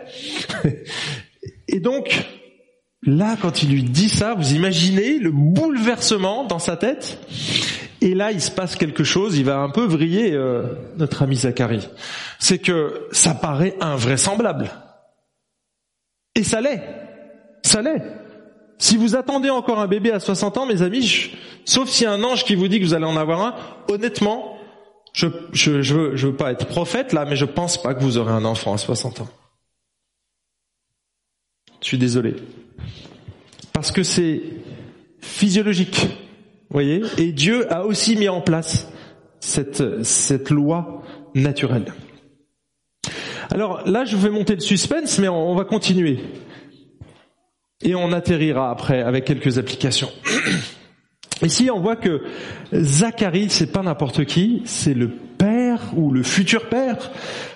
et 1.69 1.81
donc 1.81 2.25
là, 3.03 3.37
quand 3.39 3.63
il 3.63 3.69
lui 3.69 3.83
dit 3.83 4.09
ça, 4.09 4.33
vous 4.33 4.55
imaginez 4.55 5.19
le 5.19 5.31
bouleversement 5.31 6.45
dans 6.45 6.59
sa 6.59 6.79
tête? 6.79 7.19
Et 8.05 8.13
là, 8.13 8.33
il 8.33 8.41
se 8.43 8.51
passe 8.51 8.77
quelque 8.77 9.03
chose, 9.03 9.39
il 9.39 9.47
va 9.47 9.61
un 9.61 9.71
peu 9.71 9.87
vriller 9.87 10.33
euh, 10.35 10.75
notre 10.99 11.23
ami 11.23 11.37
Zacharie. 11.37 11.89
C'est 12.39 12.59
que 12.59 13.09
ça 13.13 13.35
paraît 13.35 13.77
invraisemblable. 13.81 14.71
Et 16.35 16.45
ça 16.45 16.61
l'est. 16.61 16.83
Ça 17.63 17.81
l'est. 17.81 18.03
Si 18.77 18.99
vous 18.99 19.17
attendez 19.17 19.49
encore 19.49 19.79
un 19.81 19.87
bébé 19.87 20.13
à 20.13 20.21
60 20.21 20.59
ans, 20.59 20.67
mes 20.67 20.83
amis, 20.83 21.31
sauf 21.65 21.89
s'il 21.89 22.05
y 22.05 22.07
a 22.07 22.13
un 22.13 22.23
ange 22.23 22.45
qui 22.45 22.55
vous 22.57 22.69
dit 22.69 22.79
que 22.79 22.85
vous 22.85 22.93
allez 22.93 23.07
en 23.07 23.17
avoir 23.17 23.41
un, 23.41 23.55
honnêtement, 23.89 24.59
je, 25.15 25.29
je, 25.55 25.81
je, 25.81 25.95
veux, 25.95 26.15
je 26.15 26.27
veux 26.27 26.37
pas 26.37 26.53
être 26.53 26.67
prophète 26.67 27.15
là, 27.15 27.25
mais 27.25 27.37
je 27.37 27.47
pense 27.47 27.81
pas 27.81 27.95
que 27.95 28.03
vous 28.03 28.19
aurez 28.19 28.33
un 28.33 28.45
enfant 28.45 28.75
à 28.75 28.79
60 28.79 29.23
ans. 29.23 29.29
Je 31.81 31.87
suis 31.87 31.99
désolé. 31.99 32.37
Parce 33.73 33.91
que 33.91 34.03
c'est 34.03 34.43
physiologique. 35.23 36.07
Voyez 36.71 37.03
Et 37.19 37.33
Dieu 37.33 37.73
a 37.73 37.85
aussi 37.85 38.17
mis 38.17 38.29
en 38.29 38.41
place 38.41 38.89
cette, 39.41 40.03
cette 40.05 40.51
loi 40.51 41.03
naturelle. 41.35 41.93
Alors 43.51 43.87
là, 43.89 44.05
je 44.05 44.17
vais 44.17 44.31
monter 44.31 44.55
le 44.55 44.61
suspense, 44.61 45.19
mais 45.19 45.29
on 45.29 45.55
va 45.55 45.65
continuer. 45.65 46.21
Et 47.83 47.95
on 47.95 48.13
atterrira 48.13 48.71
après 48.71 49.03
avec 49.03 49.25
quelques 49.25 49.59
applications. 49.59 50.11
Ici, 51.43 51.71
on 51.71 51.81
voit 51.81 51.97
que 51.97 52.23
Zacharie, 52.73 53.51
c'est 53.51 53.71
pas 53.71 53.83
n'importe 53.83 54.25
qui, 54.25 54.63
c'est 54.65 54.95
le 54.95 55.09
père 55.11 55.93
ou 55.95 56.11
le 56.11 56.23
futur 56.23 56.69
père 56.69 57.11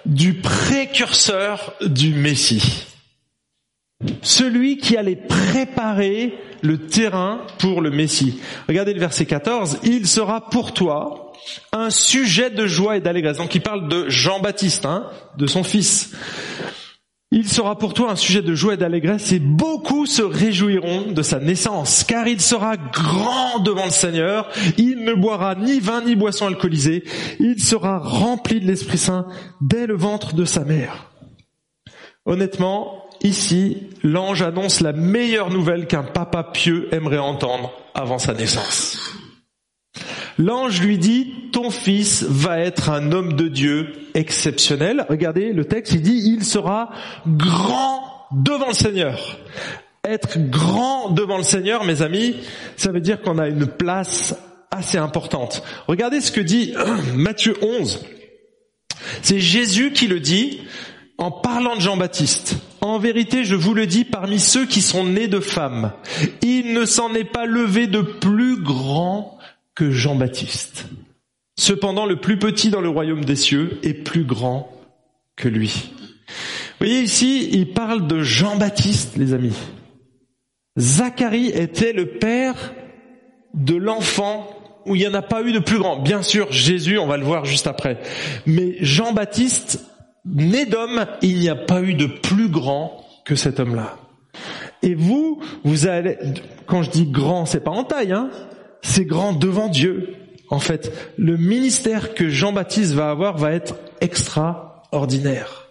du 0.05 0.35
précurseur 0.35 1.75
du 1.81 2.13
Messie. 2.13 2.88
Celui 4.23 4.77
qui 4.77 4.97
allait 4.97 5.17
préparer 5.17 6.39
le 6.63 6.87
terrain 6.87 7.41
pour 7.59 7.81
le 7.81 7.91
Messie. 7.91 8.39
Regardez 8.69 8.95
le 8.95 9.01
verset 9.01 9.27
14, 9.27 9.81
il 9.83 10.07
sera 10.07 10.49
pour 10.51 10.73
toi 10.73 11.33
un 11.73 11.91
sujet 11.91 12.51
de 12.51 12.67
joie 12.67 12.97
et 12.97 13.01
d'allégresse. 13.01 13.39
Donc 13.39 13.55
il 13.57 13.61
parle 13.61 13.89
de 13.89 14.09
Jean-Baptiste, 14.09 14.87
hein, 14.87 15.11
de 15.37 15.47
son 15.47 15.65
fils. 15.65 16.13
Il 17.31 17.49
sera 17.49 17.77
pour 17.77 17.93
toi 17.93 18.13
un 18.13 18.17
sujet 18.17 18.41
de 18.41 18.55
joie 18.55 18.75
et 18.75 18.79
d'allégresse 18.79 19.33
et 19.33 19.39
beaucoup 19.39 20.07
se 20.07 20.23
réjouiront 20.23 21.13
de 21.13 21.23
sa 21.23 21.41
naissance, 21.41 22.05
car 22.05 22.27
il 22.27 22.41
sera 22.41 22.77
grand 22.77 23.59
devant 23.59 23.85
le 23.85 23.91
Seigneur, 23.91 24.49
il 24.79 25.05
ne 25.05 25.13
boira 25.13 25.55
ni 25.55 25.79
vin 25.79 26.03
ni 26.03 26.17
boisson 26.17 26.47
alcoolisée, 26.47 27.05
il 27.39 27.61
sera 27.61 27.99
rempli 27.99 28.61
de 28.61 28.67
l'Esprit 28.67 28.97
Saint 28.97 29.27
dès 29.61 29.87
le 29.87 29.95
ventre 29.95 30.35
de 30.35 30.47
sa 30.47 30.65
mère. 30.65 31.11
Honnêtement, 32.25 33.08
ici, 33.23 33.89
l'ange 34.03 34.43
annonce 34.43 34.81
la 34.81 34.93
meilleure 34.93 35.51
nouvelle 35.51 35.87
qu'un 35.87 36.03
papa 36.03 36.45
pieux 36.45 36.89
aimerait 36.93 37.19
entendre 37.19 37.73
avant 37.95 38.19
sa 38.19 38.35
naissance. 38.35 39.13
L'ange 40.39 40.81
lui 40.81 40.99
dit, 40.99 41.35
ton 41.53 41.71
fils 41.71 42.23
va 42.23 42.61
être 42.61 42.91
un 42.91 43.11
homme 43.11 43.33
de 43.33 43.49
Dieu 43.49 43.93
exceptionnel. 44.15 45.05
Regardez 45.09 45.53
le 45.53 45.65
texte, 45.65 45.95
il 45.95 46.03
dit, 46.03 46.23
il 46.25 46.45
sera 46.45 46.91
grand 47.27 48.03
devant 48.33 48.69
le 48.69 48.75
Seigneur. 48.75 49.39
Être 50.05 50.39
grand 50.39 51.11
devant 51.11 51.39
le 51.39 51.43
Seigneur, 51.43 51.85
mes 51.85 52.03
amis, 52.03 52.37
ça 52.77 52.93
veut 52.93 53.01
dire 53.01 53.21
qu'on 53.21 53.39
a 53.39 53.49
une 53.49 53.67
place 53.67 54.37
assez 54.71 54.97
importante. 54.99 55.63
Regardez 55.89 56.21
ce 56.21 56.31
que 56.31 56.41
dit 56.41 56.75
Matthieu 57.15 57.57
11. 57.61 58.05
C'est 59.23 59.41
Jésus 59.41 59.93
qui 59.93 60.07
le 60.07 60.21
dit 60.21 60.61
en 61.19 61.33
parlant 61.33 61.75
de 61.75 61.81
Jean-Baptiste. 61.81 62.57
En 62.81 62.99
vérité, 62.99 63.45
je 63.45 63.57
vous 63.57 63.75
le 63.75 63.87
dis, 63.87 64.05
parmi 64.05 64.39
ceux 64.39 64.67
qui 64.67 64.81
sont 64.81 65.05
nés 65.05 65.27
de 65.27 65.41
femmes, 65.41 65.93
il 66.43 66.73
ne 66.73 66.85
s'en 66.85 67.13
est 67.15 67.25
pas 67.25 67.45
levé 67.45 67.89
de 67.89 68.01
plus 68.01 68.63
grand 68.63 69.37
que 69.75 69.91
Jean-Baptiste. 69.91 70.87
Cependant, 71.59 72.07
le 72.07 72.21
plus 72.21 72.39
petit 72.39 72.71
dans 72.71 72.81
le 72.81 72.89
royaume 72.89 73.25
des 73.25 73.37
cieux 73.37 73.81
est 73.83 73.95
plus 73.95 74.25
grand 74.25 74.71
que 75.37 75.49
lui. 75.49 75.91
Vous 76.29 76.87
voyez 76.87 77.01
ici, 77.01 77.49
il 77.53 77.73
parle 77.73 78.07
de 78.07 78.23
Jean-Baptiste, 78.23 79.17
les 79.17 79.35
amis. 79.35 79.57
Zacharie 80.79 81.49
était 81.49 81.93
le 81.93 82.07
père 82.07 82.73
de 83.55 83.75
l'enfant 83.75 84.49
où 84.87 84.95
il 84.95 85.01
n'y 85.01 85.09
en 85.09 85.15
a 85.15 85.23
pas 85.23 85.43
eu 85.43 85.51
de 85.51 85.59
plus 85.59 85.79
grand. 85.79 85.99
Bien 85.99 86.23
sûr, 86.23 86.53
Jésus, 86.53 86.99
on 86.99 87.09
va 87.09 87.17
le 87.17 87.25
voir 87.25 87.45
juste 87.45 87.67
après. 87.67 87.99
Mais 88.47 88.77
Jean-Baptiste, 88.81 89.85
né 90.25 90.67
d'homme, 90.67 91.07
il 91.23 91.39
n'y 91.39 91.49
a 91.49 91.57
pas 91.57 91.83
eu 91.83 91.95
de 91.95 92.07
plus 92.07 92.49
grand 92.49 93.05
que 93.25 93.35
cet 93.35 93.61
homme-là. 93.61 93.97
Et 94.83 94.95
vous, 94.95 95.41
vous 95.65 95.87
allez, 95.87 96.17
quand 96.67 96.83
je 96.83 96.91
dis 96.91 97.07
grand, 97.07 97.47
c'est 97.47 97.65
pas 97.65 97.71
en 97.71 97.85
taille, 97.85 98.13
hein 98.13 98.31
c'est 98.83 99.05
grand 99.05 99.33
devant 99.33 99.69
Dieu. 99.69 100.15
En 100.51 100.61
fait, 100.61 100.93
le 101.19 101.37
ministère 101.37 102.15
que 102.15 102.29
Jean-Baptiste 102.29 102.95
va 102.95 103.11
avoir 103.11 103.37
va 103.37 103.53
être 103.53 103.77
extraordinaire. 104.01 105.69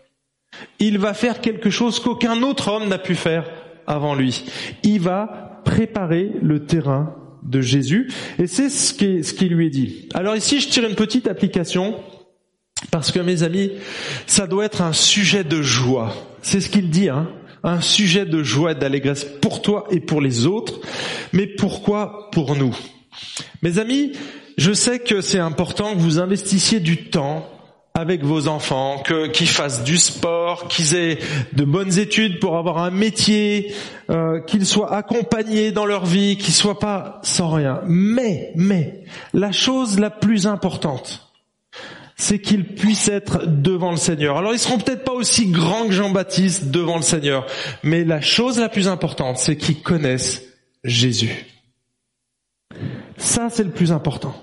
Il 0.80 0.98
va 0.98 1.14
faire 1.14 1.42
quelque 1.42 1.70
chose 1.70 2.00
qu'aucun 2.00 2.42
autre 2.44 2.72
homme 2.72 2.88
n'a 2.88 2.98
pu 2.98 3.16
faire 3.16 3.50
avant 3.86 4.16
lui. 4.16 4.46
Il 4.84 5.00
va 5.00 5.62
préparer 5.66 6.32
le 6.42 6.66
terrain 6.66 7.16
de 7.44 7.62
Jésus 7.62 8.12
et 8.40 8.48
c'est 8.48 8.70
ce 8.70 8.94
qui, 8.94 9.24
ce 9.24 9.34
qui 9.34 9.46
lui 9.50 9.68
est 9.68 9.72
dit. 9.72 10.10
Alors 10.14 10.36
ici, 10.36 10.60
je 10.60 10.68
tire 10.68 10.88
une 10.88 10.96
petite 10.96 11.28
application 11.28 11.96
parce 12.92 13.12
que 13.12 13.20
mes 13.20 13.44
amis, 13.44 13.72
ça 14.26 14.48
doit 14.48 14.66
être 14.66 14.82
un 14.82 14.94
sujet 14.94 15.44
de 15.44 15.62
joie. 15.62 16.14
C'est 16.42 16.62
ce 16.62 16.70
qu'il 16.70 16.90
dit, 16.90 17.10
hein 17.10 17.28
un 17.64 17.82
sujet 17.82 18.26
de 18.26 18.44
joie 18.44 18.72
et 18.72 18.76
d'allégresse 18.76 19.26
pour 19.26 19.62
toi 19.62 19.86
et 19.90 20.00
pour 20.00 20.22
les 20.22 20.46
autres. 20.46 20.80
Mais 21.34 21.48
pourquoi 21.48 22.30
pour 22.32 22.56
nous? 22.56 22.76
Mes 23.62 23.80
amis, 23.80 24.14
je 24.58 24.72
sais 24.72 25.00
que 25.00 25.22
c'est 25.22 25.40
important 25.40 25.94
que 25.94 26.00
vous 26.00 26.20
investissiez 26.20 26.80
du 26.80 27.10
temps 27.10 27.48
avec 27.94 28.24
vos 28.24 28.48
enfants, 28.48 29.02
qu'ils 29.34 29.48
fassent 29.48 29.84
du 29.84 29.98
sport, 29.98 30.68
qu'ils 30.68 30.96
aient 30.96 31.18
de 31.54 31.64
bonnes 31.64 31.98
études 31.98 32.40
pour 32.40 32.56
avoir 32.56 32.78
un 32.78 32.92
métier, 32.92 33.74
euh, 34.12 34.40
qu'ils 34.42 34.68
soient 34.68 34.94
accompagnés 34.94 35.72
dans 35.72 35.88
leur 35.88 36.06
vie, 36.06 36.38
qu'ils 36.38 36.54
soient 36.54 36.78
pas 36.78 37.20
sans 37.24 37.50
rien. 37.50 37.82
Mais, 37.88 38.52
mais, 38.56 39.04
la 39.34 39.52
chose 39.52 40.00
la 40.00 40.12
plus 40.12 40.46
importante, 40.46 41.27
c'est 42.18 42.40
qu'ils 42.40 42.66
puissent 42.66 43.08
être 43.08 43.46
devant 43.46 43.92
le 43.92 43.98
Seigneur. 43.98 44.38
Alors 44.38 44.54
ils 44.54 44.60
seront 44.60 44.80
peut-être 44.80 45.04
pas 45.04 45.14
aussi 45.14 45.52
grands 45.52 45.86
que 45.86 45.94
Jean-Baptiste 45.94 46.72
devant 46.72 46.98
le 46.98 47.04
Seigneur, 47.04 47.46
mais 47.84 48.04
la 48.04 48.22
chose 48.22 48.60
la 48.60 48.70
plus 48.70 48.88
importante, 48.88 49.38
c'est 49.38 49.56
qu'ils 49.56 49.82
connaissent 49.82 50.44
Jésus. 50.84 51.46
Ça, 53.18 53.50
c'est 53.50 53.64
le 53.64 53.72
plus 53.72 53.92
important. 53.92 54.36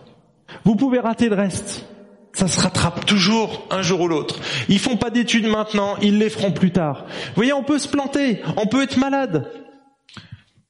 Vous 0.65 0.77
pouvez 0.77 1.01
rater 1.01 1.29
le 1.29 1.37
reste. 1.37 1.87
Ça 2.33 2.49
se 2.49 2.61
rattrape 2.61 3.07
toujours 3.07 3.67
un 3.71 3.83
jour 3.83 4.01
ou 4.01 4.09
l'autre. 4.09 4.41
Ils 4.69 4.81
font 4.81 4.97
pas 4.97 5.11
d'études 5.11 5.47
maintenant, 5.47 5.97
ils 6.03 6.19
les 6.19 6.31
feront 6.31 6.51
plus 6.51 6.73
tard. 6.73 7.05
Vous 7.09 7.35
voyez, 7.37 7.53
on 7.53 7.63
peut 7.63 7.79
se 7.79 7.87
planter, 7.87 8.41
on 8.57 8.67
peut 8.67 8.83
être 8.83 8.97
malade. 8.97 9.51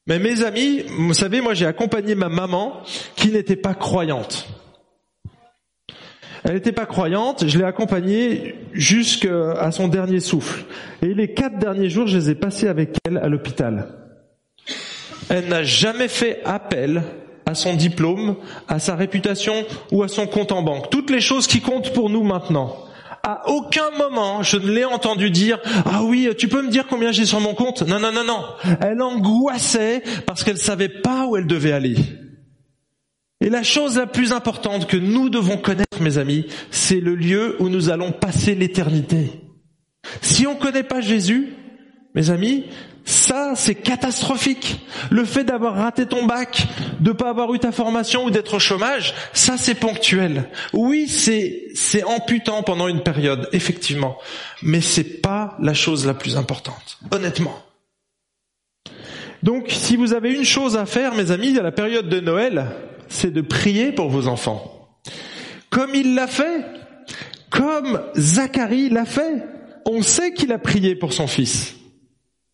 Mais 0.05 0.19
mes 0.19 0.43
amis, 0.43 0.83
vous 0.99 1.15
savez, 1.15 1.41
moi 1.41 1.55
j'ai 1.55 1.65
accompagné 1.65 2.13
ma 2.13 2.29
maman 2.29 2.83
qui 3.15 3.29
n'était 3.31 3.55
pas 3.55 3.73
croyante. 3.73 4.47
Elle 6.45 6.53
n'était 6.53 6.71
pas 6.71 6.85
croyante, 6.85 7.47
je 7.47 7.57
l'ai 7.57 7.63
accompagnée 7.63 8.53
jusqu'à 8.71 9.71
son 9.71 9.87
dernier 9.87 10.19
souffle. 10.19 10.63
Et 11.01 11.15
les 11.15 11.33
quatre 11.33 11.57
derniers 11.57 11.89
jours, 11.89 12.05
je 12.05 12.17
les 12.17 12.29
ai 12.29 12.35
passés 12.35 12.67
avec 12.67 12.97
elle 13.03 13.17
à 13.17 13.27
l'hôpital. 13.27 13.87
Elle 15.29 15.47
n'a 15.47 15.63
jamais 15.63 16.07
fait 16.07 16.41
appel 16.45 17.01
à 17.47 17.55
son 17.55 17.73
diplôme, 17.73 18.35
à 18.67 18.77
sa 18.77 18.95
réputation 18.95 19.53
ou 19.91 20.03
à 20.03 20.07
son 20.07 20.27
compte 20.27 20.51
en 20.51 20.61
banque. 20.61 20.91
Toutes 20.91 21.09
les 21.09 21.19
choses 21.19 21.47
qui 21.47 21.61
comptent 21.61 21.93
pour 21.93 22.11
nous 22.11 22.23
maintenant. 22.23 22.77
À 23.23 23.49
aucun 23.49 23.89
moment 23.97 24.43
je 24.43 24.57
ne 24.57 24.69
l'ai 24.69 24.85
entendu 24.85 25.31
dire 25.31 25.57
ah 25.85 26.03
oui 26.03 26.29
tu 26.37 26.47
peux 26.47 26.61
me 26.61 26.69
dire 26.69 26.85
combien 26.87 27.11
j'ai 27.11 27.25
sur 27.25 27.39
mon 27.39 27.55
compte? 27.55 27.81
Non 27.81 27.99
non 27.99 28.11
non 28.11 28.23
non 28.23 28.43
elle 28.81 29.01
angoissait 29.01 30.03
parce 30.27 30.43
qu'elle 30.43 30.59
savait 30.59 30.89
pas 30.89 31.25
où 31.25 31.35
elle 31.35 31.47
devait 31.47 31.71
aller 31.71 31.95
et 33.45 33.49
la 33.49 33.63
chose 33.63 33.95
la 33.95 34.07
plus 34.07 34.33
importante 34.33 34.87
que 34.87 34.97
nous 34.97 35.29
devons 35.29 35.57
connaître 35.57 36.01
mes 36.01 36.17
amis 36.17 36.47
c'est 36.71 36.99
le 36.99 37.15
lieu 37.15 37.55
où 37.59 37.69
nous 37.69 37.89
allons 37.89 38.11
passer 38.11 38.55
l'éternité 38.55 39.31
si 40.21 40.45
on 40.45 40.55
ne 40.55 40.59
connaît 40.59 40.83
pas 40.83 40.99
Jésus 40.99 41.53
mes 42.13 42.29
amis 42.29 42.65
ça, 43.05 43.53
c'est 43.55 43.75
catastrophique. 43.75 44.79
Le 45.11 45.25
fait 45.25 45.43
d'avoir 45.43 45.75
raté 45.75 46.07
ton 46.07 46.25
bac, 46.25 46.65
de 46.99 47.11
pas 47.11 47.29
avoir 47.29 47.53
eu 47.53 47.59
ta 47.59 47.71
formation 47.71 48.25
ou 48.25 48.31
d'être 48.31 48.55
au 48.55 48.59
chômage, 48.59 49.13
ça 49.31 49.57
c'est 49.57 49.75
ponctuel. 49.75 50.49
Oui, 50.73 51.07
c'est 51.07 51.67
c'est 51.75 52.03
amputant 52.03 52.63
pendant 52.63 52.87
une 52.87 53.03
période, 53.03 53.47
effectivement, 53.53 54.17
mais 54.63 54.81
c'est 54.81 55.21
pas 55.21 55.55
la 55.61 55.75
chose 55.75 56.07
la 56.07 56.15
plus 56.15 56.35
importante, 56.35 56.97
honnêtement. 57.11 57.61
Donc, 59.43 59.65
si 59.69 59.95
vous 59.95 60.13
avez 60.13 60.33
une 60.33 60.43
chose 60.43 60.75
à 60.75 60.87
faire, 60.87 61.13
mes 61.13 61.29
amis, 61.29 61.59
à 61.59 61.61
la 61.61 61.71
période 61.71 62.09
de 62.09 62.19
Noël, 62.19 62.71
c'est 63.07 63.31
de 63.31 63.41
prier 63.41 63.91
pour 63.91 64.09
vos 64.09 64.27
enfants. 64.27 64.71
Comme 65.69 65.93
il 65.93 66.15
l'a 66.15 66.27
fait, 66.27 66.65
comme 67.49 68.01
Zacharie 68.17 68.89
l'a 68.89 69.05
fait. 69.05 69.43
On 69.85 70.01
sait 70.01 70.33
qu'il 70.33 70.51
a 70.51 70.57
prié 70.57 70.95
pour 70.95 71.13
son 71.13 71.27
fils. 71.27 71.75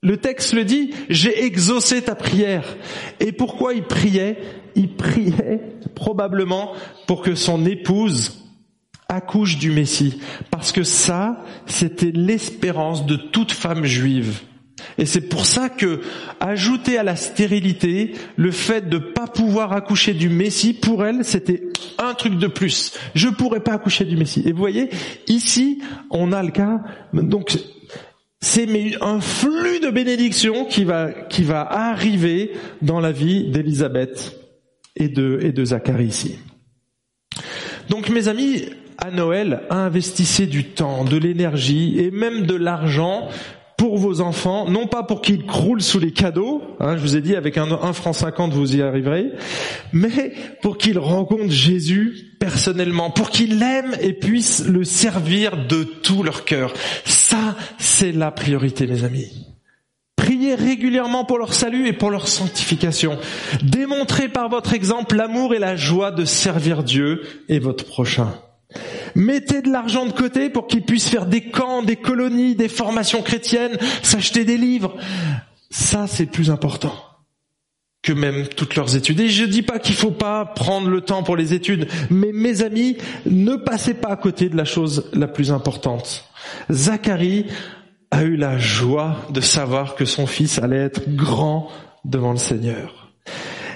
Le 0.03 0.17
texte 0.17 0.53
le 0.53 0.65
dit, 0.65 0.91
j'ai 1.09 1.45
exaucé 1.45 2.01
ta 2.01 2.15
prière. 2.15 2.75
Et 3.19 3.31
pourquoi 3.31 3.73
il 3.73 3.83
priait? 3.83 4.37
Il 4.75 4.95
priait 4.95 5.61
probablement 5.95 6.73
pour 7.07 7.21
que 7.21 7.35
son 7.35 7.65
épouse 7.65 8.43
accouche 9.07 9.57
du 9.57 9.71
Messie. 9.71 10.19
Parce 10.49 10.71
que 10.71 10.83
ça, 10.83 11.43
c'était 11.67 12.11
l'espérance 12.11 13.05
de 13.05 13.15
toute 13.15 13.51
femme 13.51 13.85
juive. 13.85 14.41
Et 14.97 15.05
c'est 15.05 15.21
pour 15.21 15.45
ça 15.45 15.69
que, 15.69 16.01
ajouter 16.39 16.97
à 16.97 17.03
la 17.03 17.15
stérilité, 17.15 18.13
le 18.35 18.51
fait 18.51 18.89
de 18.89 18.97
pas 18.97 19.27
pouvoir 19.27 19.73
accoucher 19.73 20.13
du 20.13 20.29
Messie, 20.29 20.73
pour 20.73 21.05
elle, 21.05 21.23
c'était 21.23 21.63
un 21.97 22.13
truc 22.13 22.37
de 22.37 22.47
plus. 22.47 22.93
Je 23.15 23.29
pourrais 23.29 23.59
pas 23.59 23.73
accoucher 23.73 24.05
du 24.05 24.17
Messie. 24.17 24.43
Et 24.45 24.51
vous 24.51 24.59
voyez, 24.59 24.89
ici, 25.27 25.81
on 26.09 26.31
a 26.31 26.41
le 26.41 26.51
cas, 26.51 26.81
donc, 27.13 27.57
c'est 28.39 28.67
un 29.01 29.21
flux 29.21 29.79
de 29.79 29.91
bénédictions 29.91 30.65
qui 30.65 30.83
va, 30.83 31.11
qui 31.11 31.43
va 31.43 31.61
arriver 31.61 32.53
dans 32.81 32.99
la 32.99 33.11
vie 33.11 33.51
d'Élisabeth 33.51 34.35
et 34.95 35.09
de, 35.09 35.39
et 35.41 35.51
de 35.51 35.63
Zacharie 35.63 36.07
ici. 36.07 36.39
Donc 37.89 38.09
mes 38.09 38.27
amis, 38.27 38.65
à 38.97 39.11
Noël, 39.11 39.61
investissez 39.69 40.47
du 40.47 40.63
temps, 40.63 41.03
de 41.03 41.17
l'énergie 41.17 41.99
et 41.99 42.09
même 42.09 42.45
de 42.45 42.55
l'argent 42.55 43.29
pour 43.81 43.97
vos 43.97 44.21
enfants, 44.21 44.69
non 44.69 44.85
pas 44.85 45.01
pour 45.01 45.21
qu'ils 45.21 45.43
croulent 45.43 45.81
sous 45.81 45.97
les 45.97 46.11
cadeaux, 46.11 46.61
hein, 46.79 46.97
je 46.97 47.01
vous 47.01 47.17
ai 47.17 47.21
dit 47.21 47.35
avec 47.35 47.57
un, 47.57 47.63
1 47.63 47.93
franc 47.93 48.13
50 48.13 48.53
vous 48.53 48.75
y 48.75 48.81
arriverez, 48.83 49.31
mais 49.91 50.33
pour 50.61 50.77
qu'ils 50.77 50.99
rencontrent 50.99 51.49
Jésus 51.49 52.35
personnellement, 52.39 53.09
pour 53.09 53.31
qu'ils 53.31 53.57
l'aiment 53.57 53.95
et 53.99 54.13
puissent 54.13 54.63
le 54.67 54.83
servir 54.83 55.65
de 55.65 55.81
tout 55.81 56.21
leur 56.21 56.45
cœur. 56.45 56.73
Ça, 57.05 57.55
c'est 57.79 58.11
la 58.11 58.29
priorité 58.29 58.85
mes 58.85 59.03
amis. 59.03 59.47
Priez 60.15 60.53
régulièrement 60.53 61.25
pour 61.25 61.39
leur 61.39 61.55
salut 61.55 61.87
et 61.87 61.93
pour 61.93 62.11
leur 62.11 62.27
sanctification. 62.27 63.17
Démontrez 63.63 64.29
par 64.29 64.47
votre 64.47 64.75
exemple 64.75 65.15
l'amour 65.15 65.55
et 65.55 65.59
la 65.59 65.75
joie 65.75 66.11
de 66.11 66.23
servir 66.23 66.83
Dieu 66.83 67.23
et 67.49 67.57
votre 67.57 67.85
prochain. 67.85 68.31
Mettez 69.15 69.61
de 69.61 69.69
l'argent 69.69 70.05
de 70.05 70.11
côté 70.11 70.49
pour 70.49 70.67
qu'ils 70.67 70.83
puissent 70.83 71.09
faire 71.09 71.25
des 71.25 71.41
camps, 71.41 71.83
des 71.83 71.95
colonies, 71.95 72.55
des 72.55 72.69
formations 72.69 73.21
chrétiennes, 73.21 73.77
s'acheter 74.01 74.45
des 74.45 74.57
livres. 74.57 74.95
Ça, 75.69 76.07
c'est 76.07 76.25
plus 76.25 76.49
important 76.49 76.93
que 78.01 78.13
même 78.13 78.47
toutes 78.47 78.75
leurs 78.75 78.95
études. 78.95 79.19
Et 79.19 79.29
je 79.29 79.45
dis 79.45 79.61
pas 79.61 79.79
qu'il 79.79 79.95
faut 79.95 80.11
pas 80.11 80.45
prendre 80.45 80.89
le 80.89 81.01
temps 81.01 81.23
pour 81.23 81.35
les 81.35 81.53
études, 81.53 81.87
mais 82.09 82.31
mes 82.33 82.63
amis, 82.63 82.97
ne 83.25 83.55
passez 83.55 83.93
pas 83.93 84.09
à 84.09 84.15
côté 84.15 84.49
de 84.49 84.57
la 84.57 84.65
chose 84.65 85.09
la 85.13 85.27
plus 85.27 85.51
importante. 85.51 86.25
Zacharie 86.71 87.45
a 88.09 88.23
eu 88.23 88.35
la 88.35 88.57
joie 88.57 89.17
de 89.29 89.39
savoir 89.39 89.95
que 89.95 90.05
son 90.05 90.25
fils 90.25 90.57
allait 90.59 90.77
être 90.77 91.15
grand 91.15 91.69
devant 92.03 92.31
le 92.31 92.37
Seigneur. 92.37 93.11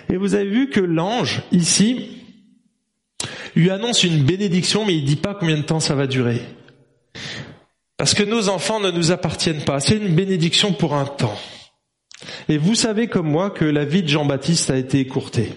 Et 0.09 0.17
vous 0.17 0.35
avez 0.35 0.49
vu 0.49 0.69
que 0.69 0.79
l'ange, 0.79 1.43
ici, 1.51 2.24
lui 3.56 3.70
annonce 3.70 4.03
une 4.03 4.24
bénédiction, 4.24 4.86
mais 4.86 4.95
il 4.95 5.06
dit 5.06 5.16
pas 5.16 5.34
combien 5.34 5.58
de 5.58 5.64
temps 5.64 5.80
ça 5.80 5.95
va 5.95 6.08
durer. 6.08 6.41
Parce 7.97 8.14
que 8.14 8.24
nos 8.24 8.49
enfants 8.49 8.80
ne 8.80 8.91
nous 8.91 9.12
appartiennent 9.12 9.64
pas. 9.64 9.80
C'est 9.80 9.97
une 9.97 10.14
bénédiction 10.14 10.74
pour 10.74 10.95
un 10.95 11.06
temps. 11.06 11.38
Et 12.49 12.58
vous 12.58 12.76
savez 12.76 13.08
comme 13.08 13.30
moi 13.30 13.49
que 13.49 13.66
la 13.66 13.86
vie 13.86 14.03
de 14.03 14.10
Jean-Baptiste 14.10 14.70
a 14.70 14.78
été 14.78 14.99
écourtée. 14.99 15.53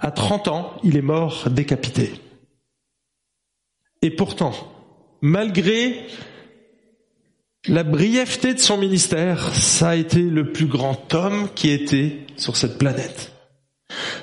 À 0.00 0.10
30 0.10 0.48
ans, 0.48 0.76
il 0.82 0.96
est 0.96 1.02
mort 1.02 1.48
décapité. 1.50 2.12
Et 4.02 4.10
pourtant, 4.10 4.52
malgré 5.22 6.06
la 7.68 7.82
brièveté 7.82 8.54
de 8.54 8.58
son 8.58 8.76
ministère, 8.76 9.54
ça 9.54 9.90
a 9.90 9.96
été 9.96 10.20
le 10.20 10.52
plus 10.52 10.66
grand 10.66 11.12
homme 11.14 11.48
qui 11.54 11.70
était 11.70 12.26
sur 12.36 12.56
cette 12.56 12.78
planète. 12.78 13.35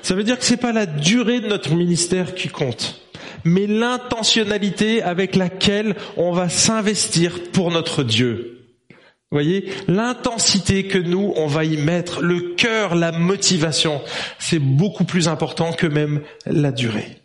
Ça 0.02 0.14
veut 0.14 0.24
dire 0.24 0.38
que 0.38 0.44
c'est 0.44 0.56
pas 0.56 0.72
la 0.72 0.86
durée 0.86 1.40
de 1.40 1.48
notre 1.48 1.74
ministère 1.74 2.34
qui 2.34 2.48
compte, 2.48 3.00
mais 3.44 3.66
l'intentionnalité 3.66 5.02
avec 5.02 5.36
laquelle 5.36 5.94
on 6.16 6.32
va 6.32 6.48
s'investir 6.48 7.50
pour 7.52 7.70
notre 7.70 8.02
Dieu. 8.02 8.54
Vous 8.90 9.40
voyez, 9.40 9.72
l'intensité 9.88 10.86
que 10.86 10.98
nous, 10.98 11.32
on 11.36 11.46
va 11.46 11.64
y 11.64 11.76
mettre, 11.76 12.22
le 12.22 12.54
cœur, 12.54 12.94
la 12.94 13.10
motivation, 13.10 14.00
c'est 14.38 14.60
beaucoup 14.60 15.04
plus 15.04 15.26
important 15.26 15.72
que 15.72 15.86
même 15.86 16.20
la 16.46 16.70
durée. 16.70 17.23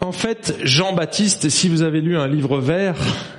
En 0.00 0.12
fait, 0.12 0.56
Jean-Baptiste, 0.62 1.48
si 1.48 1.68
vous 1.68 1.82
avez 1.82 2.00
lu 2.00 2.16
un 2.16 2.28
livre 2.28 2.60
vert, 2.60 2.96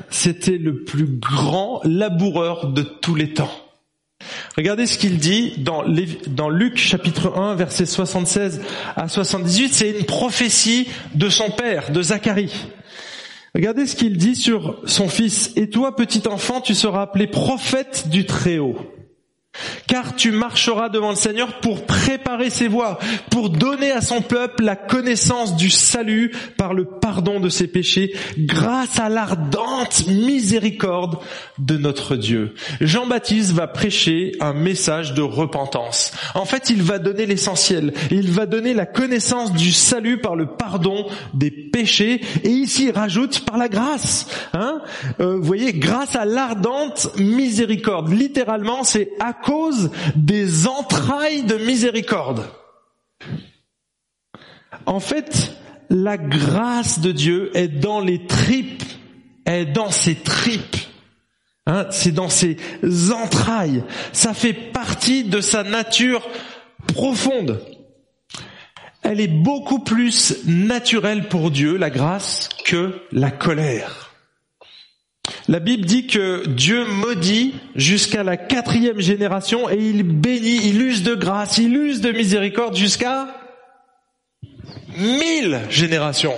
c'était 0.10 0.58
le 0.58 0.84
plus 0.84 1.06
grand 1.06 1.82
laboureur 1.86 2.68
de 2.68 2.82
tous 2.82 3.16
les 3.16 3.34
temps. 3.34 3.52
Regardez 4.58 4.86
ce 4.86 4.98
qu'il 4.98 5.18
dit 5.20 5.54
dans, 5.58 5.82
Luc 6.50 6.78
chapitre 6.78 7.38
1 7.38 7.56
verset 7.56 7.86
76 7.86 8.62
à 8.98 9.08
78, 9.08 9.74
c'est 9.74 9.92
une 9.92 10.06
prophétie 10.06 10.90
de 11.16 11.30
son 11.30 11.50
père, 11.50 11.92
de 11.92 12.02
Zacharie. 12.02 12.54
Regardez 13.56 13.88
ce 13.88 13.96
qu'il 13.96 14.18
dit 14.18 14.36
sur 14.36 14.82
son 14.86 15.08
fils. 15.08 15.54
Et 15.56 15.70
toi, 15.70 15.96
petit 15.96 16.28
enfant, 16.28 16.60
tu 16.60 16.76
seras 16.76 17.04
appelé 17.04 17.28
prophète 17.28 18.10
du 18.10 18.26
Très-Haut. 18.26 18.76
Car 19.88 20.16
tu 20.16 20.32
marcheras 20.32 20.90
devant 20.90 21.10
le 21.10 21.16
Seigneur 21.16 21.60
pour 21.60 21.86
préparer 21.86 22.50
ses 22.50 22.68
voies, 22.68 23.00
pour 23.30 23.50
donner 23.50 23.92
à 23.92 24.02
son 24.02 24.22
peuple 24.22 24.64
la 24.64 24.76
connaissance 24.76 25.56
du 25.56 25.70
salut 25.70 26.32
par 26.58 26.74
le 26.74 26.86
pardon 26.86 27.40
de 27.40 27.50
ses 27.50 27.68
péchés, 27.68 28.16
grâce 28.38 29.00
à 29.00 29.10
l'ardente 29.10 30.08
miséricorde 30.08 31.18
de 31.58 31.78
notre 31.78 32.16
Dieu. 32.16 32.54
Jean-Baptiste 32.82 33.52
va 33.52 33.68
prêcher 33.68 34.34
un 34.40 34.54
message 34.54 35.14
de 35.14 35.22
repentance. 35.22 36.14
En 36.36 36.46
fait, 36.46 36.70
il 36.70 36.82
va 36.82 37.00
donner 37.00 37.26
l'essentiel. 37.26 37.94
Il 38.12 38.32
va 38.32 38.46
donner 38.46 38.74
la 38.74 38.86
connaissance 38.86 39.54
du 39.54 39.72
salut 39.72 40.20
par 40.20 40.36
le 40.36 40.48
pardon 40.48 41.08
des 41.34 41.52
péchés, 41.52 42.22
et 42.44 42.50
ici 42.50 42.86
il 42.86 42.92
rajoute 42.92 43.46
par 43.46 43.58
la 43.58 43.70
grâce. 43.70 44.28
Hein 44.54 44.82
euh, 45.20 45.36
vous 45.36 45.44
voyez, 45.44 45.74
grâce 45.74 46.16
à 46.16 46.26
l'ardente 46.26 47.10
miséricorde. 47.18 48.12
Littéralement, 48.12 48.84
c'est 48.84 49.12
à 49.20 49.34
des 50.16 50.68
entrailles 50.68 51.44
de 51.44 51.56
miséricorde. 51.56 52.46
En 54.86 55.00
fait, 55.00 55.56
la 55.90 56.18
grâce 56.18 57.00
de 57.00 57.12
Dieu 57.12 57.52
est 57.56 57.68
dans 57.68 58.00
les 58.00 58.26
tripes, 58.26 58.84
est 59.46 59.66
dans 59.66 59.92
ses 59.92 60.16
tripes. 60.16 60.78
Hein, 61.66 61.88
c'est 61.92 62.12
dans 62.12 62.30
ses 62.30 62.58
entrailles. 63.12 63.84
Ça 64.12 64.34
fait 64.34 64.54
partie 64.54 65.24
de 65.24 65.42
sa 65.42 65.64
nature 65.64 66.28
profonde. 66.96 67.60
Elle 69.04 69.22
est 69.22 69.28
beaucoup 69.28 69.80
plus 69.80 70.46
naturelle 70.46 71.28
pour 71.30 71.52
Dieu, 71.52 71.78
la 71.78 71.90
grâce, 71.90 72.50
que 72.66 73.02
la 73.12 73.32
colère. 73.32 74.09
La 75.50 75.60
Bible 75.60 75.84
dit 75.84 76.06
que 76.06 76.48
Dieu 76.48 76.86
maudit 76.86 77.56
jusqu'à 77.74 78.22
la 78.22 78.38
quatrième 78.38 79.00
génération 79.00 79.68
et 79.68 79.78
il 79.78 80.04
bénit, 80.04 80.60
il 80.64 80.80
use 80.80 81.02
de 81.02 81.16
grâce, 81.16 81.58
il 81.58 81.76
use 81.76 82.02
de 82.02 82.12
miséricorde 82.12 82.76
jusqu'à 82.76 83.36
mille 84.96 85.60
générations. 85.72 86.36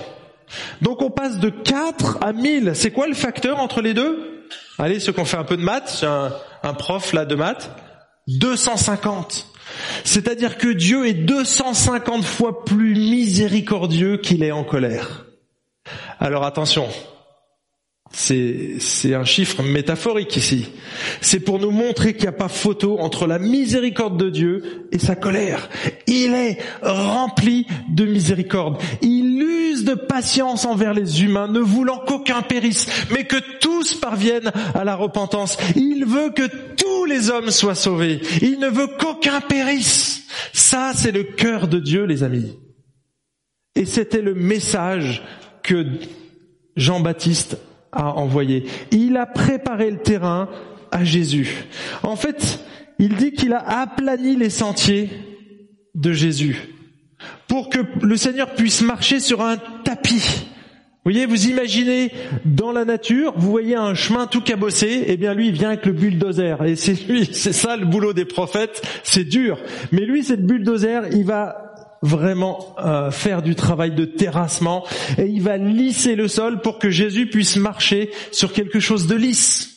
Donc 0.81 1.01
on 1.01 1.09
passe 1.09 1.39
de 1.39 1.49
quatre 1.49 2.19
à 2.21 2.31
mille. 2.31 2.71
C'est 2.73 2.91
quoi 2.91 3.05
le 3.05 3.13
facteur 3.13 3.59
entre 3.59 3.81
les 3.81 3.93
deux? 3.93 4.45
Allez, 4.79 5.01
ceux 5.01 5.11
qui 5.11 5.19
ont 5.19 5.25
fait 5.25 5.35
un 5.35 5.43
peu 5.43 5.57
de 5.57 5.61
maths, 5.61 6.05
un, 6.07 6.31
un 6.63 6.73
prof 6.73 7.11
là 7.11 7.25
de 7.25 7.35
maths, 7.35 7.69
250. 8.29 9.45
C'est-à-dire 10.05 10.57
que 10.57 10.69
Dieu 10.69 11.05
est 11.05 11.15
250 11.15 12.23
fois 12.23 12.63
plus 12.63 12.95
miséricordieux 12.95 14.15
qu'il 14.15 14.41
est 14.41 14.51
en 14.51 14.63
colère. 14.63 15.25
Alors 16.17 16.45
attention, 16.45 16.87
c'est 18.13 19.15
un 19.15 19.23
chiffre 19.23 19.63
métaphorique 19.63 20.35
ici. 20.35 20.67
C'est 21.21 21.39
pour 21.39 21.59
nous 21.59 21.71
montrer 21.71 22.13
qu'il 22.13 22.23
n'y 22.23 22.29
a 22.29 22.33
pas 22.33 22.49
photo 22.49 22.99
entre 22.99 23.25
la 23.25 23.39
miséricorde 23.39 24.17
de 24.17 24.29
Dieu 24.29 24.87
et 24.91 24.99
sa 24.99 25.15
colère. 25.15 25.69
Il 26.07 26.33
est 26.33 26.57
rempli 26.81 27.65
de 27.89 28.05
miséricorde. 28.05 28.81
Il 29.01 29.41
use 29.41 29.85
de 29.85 29.93
patience 29.93 30.65
envers 30.65 30.93
les 30.93 31.23
humains, 31.23 31.47
ne 31.47 31.59
voulant 31.59 31.99
qu'aucun 31.99 32.41
périsse, 32.41 32.87
mais 33.11 33.23
que 33.23 33.37
tous 33.59 33.95
parviennent 33.95 34.51
à 34.75 34.83
la 34.83 34.95
repentance. 34.95 35.57
Il 35.75 36.05
veut 36.05 36.31
que 36.31 36.47
tous 36.75 37.05
les 37.05 37.29
hommes 37.29 37.51
soient 37.51 37.75
sauvés. 37.75 38.19
Il 38.41 38.59
ne 38.59 38.67
veut 38.67 38.89
qu'aucun 38.99 39.39
périsse. 39.39 40.23
Ça, 40.51 40.91
c'est 40.95 41.11
le 41.11 41.23
cœur 41.23 41.69
de 41.69 41.79
Dieu, 41.79 42.03
les 42.03 42.23
amis. 42.23 42.57
Et 43.75 43.85
c'était 43.85 44.21
le 44.21 44.35
message 44.35 45.23
que 45.63 45.85
Jean-Baptiste 46.75 47.57
a 47.91 48.15
envoyé. 48.15 48.65
Il 48.91 49.17
a 49.17 49.25
préparé 49.25 49.91
le 49.91 49.97
terrain 49.97 50.49
à 50.91 51.03
Jésus. 51.03 51.65
En 52.03 52.15
fait, 52.15 52.59
il 52.99 53.15
dit 53.15 53.31
qu'il 53.31 53.53
a 53.53 53.81
aplani 53.81 54.35
les 54.35 54.49
sentiers 54.49 55.09
de 55.95 56.13
Jésus 56.13 56.69
pour 57.47 57.69
que 57.69 57.79
le 58.01 58.17
Seigneur 58.17 58.53
puisse 58.53 58.81
marcher 58.81 59.19
sur 59.19 59.41
un 59.41 59.57
tapis. 59.83 60.47
Vous 61.03 61.11
voyez, 61.11 61.25
vous 61.25 61.47
imaginez 61.47 62.11
dans 62.45 62.71
la 62.71 62.85
nature, 62.85 63.33
vous 63.35 63.49
voyez 63.49 63.75
un 63.75 63.95
chemin 63.95 64.27
tout 64.27 64.41
cabossé, 64.41 64.85
et 64.85 65.13
eh 65.13 65.17
bien 65.17 65.33
lui 65.33 65.47
il 65.47 65.53
vient 65.53 65.69
avec 65.69 65.85
le 65.87 65.93
bulldozer. 65.93 66.63
Et 66.63 66.75
c'est 66.75 66.93
lui, 67.09 67.25
c'est 67.33 67.53
ça 67.53 67.75
le 67.75 67.87
boulot 67.87 68.13
des 68.13 68.25
prophètes, 68.25 68.83
c'est 69.03 69.23
dur. 69.23 69.57
Mais 69.91 70.05
lui, 70.05 70.23
cette 70.23 70.45
bulldozer, 70.45 71.07
il 71.11 71.25
va 71.25 71.70
vraiment 72.01 72.75
euh, 72.79 73.11
faire 73.11 73.41
du 73.41 73.55
travail 73.55 73.91
de 73.91 74.05
terrassement 74.05 74.85
et 75.17 75.25
il 75.25 75.41
va 75.41 75.57
lisser 75.57 76.15
le 76.15 76.27
sol 76.27 76.61
pour 76.61 76.79
que 76.79 76.89
Jésus 76.89 77.27
puisse 77.27 77.57
marcher 77.57 78.11
sur 78.31 78.53
quelque 78.53 78.79
chose 78.79 79.07
de 79.07 79.15
lisse. 79.15 79.67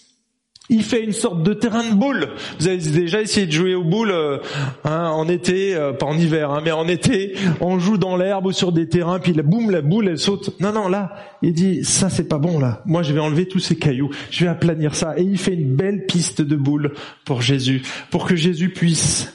Il 0.70 0.83
fait 0.83 1.05
une 1.05 1.12
sorte 1.12 1.43
de 1.43 1.53
terrain 1.53 1.85
de 1.91 1.95
boule. 1.95 2.31
Vous 2.59 2.68
avez 2.68 2.79
déjà 2.79 3.20
essayé 3.20 3.47
de 3.47 3.53
jouer 3.53 3.75
aux 3.75 3.85
boules 3.85 4.12
euh, 4.12 4.39
hein, 4.85 5.11
en 5.11 5.29
été, 5.29 5.75
euh, 5.75 5.93
pas 5.93 6.07
en 6.07 6.16
hiver, 6.16 6.51
hein, 6.51 6.62
mais 6.64 6.72
en 6.72 6.89
été, 6.89 7.35
on 7.61 7.79
joue 7.79 7.99
dans 7.99 8.16
l'herbe 8.16 8.47
ou 8.47 8.53
sur 8.53 8.72
des 8.72 8.89
terrains, 8.89 9.18
puis 9.18 9.35
la 9.35 9.43
boum, 9.43 9.70
la 9.70 9.83
boule, 9.83 10.09
elle 10.09 10.18
saute. 10.18 10.59
Non, 10.61 10.72
non, 10.72 10.89
là, 10.89 11.14
il 11.43 11.53
dit 11.53 11.85
ça 11.85 12.09
c'est 12.09 12.29
pas 12.29 12.39
bon 12.39 12.59
là. 12.59 12.81
Moi, 12.87 13.03
je 13.03 13.12
vais 13.12 13.20
enlever 13.20 13.47
tous 13.47 13.59
ces 13.59 13.77
cailloux, 13.77 14.09
je 14.31 14.45
vais 14.45 14.51
aplanir 14.51 14.95
ça, 14.95 15.12
et 15.18 15.22
il 15.22 15.37
fait 15.37 15.53
une 15.53 15.77
belle 15.77 16.07
piste 16.07 16.41
de 16.41 16.57
boule 16.57 16.95
pour 17.27 17.43
Jésus, 17.43 17.83
pour 18.11 18.25
que 18.25 18.35
Jésus 18.35 18.70
puisse 18.70 19.35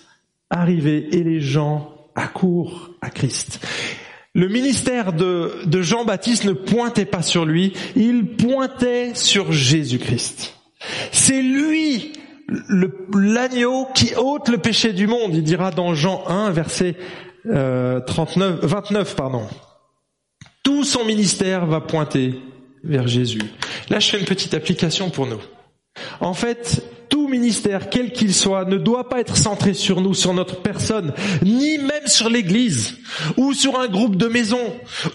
arriver 0.50 1.10
et 1.12 1.22
les 1.22 1.42
gens 1.42 1.99
accourent 2.20 2.92
à 3.02 3.10
Christ. 3.10 3.66
Le 4.36 4.48
ministère 4.48 5.14
de, 5.14 5.82
Jean-Baptiste 5.82 6.46
ne 6.46 6.54
pointait 6.54 7.06
pas 7.06 7.22
sur 7.22 7.46
lui, 7.46 7.74
il 7.96 8.36
pointait 8.36 9.16
sur 9.16 9.52
Jésus-Christ. 9.52 10.56
C'est 11.12 11.42
lui 11.42 12.14
l'agneau 13.14 13.88
qui 13.94 14.14
ôte 14.16 14.50
le 14.50 14.58
péché 14.58 14.94
du 14.94 15.08
monde. 15.08 15.36
Il 15.36 15.44
dira 15.44 15.72
dans 15.72 15.94
Jean 15.94 16.24
1, 16.28 16.52
verset 16.52 16.96
39, 17.44 18.64
euh, 18.64 18.68
29, 18.68 19.16
pardon. 19.16 19.48
Tout 20.64 20.84
son 20.84 21.06
ministère 21.06 21.66
va 21.66 21.82
pointer 21.82 22.40
vers 22.84 23.08
Jésus. 23.08 23.42
Là, 23.90 24.00
je 24.00 24.10
fais 24.10 24.20
une 24.20 24.26
petite 24.26 24.54
application 24.54 25.10
pour 25.10 25.26
nous. 25.26 25.42
En 26.22 26.34
fait, 26.34 26.84
ministère, 27.30 27.90
quel 27.90 28.12
qu'il 28.12 28.34
soit, 28.34 28.66
ne 28.66 28.78
doit 28.78 29.08
pas 29.10 29.20
être 29.20 29.38
centré 29.38 29.74
sur 29.74 30.02
nous, 30.02 30.14
sur 30.14 30.34
notre 30.34 30.62
personne, 30.62 31.14
ni 31.44 31.78
même 31.78 32.08
sur 32.08 32.30
l'Église, 32.30 32.98
ou 33.38 33.54
sur 33.54 33.80
un 33.80 33.88
groupe 33.88 34.16
de 34.16 34.28
maison, 34.28 34.60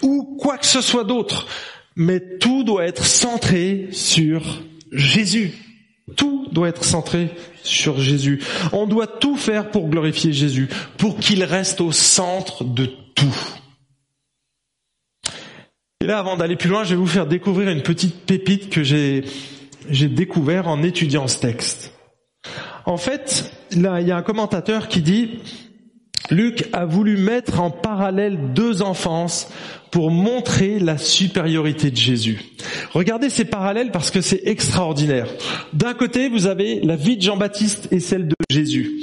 ou 0.01 0.37
quoi 0.39 0.57
que 0.57 0.65
ce 0.65 0.81
soit 0.81 1.03
d'autre. 1.03 1.47
Mais 1.95 2.21
tout 2.39 2.63
doit 2.63 2.85
être 2.85 3.05
centré 3.05 3.89
sur 3.91 4.41
Jésus. 4.91 5.53
Tout 6.15 6.47
doit 6.51 6.69
être 6.69 6.83
centré 6.83 7.29
sur 7.63 7.99
Jésus. 7.99 8.41
On 8.71 8.85
doit 8.85 9.07
tout 9.07 9.37
faire 9.37 9.71
pour 9.71 9.89
glorifier 9.89 10.33
Jésus, 10.33 10.69
pour 10.97 11.17
qu'il 11.17 11.43
reste 11.43 11.81
au 11.81 11.91
centre 11.91 12.63
de 12.63 12.85
tout. 13.15 13.35
Et 16.01 16.05
là, 16.05 16.19
avant 16.19 16.37
d'aller 16.37 16.55
plus 16.55 16.69
loin, 16.69 16.83
je 16.83 16.91
vais 16.91 16.95
vous 16.95 17.07
faire 17.07 17.25
découvrir 17.25 17.69
une 17.69 17.81
petite 17.81 18.25
pépite 18.25 18.69
que 18.69 18.83
j'ai, 18.83 19.23
j'ai 19.89 20.07
découvert 20.07 20.67
en 20.67 20.83
étudiant 20.83 21.27
ce 21.27 21.39
texte. 21.39 21.94
En 22.85 22.97
fait, 22.97 23.51
il 23.71 23.81
y 23.81 24.11
a 24.11 24.17
un 24.17 24.21
commentateur 24.21 24.87
qui 24.87 25.01
dit, 25.01 25.39
Luc 26.29 26.65
a 26.73 26.85
voulu 26.85 27.17
mettre 27.17 27.59
en 27.59 27.71
parallèle 27.71 28.53
deux 28.53 28.81
enfances 28.81 29.49
pour 29.91 30.11
montrer 30.11 30.79
la 30.79 30.97
supériorité 30.97 31.89
de 31.89 31.95
Jésus. 31.95 32.41
Regardez 32.91 33.29
ces 33.29 33.45
parallèles 33.45 33.91
parce 33.91 34.11
que 34.11 34.21
c'est 34.21 34.41
extraordinaire. 34.45 35.27
D'un 35.73 35.93
côté, 35.93 36.27
vous 36.29 36.47
avez 36.47 36.81
la 36.81 36.95
vie 36.95 37.17
de 37.17 37.21
Jean-Baptiste 37.21 37.87
et 37.91 37.99
celle 37.99 38.27
de 38.27 38.35
Jésus. 38.49 38.99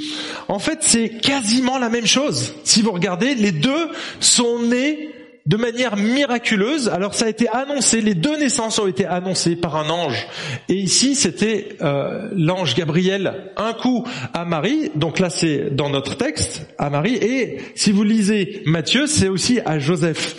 En 0.49 0.59
fait, 0.59 0.79
c'est 0.81 1.09
quasiment 1.09 1.79
la 1.79 1.89
même 1.89 2.05
chose. 2.05 2.53
Si 2.63 2.81
vous 2.81 2.91
regardez, 2.91 3.35
les 3.35 3.51
deux 3.51 3.89
sont 4.19 4.59
nés 4.59 5.09
de 5.45 5.57
manière 5.57 5.97
miraculeuse. 5.97 6.87
Alors 6.89 7.13
ça 7.13 7.25
a 7.25 7.29
été 7.29 7.49
annoncé, 7.49 8.01
les 8.01 8.15
deux 8.15 8.37
naissances 8.37 8.79
ont 8.79 8.87
été 8.87 9.05
annoncées 9.05 9.55
par 9.55 9.75
un 9.75 9.89
ange. 9.89 10.27
Et 10.69 10.75
ici, 10.75 11.15
c'était 11.15 11.77
euh, 11.81 12.29
l'ange 12.35 12.75
Gabriel, 12.75 13.51
un 13.57 13.73
coup 13.73 14.05
à 14.33 14.45
Marie, 14.45 14.91
donc 14.95 15.19
là 15.19 15.29
c'est 15.29 15.75
dans 15.75 15.89
notre 15.89 16.15
texte, 16.15 16.67
à 16.77 16.89
Marie, 16.89 17.15
et 17.15 17.59
si 17.75 17.91
vous 17.91 18.03
lisez 18.03 18.61
Matthieu, 18.65 19.05
c'est 19.07 19.27
aussi 19.27 19.59
à 19.65 19.79
Joseph. 19.79 20.35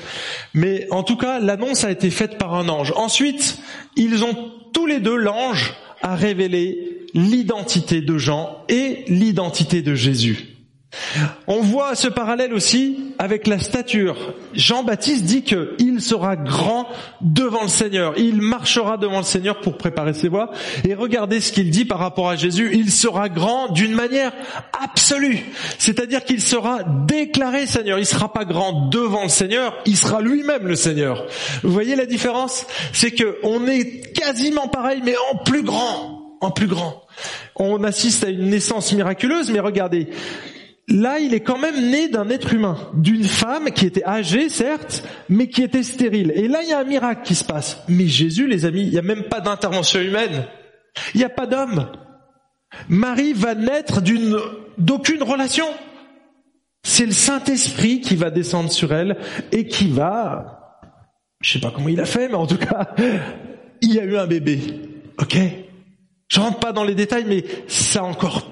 Mais 0.55 0.87
en 0.91 1.03
tout 1.03 1.17
cas, 1.17 1.39
l'annonce 1.39 1.85
a 1.85 1.91
été 1.91 2.11
faite 2.11 2.39
par 2.39 2.55
un 2.55 2.69
ange. 2.69 2.93
Ensuite, 2.97 3.59
ils 3.97 4.25
ont 4.25 4.53
tous 4.73 4.87
les 4.87 5.01
deux, 5.01 5.17
l'ange 5.17 5.75
a 6.01 6.17
révélé 6.17 7.07
l'identité 7.15 8.01
de 8.01 8.19
Jean 8.19 8.59
et 8.69 9.05
l'identité 9.09 9.83
de 9.83 9.95
Jésus. 9.95 10.54
On 11.47 11.61
voit 11.61 11.95
ce 11.95 12.09
parallèle 12.09 12.55
aussi 12.55 13.15
avec 13.19 13.47
la 13.47 13.59
stature. 13.59 14.35
Jean-Baptiste 14.53 15.25
dit 15.25 15.43
qu'il 15.43 16.01
sera 16.01 16.37
grand 16.37 16.89
devant 17.21 17.63
le 17.63 17.69
Seigneur. 17.69 18.15
Il 18.17 18.41
marchera 18.41 18.97
devant 18.97 19.19
le 19.19 19.25
Seigneur 19.25 19.61
pour 19.61 19.77
préparer 19.77 20.15
ses 20.15 20.29
voies. 20.29 20.51
Et 20.87 20.95
regardez 20.95 21.41
ce 21.41 21.53
qu'il 21.53 21.71
dit 21.71 21.85
par 21.85 21.99
rapport 21.99 22.29
à 22.29 22.37
Jésus. 22.37 22.71
Il 22.75 22.91
sera 22.91 23.29
grand 23.29 23.69
d'une 23.73 23.95
manière 23.95 24.33
absolue. 24.83 25.45
C'est-à-dire 25.79 26.25
qu'il 26.25 26.41
sera 26.41 26.81
déclaré 27.07 27.67
Seigneur. 27.67 27.99
Il 27.99 28.07
sera 28.07 28.33
pas 28.33 28.45
grand 28.45 28.89
devant 28.89 29.25
le 29.25 29.29
Seigneur. 29.29 29.77
Il 29.87 29.97
sera 29.97 30.21
lui-même 30.21 30.67
le 30.67 30.77
Seigneur. 30.77 31.27
Vous 31.63 31.73
voyez 31.73 31.97
la 31.97 32.07
différence? 32.07 32.67
C'est 32.93 33.11
que 33.11 33.39
on 33.43 33.67
est 33.67 34.13
quasiment 34.13 34.69
pareil, 34.69 35.01
mais 35.05 35.15
en 35.33 35.37
plus 35.37 35.63
grand. 35.63 36.37
En 36.41 36.51
plus 36.51 36.67
grand. 36.67 37.03
On 37.57 37.85
assiste 37.85 38.25
à 38.25 38.29
une 38.29 38.51
naissance 38.51 38.93
miraculeuse, 38.93 39.51
mais 39.51 39.61
regardez, 39.61 40.09
là, 40.89 41.19
il 41.19 41.35
est 41.35 41.41
quand 41.41 41.59
même 41.59 41.91
né 41.91 42.09
d'un 42.09 42.29
être 42.29 42.53
humain, 42.53 42.77
d'une 42.95 43.25
femme 43.25 43.71
qui 43.71 43.87
était 43.87 44.05
âgée, 44.05 44.49
certes, 44.49 45.05
mais 45.29 45.49
qui 45.49 45.63
était 45.63 45.83
stérile. 45.83 46.33
Et 46.35 46.49
là, 46.49 46.63
il 46.63 46.69
y 46.69 46.73
a 46.73 46.81
un 46.81 46.85
miracle 46.85 47.23
qui 47.25 47.35
se 47.35 47.45
passe. 47.45 47.83
Mais 47.89 48.07
Jésus, 48.07 48.47
les 48.47 48.65
amis, 48.65 48.83
il 48.83 48.91
n'y 48.91 48.99
a 48.99 49.03
même 49.03 49.25
pas 49.25 49.41
d'intervention 49.41 50.01
humaine. 50.01 50.47
Il 51.15 51.19
n'y 51.19 51.25
a 51.25 51.31
pas 51.31 51.47
d'homme. 51.47 51.91
Marie 52.89 53.33
va 53.33 53.55
naître 53.55 54.01
d'aucune 54.79 55.23
relation. 55.23 55.67
C'est 56.83 57.07
le 57.07 57.13
Saint-Esprit 57.13 58.01
qui 58.01 58.15
va 58.15 58.31
descendre 58.31 58.71
sur 58.71 58.93
elle 58.93 59.17
et 59.53 59.67
qui 59.67 59.89
va, 59.89 60.81
je 61.41 61.53
sais 61.53 61.61
pas 61.61 61.71
comment 61.71 61.89
il 61.89 62.01
a 62.01 62.05
fait, 62.05 62.29
mais 62.29 62.35
en 62.35 62.47
tout 62.47 62.59
cas, 62.59 62.95
il 63.81 63.95
y 63.95 64.01
a 64.01 64.05
eu 64.05 64.17
un 64.17 64.27
bébé. 64.27 64.61
Ok? 65.19 65.39
Je 66.29 66.41
rentre 66.41 66.59
pas 66.59 66.73
dans 66.73 66.85
les 66.85 66.95
détails, 66.95 67.25
mais 67.27 67.45
c'est 67.69 68.01
encore 68.01 68.47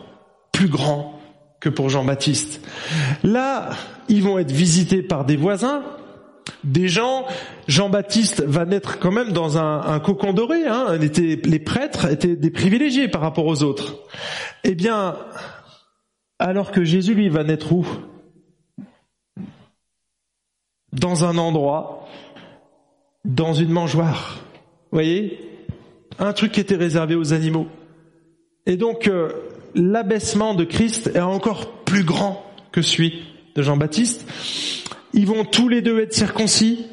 plus 0.52 0.68
grand 0.68 1.21
que 1.62 1.68
pour 1.68 1.88
Jean-Baptiste. 1.88 2.60
Là, 3.22 3.70
ils 4.08 4.22
vont 4.22 4.38
être 4.40 4.50
visités 4.50 5.00
par 5.00 5.24
des 5.24 5.36
voisins, 5.36 5.84
des 6.64 6.88
gens. 6.88 7.24
Jean-Baptiste 7.68 8.42
va 8.42 8.64
naître 8.64 8.98
quand 8.98 9.12
même 9.12 9.30
dans 9.30 9.58
un, 9.58 10.00
cocon 10.00 10.32
doré. 10.32 10.66
Hein. 10.66 10.98
les 10.98 11.58
prêtres 11.60 12.10
étaient 12.10 12.34
des 12.34 12.50
privilégiés 12.50 13.06
par 13.06 13.20
rapport 13.20 13.46
aux 13.46 13.62
autres. 13.62 13.94
Eh 14.64 14.74
bien, 14.74 15.16
alors 16.40 16.72
que 16.72 16.82
Jésus, 16.82 17.14
lui, 17.14 17.28
va 17.28 17.44
naître 17.44 17.72
où? 17.72 17.86
Dans 20.92 21.24
un 21.24 21.38
endroit, 21.38 22.08
dans 23.24 23.54
une 23.54 23.70
mangeoire. 23.70 24.40
Vous 24.90 24.96
voyez? 24.96 25.38
Un 26.18 26.32
truc 26.32 26.50
qui 26.50 26.60
était 26.60 26.74
réservé 26.74 27.14
aux 27.14 27.32
animaux. 27.32 27.68
Et 28.66 28.76
donc, 28.76 29.06
euh, 29.06 29.30
l'abaissement 29.74 30.54
de 30.54 30.64
Christ 30.64 31.10
est 31.14 31.20
encore 31.20 31.72
plus 31.84 32.04
grand 32.04 32.44
que 32.72 32.82
celui 32.82 33.22
de 33.54 33.62
Jean-Baptiste. 33.62 34.26
Ils 35.12 35.26
vont 35.26 35.44
tous 35.44 35.68
les 35.68 35.82
deux 35.82 36.00
être 36.00 36.14
circoncis 36.14 36.86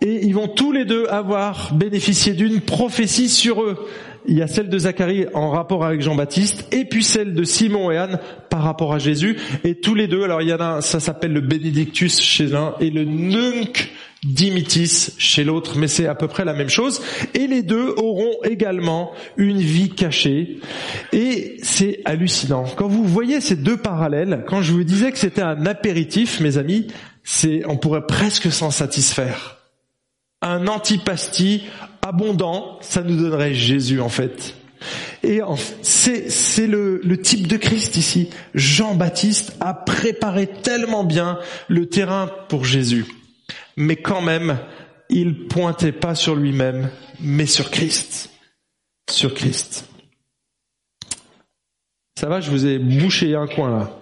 et 0.00 0.26
ils 0.26 0.34
vont 0.34 0.48
tous 0.48 0.72
les 0.72 0.84
deux 0.84 1.06
avoir 1.06 1.74
bénéficié 1.74 2.34
d'une 2.34 2.60
prophétie 2.60 3.28
sur 3.28 3.62
eux. 3.62 3.86
Il 4.26 4.38
y 4.38 4.42
a 4.42 4.46
celle 4.46 4.68
de 4.68 4.78
Zacharie 4.78 5.26
en 5.34 5.50
rapport 5.50 5.84
avec 5.84 6.00
Jean-Baptiste 6.00 6.66
et 6.72 6.84
puis 6.84 7.04
celle 7.04 7.34
de 7.34 7.44
Simon 7.44 7.90
et 7.90 7.96
Anne 7.96 8.18
par 8.48 8.62
rapport 8.62 8.94
à 8.94 8.98
Jésus. 8.98 9.36
Et 9.64 9.74
tous 9.74 9.94
les 9.94 10.08
deux, 10.08 10.24
alors 10.24 10.40
il 10.40 10.48
y 10.48 10.54
en 10.54 10.60
a, 10.60 10.80
ça 10.80 11.00
s'appelle 11.00 11.32
le 11.32 11.40
Benedictus 11.40 12.20
chez 12.20 12.46
l'un 12.46 12.74
et 12.80 12.90
le 12.90 13.04
Nunc 13.04 13.90
Dimitis 14.24 15.10
chez 15.18 15.44
l'autre, 15.44 15.76
mais 15.76 15.86
c'est 15.86 16.06
à 16.06 16.14
peu 16.14 16.28
près 16.28 16.44
la 16.44 16.54
même 16.54 16.70
chose. 16.70 17.02
Et 17.34 17.46
les 17.46 17.62
deux 17.62 17.94
auront 17.98 18.36
également 18.44 19.12
une 19.36 19.58
vie 19.58 19.90
cachée. 19.90 20.60
Et 21.12 21.58
c'est 21.62 22.00
hallucinant. 22.04 22.64
Quand 22.76 22.88
vous 22.88 23.04
voyez 23.04 23.40
ces 23.40 23.56
deux 23.56 23.76
parallèles, 23.76 24.44
quand 24.48 24.62
je 24.62 24.72
vous 24.72 24.84
disais 24.84 25.12
que 25.12 25.18
c'était 25.18 25.42
un 25.42 25.66
apéritif, 25.66 26.40
mes 26.40 26.56
amis, 26.56 26.86
c'est, 27.22 27.62
on 27.66 27.76
pourrait 27.76 28.06
presque 28.06 28.50
s'en 28.50 28.70
satisfaire. 28.70 29.58
Un 30.40 30.66
antipasti 30.68 31.64
abondant, 32.06 32.78
ça 32.80 33.02
nous 33.02 33.16
donnerait 33.16 33.54
Jésus 33.54 34.00
en 34.00 34.08
fait. 34.08 34.54
Et 35.22 35.40
c'est, 35.82 36.66
le, 36.66 37.00
le 37.02 37.20
type 37.20 37.46
de 37.46 37.56
Christ 37.56 37.96
ici. 37.96 38.28
Jean-Baptiste 38.54 39.56
a 39.60 39.72
préparé 39.72 40.46
tellement 40.46 41.04
bien 41.04 41.38
le 41.68 41.86
terrain 41.86 42.30
pour 42.48 42.64
Jésus 42.64 43.06
mais 43.76 43.96
quand 43.96 44.20
même, 44.20 44.58
il 45.08 45.46
pointait 45.46 45.92
pas 45.92 46.14
sur 46.14 46.36
lui-même, 46.36 46.90
mais 47.20 47.46
sur 47.46 47.70
Christ. 47.70 48.30
Sur 49.10 49.34
Christ. 49.34 49.88
Ça 52.18 52.28
va, 52.28 52.40
je 52.40 52.50
vous 52.50 52.66
ai 52.66 52.78
bouché 52.78 53.34
un 53.34 53.46
coin 53.46 53.78
là. 53.78 53.98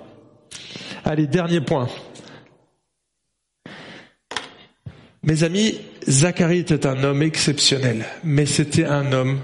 Allez, 1.04 1.26
dernier 1.26 1.60
point. 1.60 1.88
Mes 5.22 5.42
amis, 5.44 5.80
Zacharie 6.08 6.58
était 6.58 6.86
un 6.86 7.02
homme 7.04 7.22
exceptionnel, 7.22 8.04
mais 8.24 8.46
c'était 8.46 8.84
un 8.84 9.12
homme 9.12 9.38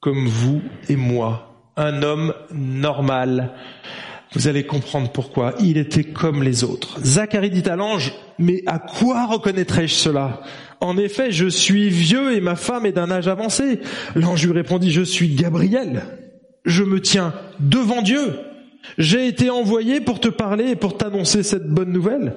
comme 0.00 0.26
vous 0.26 0.62
et 0.88 0.96
moi, 0.96 1.72
un 1.76 2.02
homme 2.02 2.34
normal, 2.52 3.54
vous 4.34 4.46
allez 4.46 4.64
comprendre 4.64 5.10
pourquoi. 5.10 5.54
Il 5.60 5.78
était 5.78 6.04
comme 6.04 6.42
les 6.42 6.62
autres. 6.62 6.98
Zacharie 7.02 7.50
dit 7.50 7.68
à 7.68 7.76
l'ange, 7.76 8.12
mais 8.38 8.62
à 8.66 8.78
quoi 8.78 9.26
reconnaîtrai-je 9.26 9.94
cela? 9.94 10.42
En 10.80 10.96
effet, 10.98 11.32
je 11.32 11.46
suis 11.46 11.88
vieux 11.88 12.36
et 12.36 12.40
ma 12.40 12.54
femme 12.54 12.86
est 12.86 12.92
d'un 12.92 13.10
âge 13.10 13.26
avancé. 13.26 13.80
L'ange 14.14 14.44
lui 14.44 14.52
répondit, 14.52 14.90
je 14.90 15.02
suis 15.02 15.34
Gabriel. 15.34 16.02
je 16.64 16.84
me 16.84 17.00
tiens 17.00 17.32
devant 17.60 18.02
Dieu. 18.02 18.34
J'ai 18.96 19.26
été 19.26 19.50
envoyé 19.50 20.00
pour 20.00 20.18
te 20.18 20.28
parler 20.28 20.70
et 20.70 20.76
pour 20.76 20.96
t'annoncer 20.96 21.42
cette 21.42 21.68
bonne 21.68 21.92
nouvelle. 21.92 22.36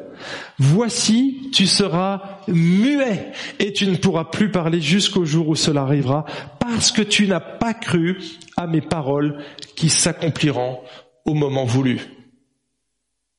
Voici, 0.60 1.50
tu 1.54 1.66
seras 1.66 2.40
muet 2.48 3.32
et 3.60 3.74
tu 3.74 3.88
ne 3.88 3.96
pourras 3.96 4.26
plus 4.26 4.52
parler 4.52 4.82
jusqu'au 4.82 5.26
jour 5.26 5.48
où 5.50 5.56
cela 5.56 5.82
arrivera 5.82 6.26
parce 6.60 6.92
que 6.92 7.02
tu 7.02 7.28
n'as 7.28 7.40
pas 7.40 7.74
cru 7.74 8.18
à 8.58 8.68
mes 8.68 8.82
paroles 8.82 9.44
qui 9.76 9.90
s'accompliront 9.90 10.80
au 11.26 11.34
moment 11.34 11.66
voulu. 11.66 12.00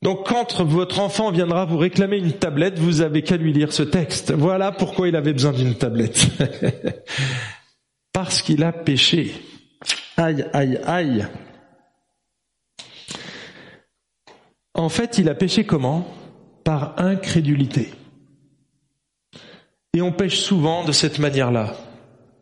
Donc 0.01 0.27
quand 0.27 0.61
votre 0.61 0.99
enfant 0.99 1.31
viendra 1.31 1.63
vous 1.63 1.77
réclamer 1.77 2.17
une 2.17 2.33
tablette, 2.33 2.77
vous 2.77 2.99
avez 2.99 3.21
qu'à 3.21 3.37
lui 3.37 3.53
lire 3.53 3.71
ce 3.71 3.83
texte. 3.83 4.33
Voilà 4.33 4.73
pourquoi 4.73 5.07
il 5.07 5.15
avait 5.15 5.31
besoin 5.31 5.53
d'une 5.53 5.75
tablette. 5.75 6.27
parce 8.13 8.41
qu'il 8.41 8.63
a 8.63 8.73
péché. 8.73 9.33
Aïe, 10.17 10.45
aïe, 10.51 10.77
aïe. 10.85 11.25
En 14.73 14.89
fait, 14.89 15.17
il 15.17 15.29
a 15.29 15.35
péché 15.35 15.65
comment? 15.65 16.07
Par 16.63 16.95
incrédulité. 16.97 17.91
Et 19.93 20.01
on 20.01 20.11
pêche 20.11 20.39
souvent 20.39 20.83
de 20.83 20.91
cette 20.91 21.19
manière-là. 21.19 21.75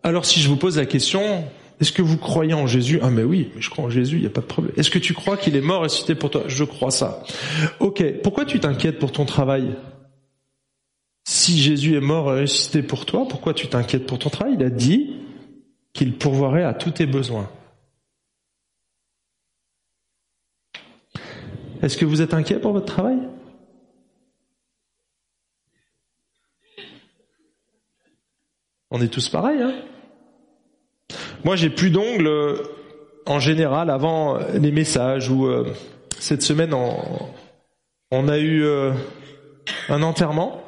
Alors 0.04 0.26
si 0.26 0.40
je 0.40 0.48
vous 0.48 0.56
pose 0.56 0.78
la 0.78 0.86
question, 0.86 1.44
est-ce 1.80 1.92
que 1.92 2.02
vous 2.02 2.18
croyez 2.18 2.54
en 2.54 2.66
Jésus? 2.66 3.00
Ah 3.02 3.10
mais 3.10 3.24
oui, 3.24 3.52
mais 3.54 3.62
je 3.62 3.70
crois 3.70 3.86
en 3.86 3.90
Jésus, 3.90 4.16
il 4.16 4.22
n'y 4.22 4.28
a 4.28 4.32
pas 4.32 4.42
de 4.42 4.46
problème. 4.46 4.74
Est-ce 4.78 4.90
que 4.90 5.00
tu 5.00 5.14
crois 5.14 5.36
qu'il 5.36 5.56
est 5.56 5.62
mort 5.62 5.82
et 5.82 5.84
ressuscité 5.84 6.16
pour 6.16 6.30
toi? 6.30 6.44
Je 6.48 6.64
crois 6.64 6.92
ça. 6.92 7.24
Ok, 7.80 8.04
pourquoi 8.24 8.46
tu 8.46 8.60
t'inquiètes 8.60 9.00
pour 9.00 9.12
ton 9.12 9.26
travail? 9.26 9.76
Si 11.28 11.62
Jésus 11.62 11.96
est 11.98 12.02
mort 12.02 12.36
et 12.36 12.42
ressuscité 12.42 12.84
pour 12.84 13.06
toi, 13.06 13.28
pourquoi 13.28 13.54
tu 13.54 13.68
t'inquiètes 13.68 14.08
pour 14.08 14.20
ton 14.20 14.30
travail? 14.30 14.56
Il 14.58 14.64
a 14.64 14.70
dit 14.70 15.18
qu'il 15.94 16.18
pourvoirait 16.18 16.64
à 16.64 16.74
tous 16.74 16.92
tes 16.92 17.06
besoins. 17.06 17.50
Est-ce 21.82 21.98
que 21.98 22.06
vous 22.06 22.22
êtes 22.22 22.34
inquiet 22.34 22.60
pour 22.60 22.74
votre 22.74 22.86
travail? 22.86 23.18
On 28.92 29.02
est 29.02 29.08
tous 29.08 29.30
pareils, 29.30 29.62
hein? 29.62 29.74
Moi, 31.44 31.56
j'ai 31.56 31.70
plus 31.70 31.90
d'ongles 31.90 32.28
euh, 32.28 32.58
en 33.26 33.40
général 33.40 33.90
avant 33.90 34.38
les 34.54 34.72
messages 34.72 35.30
ou 35.30 35.48
euh, 35.48 35.74
cette 36.20 36.44
semaine, 36.44 36.74
on, 36.74 38.28
a 38.28 38.38
eu 38.38 38.64
euh, 38.64 38.94
un 39.90 40.04
enterrement. 40.04 40.64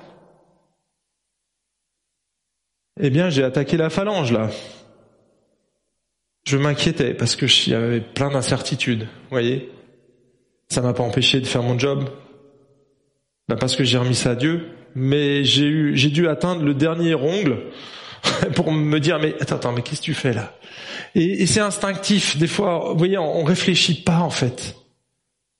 Eh 3.00 3.10
bien, 3.10 3.30
j'ai 3.30 3.44
attaqué 3.44 3.78
la 3.78 3.90
phalange 3.90 4.32
là. 4.32 4.50
Je 6.48 6.58
m'inquiétais 6.58 7.14
parce 7.14 7.36
que 7.36 7.46
y 7.70 7.74
avait 7.74 8.02
plein 8.02 8.32
d'incertitudes, 8.32 9.08
voyez? 9.30 9.72
Ça 10.74 10.82
m'a 10.82 10.94
pas 10.94 11.04
empêché 11.04 11.40
de 11.40 11.46
faire 11.46 11.62
mon 11.62 11.78
job, 11.78 12.10
ben 13.48 13.56
parce 13.58 13.76
que 13.76 13.84
j'ai 13.84 14.00
remis 14.00 14.16
ça 14.16 14.32
à 14.32 14.36
Dieu. 14.36 14.72
Mais 14.96 15.44
j'ai 15.44 15.68
eu, 15.68 15.96
j'ai 15.96 16.10
dû 16.10 16.28
atteindre 16.28 16.64
le 16.64 16.74
dernier 16.74 17.14
ongle 17.14 17.60
pour 18.56 18.72
me 18.72 19.00
dire 19.00 19.20
mais 19.20 19.36
attends, 19.40 19.58
attends, 19.58 19.72
mais 19.72 19.84
qu'est-ce 19.84 20.02
que 20.02 20.06
tu 20.06 20.16
fais 20.16 20.34
là? 20.34 20.52
Et, 21.14 21.46
c'est 21.46 21.60
instinctif. 21.60 22.40
Des 22.40 22.48
fois, 22.48 22.90
vous 22.92 22.98
voyez, 22.98 23.20
on, 23.20 23.44
réfléchit 23.44 24.02
pas 24.02 24.18
en 24.18 24.32
fait. 24.32 24.76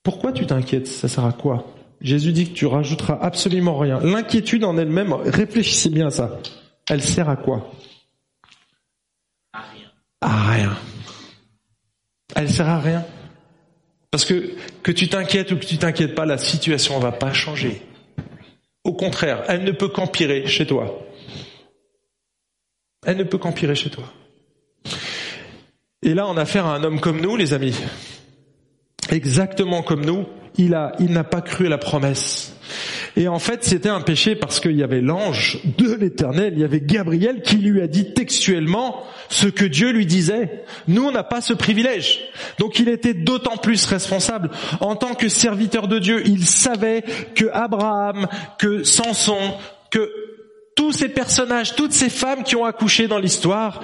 Pourquoi 0.02 0.32
tu 0.32 0.46
t'inquiètes? 0.46 0.88
Ça 0.88 1.06
sert 1.06 1.24
à 1.24 1.32
quoi? 1.32 1.64
Jésus 2.00 2.32
dit 2.32 2.50
que 2.50 2.54
tu 2.54 2.66
rajouteras 2.66 3.16
absolument 3.22 3.78
rien. 3.78 4.00
L'inquiétude 4.00 4.64
en 4.64 4.76
elle-même, 4.76 5.12
réfléchissez 5.12 5.90
bien 5.90 6.08
à 6.08 6.10
ça. 6.10 6.40
Elle 6.90 7.02
sert 7.02 7.28
à 7.28 7.36
quoi? 7.36 7.70
À 9.52 9.60
rien. 9.60 9.90
À 10.22 10.50
rien. 10.50 10.76
Elle 12.34 12.50
sert 12.50 12.68
à 12.68 12.80
rien. 12.80 13.04
Parce 14.14 14.26
que 14.26 14.54
que 14.84 14.92
tu 14.92 15.08
t'inquiètes 15.08 15.50
ou 15.50 15.56
que 15.56 15.64
tu 15.64 15.76
t'inquiètes 15.76 16.14
pas, 16.14 16.24
la 16.24 16.38
situation 16.38 16.98
ne 16.98 17.02
va 17.02 17.10
pas 17.10 17.32
changer. 17.32 17.82
Au 18.84 18.92
contraire, 18.92 19.42
elle 19.48 19.64
ne 19.64 19.72
peut 19.72 19.88
qu'empirer 19.88 20.46
chez 20.46 20.68
toi. 20.68 21.04
Elle 23.04 23.16
ne 23.16 23.24
peut 23.24 23.38
qu'empirer 23.38 23.74
chez 23.74 23.90
toi. 23.90 24.04
Et 26.00 26.14
là, 26.14 26.28
on 26.28 26.36
a 26.36 26.42
affaire 26.42 26.64
à 26.64 26.76
un 26.76 26.84
homme 26.84 27.00
comme 27.00 27.20
nous, 27.20 27.34
les 27.34 27.54
amis. 27.54 27.74
Exactement 29.10 29.82
comme 29.82 30.04
nous, 30.04 30.26
il 30.58 30.74
a, 30.74 30.92
il 31.00 31.10
n'a 31.10 31.24
pas 31.24 31.40
cru 31.40 31.66
à 31.66 31.70
la 31.70 31.78
promesse. 31.78 32.53
Et 33.16 33.28
en 33.28 33.38
fait, 33.38 33.62
c'était 33.62 33.88
un 33.88 34.00
péché 34.00 34.34
parce 34.34 34.58
qu'il 34.58 34.76
y 34.76 34.82
avait 34.82 35.00
l'ange 35.00 35.60
de 35.78 35.94
l'éternel, 35.94 36.54
il 36.56 36.60
y 36.60 36.64
avait 36.64 36.80
Gabriel 36.80 37.42
qui 37.42 37.56
lui 37.56 37.80
a 37.80 37.86
dit 37.86 38.12
textuellement 38.12 39.04
ce 39.28 39.46
que 39.46 39.64
Dieu 39.64 39.90
lui 39.90 40.04
disait. 40.04 40.64
Nous, 40.88 41.04
on 41.04 41.12
n'a 41.12 41.22
pas 41.22 41.40
ce 41.40 41.52
privilège. 41.52 42.20
Donc 42.58 42.78
il 42.80 42.88
était 42.88 43.14
d'autant 43.14 43.56
plus 43.56 43.84
responsable. 43.86 44.50
En 44.80 44.96
tant 44.96 45.14
que 45.14 45.28
serviteur 45.28 45.86
de 45.86 45.98
Dieu, 45.98 46.22
il 46.26 46.44
savait 46.44 47.04
que 47.34 47.46
Abraham, 47.52 48.26
que 48.58 48.82
Samson, 48.82 49.38
que 49.90 50.10
tous 50.74 50.92
ces 50.92 51.08
personnages, 51.08 51.76
toutes 51.76 51.92
ces 51.92 52.08
femmes 52.08 52.42
qui 52.42 52.56
ont 52.56 52.64
accouché 52.64 53.06
dans 53.06 53.18
l'histoire, 53.18 53.82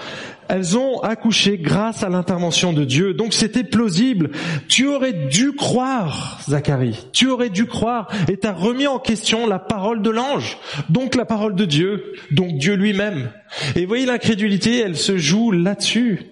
elles 0.49 0.77
ont 0.77 1.01
accouché 1.01 1.59
grâce 1.59 2.03
à 2.03 2.09
l'intervention 2.09 2.73
de 2.73 2.85
Dieu. 2.85 3.15
Donc 3.15 3.33
c'était 3.33 3.63
plausible. 3.63 4.31
Tu 4.69 4.87
aurais 4.89 5.13
dû 5.13 5.53
croire, 5.53 6.41
Zacharie. 6.49 7.07
Tu 7.13 7.29
aurais 7.29 7.51
dû 7.51 7.67
croire 7.67 8.09
et 8.29 8.37
t'as 8.37 8.53
remis 8.53 8.89
en 8.89 8.99
question 8.99 9.47
la 9.47 9.61
parole 9.61 10.03
de 10.03 10.11
l'ange. 10.11 10.59
Donc 10.89 11.15
la 11.15 11.25
parole 11.25 11.55
de 11.55 11.65
Dieu. 11.65 12.15
Donc 12.33 12.59
Dieu 12.59 12.75
lui-même. 12.75 13.31
Et 13.77 13.87
voyez 13.87 14.07
l'incrédulité, 14.07 14.81
elle 14.81 14.97
se 14.97 15.17
joue 15.17 15.53
là-dessus. 15.53 16.23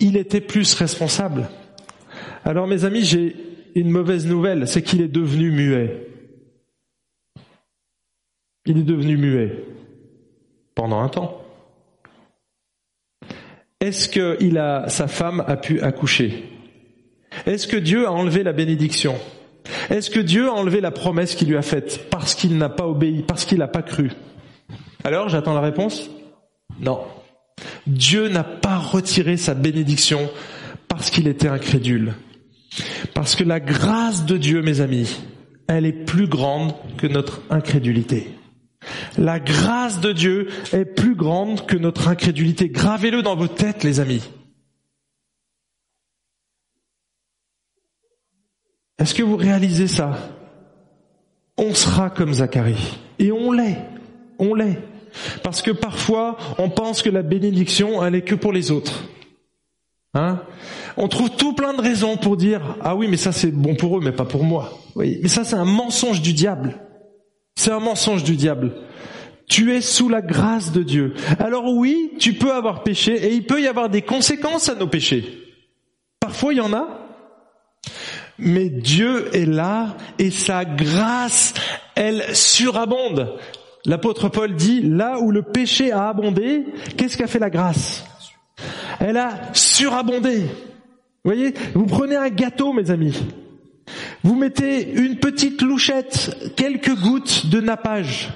Il 0.00 0.18
était 0.18 0.42
plus 0.42 0.74
responsable. 0.74 1.48
Alors 2.44 2.66
mes 2.66 2.84
amis, 2.84 3.04
j'ai 3.04 3.34
une 3.74 3.90
mauvaise 3.90 4.26
nouvelle, 4.26 4.68
c'est 4.68 4.82
qu'il 4.82 5.00
est 5.00 5.08
devenu 5.08 5.50
muet. 5.50 6.13
Il 8.66 8.78
est 8.78 8.82
devenu 8.82 9.16
muet 9.16 9.64
pendant 10.74 11.00
un 11.00 11.08
temps. 11.08 11.40
Est-ce 13.80 14.08
que 14.08 14.38
il 14.40 14.56
a, 14.58 14.88
sa 14.88 15.08
femme 15.08 15.44
a 15.46 15.56
pu 15.56 15.80
accoucher? 15.80 16.44
Est-ce 17.46 17.66
que 17.66 17.76
Dieu 17.76 18.06
a 18.06 18.12
enlevé 18.12 18.42
la 18.42 18.52
bénédiction? 18.52 19.16
Est-ce 19.90 20.10
que 20.10 20.20
Dieu 20.20 20.48
a 20.48 20.52
enlevé 20.52 20.80
la 20.80 20.90
promesse 20.90 21.34
qu'il 21.34 21.48
lui 21.48 21.56
a 21.56 21.62
faite 21.62 22.08
parce 22.10 22.34
qu'il 22.34 22.56
n'a 22.56 22.68
pas 22.68 22.86
obéi, 22.86 23.22
parce 23.22 23.44
qu'il 23.44 23.58
n'a 23.58 23.68
pas 23.68 23.82
cru? 23.82 24.12
Alors, 25.04 25.28
j'attends 25.28 25.54
la 25.54 25.60
réponse? 25.60 26.10
Non. 26.80 27.00
Dieu 27.86 28.28
n'a 28.28 28.44
pas 28.44 28.78
retiré 28.78 29.36
sa 29.36 29.54
bénédiction 29.54 30.30
parce 30.88 31.10
qu'il 31.10 31.28
était 31.28 31.48
incrédule. 31.48 32.14
Parce 33.12 33.36
que 33.36 33.44
la 33.44 33.60
grâce 33.60 34.24
de 34.24 34.36
Dieu, 34.36 34.62
mes 34.62 34.80
amis, 34.80 35.20
elle 35.68 35.84
est 35.84 35.92
plus 35.92 36.26
grande 36.26 36.72
que 36.96 37.06
notre 37.06 37.42
incrédulité. 37.50 38.28
La 39.18 39.40
grâce 39.40 40.00
de 40.00 40.12
Dieu 40.12 40.48
est 40.72 40.84
plus 40.84 41.14
grande 41.14 41.66
que 41.66 41.76
notre 41.76 42.08
incrédulité. 42.08 42.68
Gravez-le 42.68 43.22
dans 43.22 43.36
vos 43.36 43.48
têtes, 43.48 43.84
les 43.84 44.00
amis. 44.00 44.22
Est-ce 48.98 49.14
que 49.14 49.22
vous 49.22 49.36
réalisez 49.36 49.88
ça? 49.88 50.30
On 51.56 51.74
sera 51.74 52.10
comme 52.10 52.34
Zacharie. 52.34 52.98
Et 53.18 53.32
on 53.32 53.52
l'est. 53.52 53.78
On 54.38 54.54
l'est. 54.54 54.78
Parce 55.42 55.62
que 55.62 55.70
parfois, 55.70 56.36
on 56.58 56.70
pense 56.70 57.02
que 57.02 57.10
la 57.10 57.22
bénédiction, 57.22 58.04
elle 58.04 58.24
que 58.24 58.34
pour 58.34 58.52
les 58.52 58.70
autres. 58.70 59.04
Hein? 60.14 60.42
On 60.96 61.08
trouve 61.08 61.30
tout 61.30 61.54
plein 61.54 61.74
de 61.74 61.80
raisons 61.80 62.16
pour 62.16 62.36
dire 62.36 62.76
ah 62.80 62.94
oui 62.94 63.08
mais 63.08 63.16
ça 63.16 63.32
c'est 63.32 63.50
bon 63.50 63.74
pour 63.74 63.98
eux 63.98 64.00
mais 64.00 64.12
pas 64.12 64.24
pour 64.24 64.44
moi. 64.44 64.78
Oui, 64.94 65.18
mais 65.22 65.28
ça 65.28 65.42
c'est 65.42 65.56
un 65.56 65.64
mensonge 65.64 66.22
du 66.22 66.32
diable. 66.32 66.76
C'est 67.64 67.72
un 67.72 67.80
mensonge 67.80 68.24
du 68.24 68.36
diable. 68.36 68.72
Tu 69.48 69.74
es 69.74 69.80
sous 69.80 70.10
la 70.10 70.20
grâce 70.20 70.70
de 70.70 70.82
Dieu. 70.82 71.14
Alors 71.38 71.64
oui, 71.64 72.10
tu 72.18 72.34
peux 72.34 72.52
avoir 72.52 72.82
péché 72.82 73.14
et 73.14 73.32
il 73.32 73.46
peut 73.46 73.62
y 73.62 73.66
avoir 73.66 73.88
des 73.88 74.02
conséquences 74.02 74.68
à 74.68 74.74
nos 74.74 74.86
péchés. 74.86 75.24
Parfois 76.20 76.52
il 76.52 76.58
y 76.58 76.60
en 76.60 76.74
a. 76.74 76.86
Mais 78.36 78.68
Dieu 78.68 79.34
est 79.34 79.46
là 79.46 79.96
et 80.18 80.30
sa 80.30 80.66
grâce, 80.66 81.54
elle 81.94 82.36
surabonde. 82.36 83.38
L'apôtre 83.86 84.28
Paul 84.28 84.54
dit, 84.54 84.82
là 84.82 85.18
où 85.20 85.30
le 85.30 85.40
péché 85.40 85.90
a 85.90 86.10
abondé, 86.10 86.66
qu'est-ce 86.98 87.16
qu'a 87.16 87.26
fait 87.26 87.38
la 87.38 87.48
grâce? 87.48 88.04
Elle 89.00 89.16
a 89.16 89.40
surabondé. 89.54 90.40
Vous 90.40 91.30
voyez, 91.32 91.54
vous 91.72 91.86
prenez 91.86 92.16
un 92.16 92.28
gâteau, 92.28 92.74
mes 92.74 92.90
amis. 92.90 93.24
Vous 94.24 94.34
mettez 94.34 94.90
une 94.90 95.18
petite 95.18 95.60
louchette, 95.60 96.54
quelques 96.56 96.94
gouttes 96.94 97.46
de 97.46 97.60
nappage. 97.60 98.30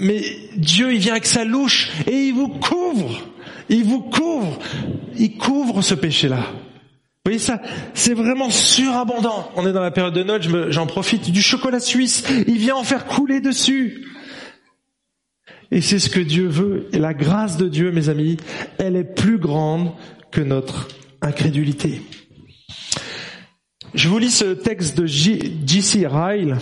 Mais 0.00 0.22
Dieu, 0.56 0.92
il 0.92 0.98
vient 0.98 1.12
avec 1.12 1.26
sa 1.26 1.44
louche 1.44 1.90
et 2.06 2.26
il 2.26 2.34
vous 2.34 2.48
couvre. 2.48 3.28
Il 3.68 3.84
vous 3.84 4.00
couvre. 4.00 4.58
Il 5.16 5.36
couvre 5.36 5.82
ce 5.82 5.94
péché-là. 5.94 6.40
Vous 6.40 7.32
voyez 7.32 7.38
ça? 7.38 7.62
C'est 7.94 8.14
vraiment 8.14 8.50
surabondant. 8.50 9.50
On 9.54 9.66
est 9.66 9.72
dans 9.72 9.82
la 9.82 9.92
période 9.92 10.14
de 10.14 10.24
Noël, 10.24 10.42
j'en 10.70 10.86
profite 10.86 11.30
du 11.30 11.42
chocolat 11.42 11.80
suisse. 11.80 12.24
Il 12.48 12.58
vient 12.58 12.76
en 12.76 12.84
faire 12.84 13.06
couler 13.06 13.40
dessus. 13.40 14.04
Et 15.70 15.80
c'est 15.80 16.00
ce 16.00 16.10
que 16.10 16.20
Dieu 16.20 16.48
veut. 16.48 16.88
Et 16.92 16.98
la 16.98 17.14
grâce 17.14 17.56
de 17.56 17.68
Dieu, 17.68 17.92
mes 17.92 18.08
amis, 18.08 18.36
elle 18.78 18.96
est 18.96 19.04
plus 19.04 19.38
grande 19.38 19.92
que 20.32 20.40
notre 20.40 20.88
incrédulité. 21.22 22.02
Je 23.94 24.08
vous 24.08 24.18
lis 24.18 24.30
ce 24.30 24.52
texte 24.52 24.98
de 24.98 25.06
J.C. 25.06 26.06
Ryle 26.06 26.58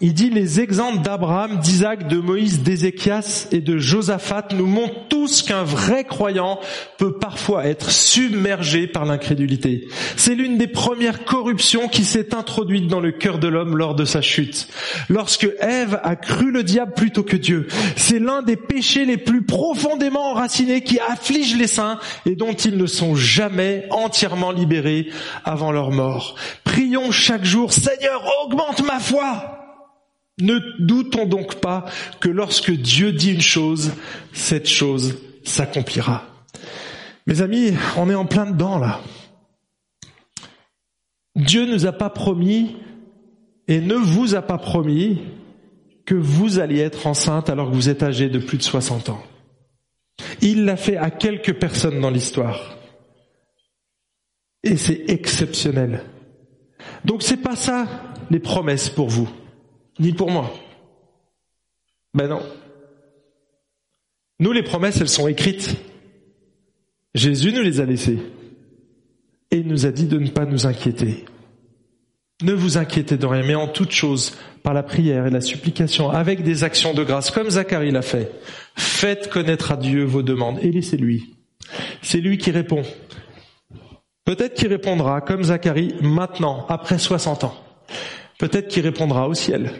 il 0.00 0.14
dit 0.14 0.30
les 0.30 0.60
exemples 0.60 1.02
d'Abraham, 1.02 1.58
d'Isaac, 1.58 2.06
de 2.08 2.18
Moïse, 2.18 2.62
d'Ézéchias 2.62 3.48
et 3.50 3.60
de 3.60 3.78
Josaphat 3.78 4.48
nous 4.54 4.66
montrent 4.66 5.08
tous 5.08 5.42
qu'un 5.42 5.64
vrai 5.64 6.04
croyant 6.04 6.60
peut 6.98 7.18
parfois 7.18 7.66
être 7.66 7.90
submergé 7.90 8.86
par 8.86 9.04
l'incrédulité. 9.04 9.88
C'est 10.16 10.34
l'une 10.34 10.56
des 10.56 10.68
premières 10.68 11.24
corruptions 11.24 11.88
qui 11.88 12.04
s'est 12.04 12.34
introduite 12.34 12.86
dans 12.86 13.00
le 13.00 13.12
cœur 13.12 13.38
de 13.38 13.48
l'homme 13.48 13.76
lors 13.76 13.94
de 13.94 14.04
sa 14.04 14.20
chute. 14.20 14.68
Lorsque 15.08 15.48
Ève 15.60 16.00
a 16.04 16.14
cru 16.16 16.52
le 16.52 16.62
diable 16.62 16.92
plutôt 16.94 17.24
que 17.24 17.36
Dieu, 17.36 17.66
c'est 17.96 18.20
l'un 18.20 18.42
des 18.42 18.56
péchés 18.56 19.04
les 19.04 19.16
plus 19.16 19.42
profondément 19.42 20.30
enracinés 20.30 20.82
qui 20.82 21.00
affligent 21.00 21.56
les 21.56 21.66
saints 21.66 21.98
et 22.24 22.36
dont 22.36 22.54
ils 22.54 22.76
ne 22.76 22.86
sont 22.86 23.16
jamais 23.16 23.86
entièrement 23.90 24.52
libérés 24.52 25.08
avant 25.44 25.72
leur 25.72 25.90
mort. 25.90 26.36
Prions 26.62 27.10
chaque 27.10 27.44
jour, 27.44 27.72
Seigneur, 27.72 28.24
augmente 28.44 28.84
ma 28.86 29.00
foi 29.00 29.57
ne 30.40 30.58
doutons 30.78 31.26
donc 31.26 31.56
pas 31.56 31.84
que 32.20 32.28
lorsque 32.28 32.70
Dieu 32.70 33.12
dit 33.12 33.32
une 33.32 33.40
chose, 33.40 33.92
cette 34.32 34.68
chose 34.68 35.18
s'accomplira. 35.44 36.24
Mes 37.26 37.42
amis, 37.42 37.72
on 37.96 38.08
est 38.08 38.14
en 38.14 38.26
plein 38.26 38.46
dedans 38.46 38.78
là. 38.78 39.00
Dieu 41.36 41.66
ne 41.66 41.72
nous 41.72 41.86
a 41.86 41.92
pas 41.92 42.10
promis 42.10 42.76
et 43.68 43.80
ne 43.80 43.94
vous 43.94 44.34
a 44.34 44.42
pas 44.42 44.58
promis 44.58 45.20
que 46.04 46.14
vous 46.14 46.58
alliez 46.58 46.80
être 46.80 47.06
enceinte 47.06 47.50
alors 47.50 47.70
que 47.70 47.74
vous 47.74 47.88
êtes 47.88 48.02
âgé 48.02 48.28
de 48.28 48.38
plus 48.38 48.58
de 48.58 48.62
60 48.62 49.10
ans. 49.10 49.22
Il 50.40 50.64
l'a 50.64 50.76
fait 50.76 50.96
à 50.96 51.10
quelques 51.10 51.54
personnes 51.54 52.00
dans 52.00 52.10
l'histoire. 52.10 52.76
Et 54.64 54.76
c'est 54.76 55.04
exceptionnel. 55.08 56.02
Donc 57.04 57.22
c'est 57.22 57.36
pas 57.36 57.56
ça 57.56 57.86
les 58.30 58.40
promesses 58.40 58.88
pour 58.88 59.08
vous 59.08 59.28
ni 59.98 60.12
pour 60.12 60.30
moi. 60.30 60.52
Ben 62.14 62.28
non. 62.28 62.42
Nous, 64.40 64.52
les 64.52 64.62
promesses, 64.62 65.00
elles 65.00 65.08
sont 65.08 65.28
écrites. 65.28 65.76
Jésus 67.14 67.52
nous 67.52 67.62
les 67.62 67.80
a 67.80 67.84
laissées. 67.84 68.18
Et 69.50 69.58
il 69.58 69.66
nous 69.66 69.86
a 69.86 69.90
dit 69.90 70.06
de 70.06 70.18
ne 70.18 70.28
pas 70.28 70.44
nous 70.44 70.66
inquiéter. 70.66 71.24
Ne 72.42 72.52
vous 72.52 72.78
inquiétez 72.78 73.16
de 73.16 73.26
rien, 73.26 73.42
mais 73.42 73.56
en 73.56 73.66
toute 73.66 73.90
chose, 73.90 74.36
par 74.62 74.72
la 74.72 74.84
prière 74.84 75.26
et 75.26 75.30
la 75.30 75.40
supplication, 75.40 76.10
avec 76.10 76.44
des 76.44 76.62
actions 76.62 76.94
de 76.94 77.02
grâce, 77.02 77.32
comme 77.32 77.50
Zacharie 77.50 77.90
l'a 77.90 78.02
fait, 78.02 78.30
faites 78.76 79.28
connaître 79.28 79.72
à 79.72 79.76
Dieu 79.76 80.04
vos 80.04 80.22
demandes 80.22 80.58
et 80.62 80.70
laissez-lui. 80.70 81.34
C'est 82.00 82.20
lui 82.20 82.38
qui 82.38 82.52
répond. 82.52 82.82
Peut-être 84.24 84.54
qu'il 84.54 84.68
répondra, 84.68 85.20
comme 85.20 85.44
Zacharie, 85.44 85.94
maintenant, 86.00 86.66
après 86.68 86.98
60 86.98 87.44
ans. 87.44 87.56
Peut-être 88.38 88.68
qu'il 88.68 88.84
répondra 88.84 89.26
au 89.28 89.34
ciel 89.34 89.72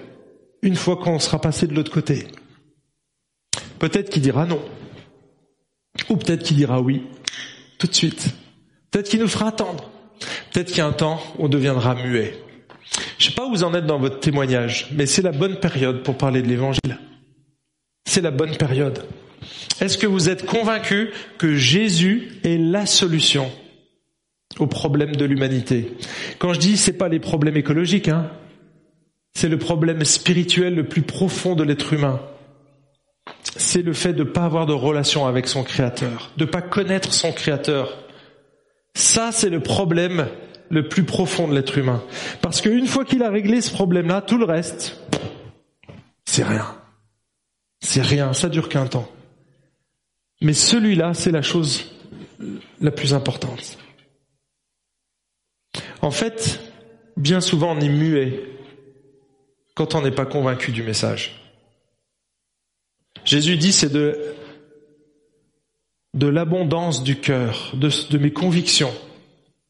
une 0.62 0.76
fois 0.76 0.96
qu'on 0.96 1.18
sera 1.18 1.40
passé 1.40 1.66
de 1.66 1.74
l'autre 1.74 1.92
côté. 1.92 2.26
Peut-être 3.78 4.11
qu'il 4.11 4.22
dira 4.22 4.46
non. 4.46 4.61
Ou 6.09 6.16
peut-être 6.16 6.42
qu'il 6.42 6.56
dira 6.56 6.80
oui, 6.80 7.04
tout 7.78 7.86
de 7.86 7.94
suite. 7.94 8.34
Peut-être 8.90 9.09
qu'il 9.09 9.20
nous 9.20 9.28
fera 9.28 9.48
attendre. 9.48 9.90
Peut-être 10.52 10.68
qu'il 10.68 10.78
y 10.78 10.80
a 10.80 10.86
un 10.86 10.92
temps 10.92 11.20
où 11.38 11.44
on 11.44 11.48
deviendra 11.48 11.94
muet. 11.94 12.38
Je 13.18 13.26
sais 13.26 13.34
pas 13.34 13.46
où 13.46 13.50
vous 13.50 13.64
en 13.64 13.74
êtes 13.74 13.86
dans 13.86 13.98
votre 13.98 14.20
témoignage, 14.20 14.88
mais 14.92 15.06
c'est 15.06 15.22
la 15.22 15.32
bonne 15.32 15.61
période 15.61 16.02
pour 16.02 16.16
parler 16.16 16.42
de 16.42 16.48
l'évangile. 16.48 16.98
C'est 18.06 18.22
la 18.22 18.30
bonne 18.30 18.56
période. 18.56 19.04
Est-ce 19.80 19.98
que 19.98 20.06
vous 20.06 20.28
êtes 20.28 20.46
convaincu 20.46 21.11
que 21.36 21.54
Jésus 21.54 22.40
est 22.42 22.59
la 22.59 22.86
solution 22.86 23.50
aux 24.59 24.66
problèmes 24.66 25.14
de 25.14 25.24
l'humanité? 25.24 25.92
Quand 26.38 26.52
je 26.52 26.59
dis 26.59 26.76
c'est 26.76 26.94
pas 26.94 27.09
les 27.09 27.20
problèmes 27.20 27.56
écologiques, 27.56 28.09
hein, 28.09 28.30
c'est 29.39 29.49
le 29.49 29.57
problème 29.57 30.05
spirituel 30.05 30.74
le 30.74 30.89
plus 30.89 31.03
profond 31.03 31.55
de 31.55 31.62
l'être 31.62 31.93
humain. 31.93 32.20
C'est 33.57 33.82
le 33.82 33.93
fait 33.93 34.12
de 34.12 34.24
ne 34.24 34.28
pas 34.28 34.43
avoir 34.43 34.66
de 34.66 34.72
relation 34.72 35.26
avec 35.28 35.47
son 35.47 35.62
créateur, 35.62 36.32
de 36.36 36.45
ne 36.45 36.51
pas 36.51 36.61
connaître 36.61 37.12
son 37.12 37.30
créateur. 37.30 37.99
Ça, 38.95 39.30
c'est 39.30 39.49
le 39.49 39.61
problème 39.61 40.26
le 40.70 40.89
plus 40.89 41.05
profond 41.05 41.47
de 41.47 41.55
l'être 41.55 41.78
humain. 41.78 42.03
Parce 42.43 42.61
qu'une 42.61 42.89
fois 42.89 43.05
qu'il 43.05 43.22
a 43.22 43.30
réglé 43.30 43.61
ce 43.61 43.70
problème-là, 43.70 44.22
tout 44.22 44.39
le 44.39 44.45
reste, 44.45 45.01
c'est 46.24 46.43
rien. 46.43 46.74
C'est 47.78 48.03
rien, 48.03 48.32
ça 48.32 48.49
dure 48.49 48.68
qu'un 48.68 48.86
temps. 48.86 49.09
Mais 50.41 50.53
celui-là, 50.53 51.14
c'est 51.14 51.30
la 51.30 51.43
chose 51.43 51.95
la 52.80 52.91
plus 52.91 53.14
importante. 53.14 53.78
En 56.03 56.11
fait, 56.11 56.61
bien 57.16 57.41
souvent, 57.41 57.76
on 57.76 57.80
est 57.80 57.89
muet 57.89 58.57
quand 59.79 59.95
on 59.95 60.03
n'est 60.03 60.11
pas 60.11 60.26
convaincu 60.26 60.72
du 60.72 60.83
message. 60.83 61.41
Jésus 63.24 63.57
dit 63.57 63.72
c'est 63.72 63.93
de, 63.93 64.18
de 66.14 66.26
l'abondance 66.26 67.05
du 67.05 67.20
cœur, 67.20 67.70
de, 67.74 67.89
de 68.11 68.18
mes 68.18 68.33
convictions, 68.33 68.93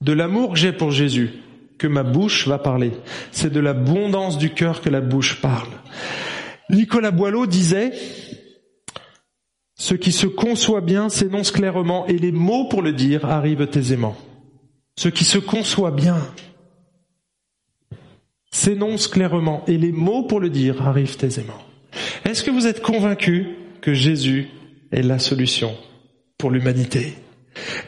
de 0.01 0.15
l'amour 0.15 0.55
que 0.55 0.59
j'ai 0.59 0.73
pour 0.73 0.93
Jésus, 0.93 1.35
que 1.77 1.87
ma 1.87 2.05
bouche 2.05 2.49
va 2.49 2.59
parler. 2.59 2.93
C'est 3.33 3.53
de 3.53 3.61
l'abondance 3.61 4.39
du 4.39 4.49
cœur 4.49 4.81
que 4.81 4.89
la 4.89 5.03
bouche 5.03 5.43
parle. 5.43 5.69
Nicolas 6.71 7.11
Boileau 7.11 7.47
disait, 7.47 7.93
ce 9.75 9.95
qui 9.95 10.11
se 10.11 10.27
conçoit 10.27 10.81
bien 10.81 11.11
s'énonce 11.11 11.51
clairement 11.51 12.07
et 12.07 12.17
les 12.17 12.33
mots 12.33 12.67
pour 12.67 12.81
le 12.81 12.95
dire 12.95 13.27
arrivent 13.27 13.69
aisément. 13.75 14.17
Ce 14.97 15.11
qui 15.11 15.25
se 15.25 15.39
conçoit 15.39 15.91
bien, 15.91 16.17
s'énonce 18.51 19.09
clairement 19.09 19.65
et 19.67 19.77
les 19.77 19.93
mots 19.93 20.23
pour 20.23 20.41
le 20.41 20.51
dire 20.51 20.87
arrivent 20.87 21.17
aisément. 21.23 21.63
Est-ce 22.25 22.43
que 22.43 22.51
vous 22.51 22.67
êtes 22.67 22.83
convaincu 22.83 23.49
que 23.81 23.95
Jésus 23.95 24.49
est 24.93 25.03
la 25.03 25.19
solution 25.19 25.77
pour 26.39 26.51
l'humanité? 26.51 27.15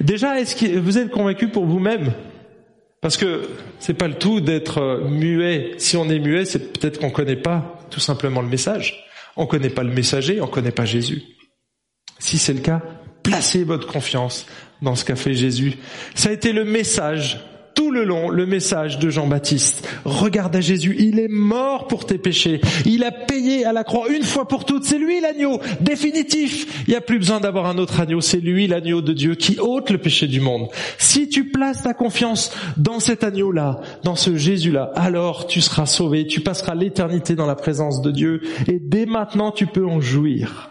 Déjà, 0.00 0.40
est-ce 0.40 0.56
que 0.56 0.78
vous 0.78 0.98
êtes 0.98 1.10
convaincu 1.10 1.48
pour 1.48 1.66
vous-même? 1.66 2.12
Parce 3.00 3.16
que 3.16 3.48
c'est 3.78 3.94
pas 3.94 4.08
le 4.08 4.14
tout 4.14 4.40
d'être 4.40 5.04
muet. 5.08 5.72
Si 5.78 5.96
on 5.96 6.08
est 6.10 6.18
muet, 6.18 6.44
c'est 6.44 6.72
peut-être 6.72 6.98
qu'on 6.98 7.10
connaît 7.10 7.36
pas 7.36 7.86
tout 7.90 8.00
simplement 8.00 8.42
le 8.42 8.48
message. 8.48 9.06
On 9.36 9.46
connaît 9.46 9.70
pas 9.70 9.82
le 9.82 9.92
messager, 9.92 10.40
on 10.40 10.46
connaît 10.46 10.70
pas 10.70 10.84
Jésus. 10.84 11.22
Si 12.18 12.36
c'est 12.36 12.52
le 12.52 12.60
cas, 12.60 12.82
placez 13.22 13.64
votre 13.64 13.86
confiance 13.86 14.46
dans 14.82 14.94
ce 14.94 15.04
qu'a 15.04 15.16
fait 15.16 15.34
Jésus. 15.34 15.74
Ça 16.14 16.28
a 16.28 16.32
été 16.32 16.52
le 16.52 16.64
message 16.64 17.40
tout 17.80 17.90
le 17.90 18.04
long 18.04 18.28
le 18.28 18.44
message 18.44 18.98
de 18.98 19.08
Jean-Baptiste. 19.08 19.88
Regarde 20.04 20.54
à 20.54 20.60
Jésus, 20.60 20.96
il 20.98 21.18
est 21.18 21.30
mort 21.30 21.86
pour 21.86 22.04
tes 22.04 22.18
péchés. 22.18 22.60
Il 22.84 23.04
a 23.04 23.10
payé 23.10 23.64
à 23.64 23.72
la 23.72 23.84
croix 23.84 24.10
une 24.10 24.22
fois 24.22 24.46
pour 24.46 24.66
toutes. 24.66 24.84
C'est 24.84 24.98
lui 24.98 25.18
l'agneau 25.18 25.60
définitif. 25.80 26.84
Il 26.86 26.90
n'y 26.90 26.96
a 26.96 27.00
plus 27.00 27.18
besoin 27.18 27.40
d'avoir 27.40 27.64
un 27.64 27.78
autre 27.78 27.98
agneau. 27.98 28.20
C'est 28.20 28.36
lui 28.40 28.66
l'agneau 28.66 29.00
de 29.00 29.14
Dieu 29.14 29.34
qui 29.34 29.58
ôte 29.58 29.88
le 29.88 29.96
péché 29.96 30.26
du 30.26 30.40
monde. 30.40 30.68
Si 30.98 31.30
tu 31.30 31.48
places 31.48 31.84
ta 31.84 31.94
confiance 31.94 32.52
dans 32.76 33.00
cet 33.00 33.24
agneau-là, 33.24 33.80
dans 34.04 34.14
ce 34.14 34.36
Jésus-là, 34.36 34.92
alors 34.94 35.46
tu 35.46 35.62
seras 35.62 35.86
sauvé. 35.86 36.26
Tu 36.26 36.42
passeras 36.42 36.74
l'éternité 36.74 37.34
dans 37.34 37.46
la 37.46 37.56
présence 37.56 38.02
de 38.02 38.10
Dieu. 38.10 38.42
Et 38.68 38.78
dès 38.78 39.06
maintenant, 39.06 39.52
tu 39.52 39.66
peux 39.66 39.86
en 39.86 40.02
jouir. 40.02 40.69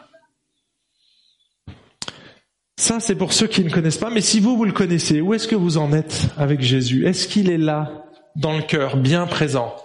Ça, 2.80 3.02
c'est 3.02 3.16
pour 3.16 3.34
ceux 3.34 3.48
qui 3.48 3.62
ne 3.62 3.70
connaissent 3.70 3.98
pas, 3.98 4.10
mais 4.10 4.22
si 4.22 4.40
vous, 4.40 4.56
vous 4.56 4.64
le 4.64 4.72
connaissez, 4.72 5.20
où 5.20 5.34
est-ce 5.34 5.50
que 5.50 5.56
vous 5.56 5.78
en 5.78 5.92
êtes 5.92 6.30
avec 6.38 6.62
Jésus? 6.62 7.06
Est-ce 7.06 7.28
qu'il 7.28 7.50
est 7.50 7.58
là, 7.58 8.06
dans 8.38 8.56
le 8.56 8.64
cœur, 8.64 8.96
bien 8.96 9.28
présent? 9.28 9.76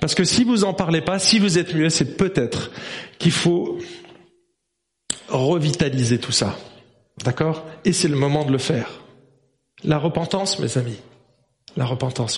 Parce 0.00 0.14
que 0.14 0.24
si 0.24 0.44
vous 0.44 0.64
en 0.64 0.72
parlez 0.72 1.02
pas, 1.02 1.18
si 1.18 1.38
vous 1.38 1.58
êtes 1.58 1.74
muet, 1.74 1.90
c'est 1.90 2.16
peut-être 2.16 2.70
qu'il 3.18 3.32
faut 3.32 3.78
revitaliser 5.28 6.18
tout 6.18 6.32
ça. 6.32 6.56
D'accord? 7.22 7.66
Et 7.84 7.92
c'est 7.92 8.08
le 8.08 8.16
moment 8.16 8.46
de 8.46 8.52
le 8.52 8.58
faire. 8.58 9.02
La 9.84 9.98
repentance, 9.98 10.58
mes 10.60 10.78
amis. 10.78 10.96
La 11.76 11.84
repentance. 11.84 12.32